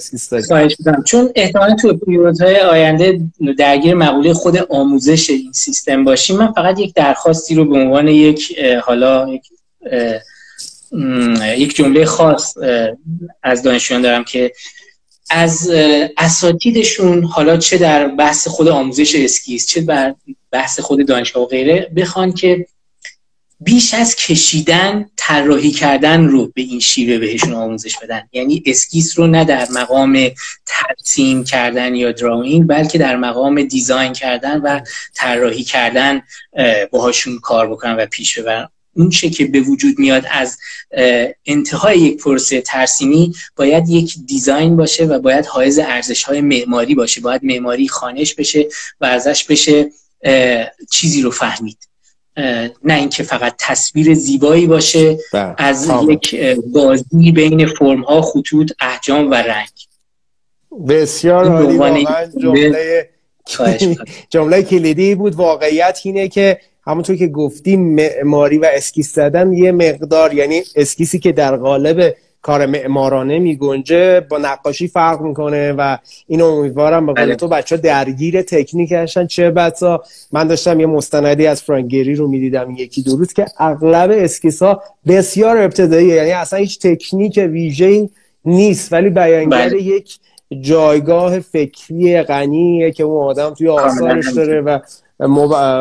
چون 1.06 1.30
احتمالا 1.36 1.76
تو 1.76 1.88
اپیزودهای 1.88 2.60
آینده 2.60 3.22
درگیر 3.58 3.94
مقوله 3.94 4.34
خود 4.34 4.58
آموزش 4.58 5.30
این 5.30 5.52
سیستم 5.52 6.04
باشیم 6.04 6.38
من 6.38 6.52
فقط 6.52 6.80
یک 6.80 6.94
درخواستی 6.94 7.56
رو 7.56 7.66
به 7.66 7.76
عنوان 7.76 8.08
یک 8.08 8.60
حالا 8.84 9.30
یک 9.30 9.44
یک 11.58 11.76
جمله 11.76 12.06
خاص 12.06 12.58
از 13.44 13.64
دانشجویان 13.64 14.02
دارم 14.02 14.24
که 14.24 14.52
از 15.30 15.72
اساتیدشون 16.18 17.24
حالا 17.24 17.58
چه 17.58 17.78
در 17.78 18.08
بحث 18.08 18.48
خود 18.48 18.68
آموزش 18.68 19.16
اسکیس 19.16 19.68
چه 19.68 19.82
در 19.82 20.16
بحث 20.52 20.80
خود 20.80 21.08
دانشگاه 21.08 21.44
و 21.44 21.46
غیره 21.46 21.92
بخوان 21.96 22.32
که 22.32 22.66
بیش 23.62 23.94
از 23.94 24.16
کشیدن 24.16 25.06
طراحی 25.18 25.72
کردن 25.72 26.26
رو 26.26 26.52
به 26.56 26.62
این 26.62 26.80
شیوه 26.80 27.18
بهشون 27.18 27.54
آموزش 27.54 27.98
بدن. 27.98 28.22
یعنی 28.32 28.64
اسکیس 28.66 29.20
رو 29.20 29.28
نه 29.28 29.46
در 29.46 29.68
مقام 29.72 30.32
ترسیم 30.66 31.44
کردن 31.44 31.96
یا 31.96 32.12
drawing 32.12 32.68
بلکه 32.68 32.98
در 32.98 33.18
مقام 33.18 33.64
design 33.64 34.14
کردن 34.14 34.62
و 34.62 34.80
طراحی 35.14 35.64
کردن 35.64 36.22
باهاشون 36.92 37.40
کار 37.40 37.70
بکنن 37.70 37.96
و 37.96 38.06
پیش 38.06 38.40
ببرن. 38.40 38.70
اون 38.94 39.10
چه 39.10 39.30
که 39.30 39.46
به 39.46 39.60
وجود 39.60 40.00
میاد 40.00 40.26
از 40.32 40.58
انتهای 41.46 42.00
یک 42.00 42.24
پروسه 42.24 42.62
ترسیمی 42.62 43.36
باید 43.56 43.90
یک 43.90 44.16
دیزاین 44.28 44.76
باشه 44.78 45.06
و 45.06 45.20
باید 45.20 45.46
حائز 45.46 45.80
ارزش 45.80 46.24
های 46.24 46.42
معماری 46.42 46.96
باشه. 46.96 47.22
باید 47.22 47.44
معماری 47.44 47.88
خانش 47.88 48.34
بشه 48.34 48.68
و 49.02 49.06
ازش 49.06 49.44
بشه 49.44 49.92
چیزی 50.92 51.22
رو 51.22 51.32
فهمید. 51.32 51.89
نه 52.84 52.94
اینکه 52.94 53.24
فقط 53.24 53.56
تصویر 53.58 54.14
زیبایی 54.14 54.68
باشه 54.68 55.18
بله. 55.34 55.56
از 55.58 55.92
یک 56.10 56.36
بازی 56.74 57.32
بین 57.32 57.68
فرم 57.68 58.02
ها 58.02 58.22
خطوط 58.22 58.72
احجام 58.80 59.32
و 59.32 59.34
رنگ. 59.34 59.70
بسیار 60.88 61.46
عالی 61.78 62.08
جمله 62.42 63.10
جمله 64.30 64.64
کلیدی 64.64 65.16
بود. 65.16 65.36
واقعیت 65.36 66.00
اینه 66.04 66.28
که 66.28 66.60
همونطور 66.86 67.16
که 67.16 67.28
گفتیم 67.28 67.96
معماری 67.96 68.58
و 68.58 68.70
اسکیس 68.74 69.14
زدن 69.14 69.54
یه 69.54 69.72
مقدار 69.72 70.34
یعنی 70.34 70.64
اسکیسی 70.76 71.20
که 71.20 71.32
در 71.32 71.56
قالب 71.56 72.16
کار 72.42 72.66
معمارانه 72.66 73.40
میگنجه 73.40 74.20
با 74.20 74.38
نقاشی 74.38 74.88
فرق 74.88 75.22
می‌کنه 75.22 75.72
و 75.72 75.98
اینو 76.28 76.46
امیدوارم 76.46 77.06
به 77.06 77.14
قول 77.14 77.26
بله. 77.26 77.36
تو 77.36 77.48
بچه 77.48 77.76
ها 77.76 77.82
درگیر 77.82 78.42
تکنیک 78.42 78.92
هستن 78.92 79.28
چه 79.28 79.52
بسا 79.52 80.04
من 80.32 80.48
داشتم 80.48 80.80
یه 80.80 80.86
مستندی 80.86 81.48
از 81.48 81.64
فرانک 81.64 81.96
گری 81.96 82.16
رو 82.16 82.28
می‌دیدم 82.28 82.72
یکی 82.72 83.02
دو 83.02 83.16
روز 83.16 83.34
که 83.34 83.46
اغلب 83.58 84.12
اسکیس 84.12 84.62
ها 84.62 84.84
بسیار 85.08 85.58
ابتدایی 85.58 86.08
یعنی 86.08 86.32
اصلا 86.32 86.60
هیچ 86.60 86.80
تکنیک 86.80 87.38
ویژه 87.38 88.10
نیست 88.46 88.94
ولی 88.94 89.10
بیانگر 89.10 89.70
بله. 89.70 89.82
یک 89.82 90.20
جایگاه 90.62 91.40
فکری 91.40 92.22
غنیه 92.22 92.92
که 92.92 93.04
اون 93.04 93.24
آدم 93.24 93.54
توی 93.54 93.68
آثارش 93.68 94.28
داره 94.28 94.62
و 94.62 94.80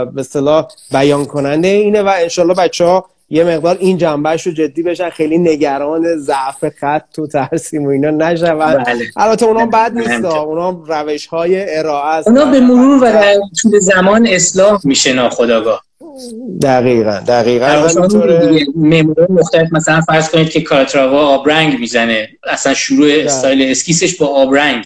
به 0.05 0.21
اصطلاح 0.21 0.69
بیان 0.93 1.25
کننده 1.25 1.69
اینه 1.69 2.03
و 2.03 2.13
انشالله 2.17 2.55
بچه 2.55 2.85
ها 2.85 3.07
یه 3.31 3.45
مقدار 3.45 3.77
این 3.81 3.99
جنبهش 3.99 4.47
رو 4.47 4.53
جدی 4.53 4.83
بشن. 4.83 5.11
خیلی 5.11 5.39
نگران 5.39 6.17
ضعف 6.17 6.65
خط 6.81 7.19
و 7.19 7.27
ترسیم 7.27 7.85
و 7.85 7.89
اینا 7.89 8.11
نشون. 8.11 8.59
بله. 8.59 9.05
البته 9.17 9.47
اونا 9.47 9.67
بد 9.67 9.93
نیست 9.95 10.25
اونا 10.25 10.85
روش 10.89 11.27
های 11.27 11.79
ارائه 11.79 12.07
است. 12.07 12.29
اونا 12.29 12.45
به 12.45 12.61
مرور 12.61 12.97
و 12.97 13.13
در 13.13 13.35
طول 13.63 13.79
زمان 13.79 14.27
اصلاح 14.27 14.81
میشه 14.85 15.13
ناخداگاه 15.13 15.83
دقیقا 16.63 17.21
دقیقا. 17.29 17.89
ممورای 18.77 19.27
مختلف 19.31 19.73
مثلا 19.73 20.01
فرض 20.01 20.31
کنید 20.31 20.51
که 20.51 20.61
کارتراوا 20.61 21.27
آبرنگ 21.27 21.81
می‌زنه. 21.81 22.29
اصلا 22.45 22.75
شروع 22.75 23.09
بله. 23.09 23.25
استایل 23.25 23.71
اسکیسش 23.71 24.17
با 24.17 24.27
آبرنگ 24.27 24.85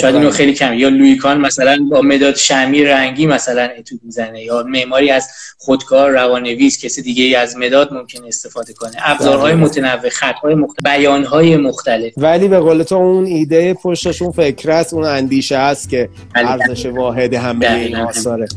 شاید 0.00 0.14
اینو 0.14 0.30
خیلی 0.30 0.54
کم. 0.54 0.74
یا 0.74 0.88
لویکان 0.88 1.40
مثلا 1.40 1.78
با 1.90 2.00
مداد 2.00 2.34
شمی 2.34 2.84
رنگی 2.84 3.26
مثلا 3.26 3.68
اتود 3.78 4.00
می‌زنه. 4.04 4.42
یا 4.42 4.62
معماری 4.62 5.10
از 5.10 5.28
خودکار 5.58 6.10
روانویس 6.10 6.84
کسی 6.84 7.02
دیگه 7.02 7.38
از 7.38 7.56
مداد 7.56 7.92
ممکن 7.92 8.24
استفاده 8.24 8.72
کنه. 8.72 8.92
ابزارهای 8.98 9.54
متنوع 9.54 10.08
خطهای 10.08 10.54
مختلف 10.54 10.84
بیانهای 10.84 11.56
مختلف. 11.56 12.12
ولی 12.16 12.48
به 12.48 12.58
قول 12.58 12.82
تو 12.82 12.94
اون 12.94 13.24
ایده 13.24 13.74
پشتش 13.74 14.22
اون 14.22 14.32
فکر 14.32 14.70
است 14.70 14.94
اون 14.94 15.04
اندیشه 15.04 15.56
است 15.56 15.88
که 15.88 16.08
ارزش 16.34 16.86
واحد 16.86 17.34
همه 17.34 17.72
این 17.72 17.96
آثاره. 17.96 18.48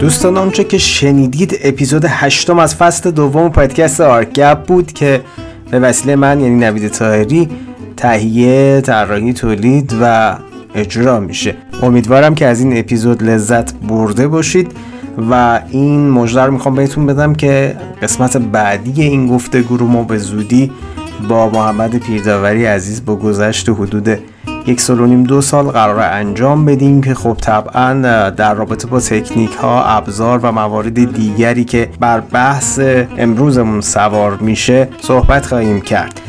دوستان 0.00 0.36
آنچه 0.36 0.64
که 0.64 0.78
شنیدید 0.78 1.58
اپیزود 1.62 2.04
هشتم 2.08 2.58
از 2.58 2.76
فصل 2.76 3.10
دوم 3.10 3.48
پادکست 3.48 4.00
آرگپ 4.00 4.58
بود 4.66 4.92
که 4.92 5.20
به 5.70 5.78
وسیله 5.78 6.16
من 6.16 6.40
یعنی 6.40 6.54
نوید 6.54 6.88
تاهری 6.88 7.48
تهیه 7.96 8.80
طراحی 8.80 9.32
تولید 9.32 9.94
و 10.02 10.36
اجرا 10.74 11.20
میشه. 11.20 11.56
امیدوارم 11.82 12.34
که 12.34 12.46
از 12.46 12.60
این 12.60 12.78
اپیزود 12.78 13.22
لذت 13.22 13.74
برده 13.74 14.28
باشید 14.28 14.72
و 15.30 15.60
این 15.70 16.10
مژده 16.10 16.42
رو 16.42 16.52
می‌خوام 16.52 16.74
بهتون 16.74 17.06
بدم 17.06 17.34
که 17.34 17.76
قسمت 18.02 18.36
بعدی 18.36 19.02
این 19.02 19.26
گفتگو 19.26 19.76
رو 19.76 19.86
ما 19.86 20.02
به 20.02 20.18
زودی 20.18 20.70
با 21.28 21.48
محمد 21.48 21.96
پیرداوری 21.96 22.64
عزیز 22.64 23.04
با 23.04 23.16
گذشت 23.16 23.68
حدود 23.68 24.18
یک 24.66 24.80
سال 24.80 25.00
و 25.00 25.06
نیم 25.06 25.24
دو 25.24 25.40
سال 25.40 25.66
قرار 25.66 25.98
انجام 26.00 26.64
بدیم 26.64 27.00
که 27.00 27.14
خب 27.14 27.36
طبعا 27.40 27.94
در 28.30 28.54
رابطه 28.54 28.86
با 28.86 29.00
تکنیک 29.00 29.52
ها 29.52 29.84
ابزار 29.84 30.38
و 30.38 30.52
موارد 30.52 31.12
دیگری 31.12 31.64
که 31.64 31.88
بر 32.00 32.20
بحث 32.20 32.80
امروزمون 33.18 33.80
سوار 33.80 34.36
میشه 34.36 34.88
صحبت 35.00 35.46
خواهیم 35.46 35.80
کرد. 35.80 36.20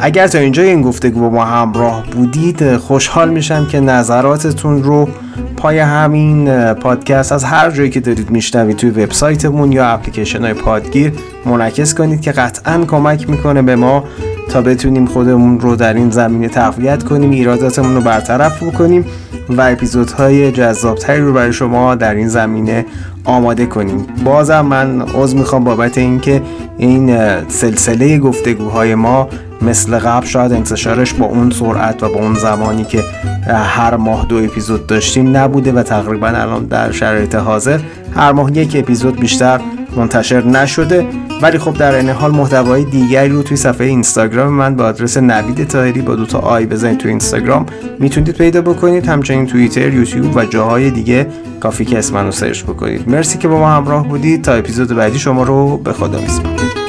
اگر 0.00 0.26
تا 0.26 0.38
اینجا 0.38 0.62
این 0.62 0.82
گفتگو 0.82 1.20
با 1.20 1.30
ما 1.30 1.44
همراه 1.44 2.04
بودید 2.12 2.76
خوشحال 2.76 3.30
میشم 3.30 3.66
که 3.66 3.80
نظراتتون 3.80 4.82
رو 4.82 5.08
پای 5.56 5.78
همین 5.78 6.72
پادکست 6.72 7.32
از 7.32 7.44
هر 7.44 7.70
جایی 7.70 7.90
که 7.90 8.00
دارید 8.00 8.30
میشنوید 8.30 8.76
توی 8.76 8.90
وبسایتمون 8.90 9.72
یا 9.72 9.86
اپلیکیشن 9.86 10.44
های 10.44 10.54
پادگیر 10.54 11.12
منعکس 11.46 11.94
کنید 11.94 12.20
که 12.20 12.32
قطعا 12.32 12.84
کمک 12.84 13.30
می‌کنه 13.30 13.62
به 13.62 13.76
ما 13.76 14.04
تا 14.50 14.62
بتونیم 14.62 15.06
خودمون 15.06 15.60
رو 15.60 15.76
در 15.76 15.94
این 15.94 16.10
زمینه 16.10 16.48
تقویت 16.48 17.02
کنیم 17.02 17.30
ایراداتمون 17.30 17.94
رو 17.94 18.00
برطرف 18.00 18.62
بکنیم 18.62 19.04
و 19.48 19.60
اپیزودهای 19.60 20.52
جذابتری 20.52 21.20
رو 21.20 21.32
برای 21.32 21.52
شما 21.52 21.94
در 21.94 22.14
این 22.14 22.28
زمینه 22.28 22.86
آماده 23.24 23.66
کنیم. 23.66 24.06
بازم 24.24 24.60
من 24.60 25.02
عضو 25.02 25.38
می‌خوام 25.38 25.64
بابت 25.64 25.98
اینکه 25.98 26.42
این 26.78 27.16
سلسله 27.48 28.18
گفتگوهای 28.18 28.94
ما 28.94 29.28
مثل 29.62 29.98
قبل 29.98 30.26
شاید 30.26 30.52
انتشارش 30.52 31.14
با 31.14 31.26
اون 31.26 31.50
سرعت 31.50 32.02
و 32.02 32.08
با 32.08 32.20
اون 32.20 32.34
زمانی 32.34 32.84
که 32.84 33.04
هر 33.46 33.96
ماه 33.96 34.26
دو 34.26 34.36
اپیزود 34.36 34.86
داشتیم 34.86 35.36
نبوده 35.36 35.72
و 35.72 35.82
تقریبا 35.82 36.26
الان 36.28 36.64
در 36.64 36.92
شرایط 36.92 37.34
حاضر 37.34 37.80
هر 38.16 38.32
ماه 38.32 38.56
یک 38.56 38.76
اپیزود 38.76 39.20
بیشتر 39.20 39.60
منتشر 39.96 40.44
نشده 40.44 41.06
ولی 41.42 41.58
خب 41.58 41.72
در 41.78 41.94
این 41.94 42.10
حال 42.10 42.30
محتوای 42.30 42.84
دیگری 42.84 43.28
رو 43.28 43.42
توی 43.42 43.56
صفحه 43.56 43.86
اینستاگرام 43.86 44.52
من 44.52 44.76
با 44.76 44.84
آدرس 44.84 45.16
نوید 45.16 45.66
تاهری 45.66 46.02
با 46.02 46.14
دو 46.14 46.26
تا 46.26 46.38
آی 46.38 46.66
بزنید 46.66 46.98
توی 46.98 47.10
اینستاگرام. 47.10 47.66
می‌تونید 47.98 48.30
پیدا 48.30 48.62
بکنید 48.62 49.06
همچنین 49.06 49.46
توییتر 49.46 49.94
یوتیوب 49.94 50.36
و 50.36 50.44
جاهای 50.44 50.90
دیگه 50.90 51.26
کافی 51.60 51.84
که 51.84 51.98
اسم 51.98 52.14
منو 52.14 52.30
سرچ 52.30 52.62
بکنید. 52.62 53.08
مرسی 53.08 53.38
که 53.38 53.48
با 53.48 53.58
ما 53.58 53.70
همراه 53.70 54.08
بودید. 54.08 54.42
تا 54.42 54.52
اپیزود 54.52 54.88
بعدی 54.88 55.18
شما 55.18 55.42
رو 55.42 55.76
به 55.76 55.92
خدا 55.92 56.20
میسپارم. 56.20 56.83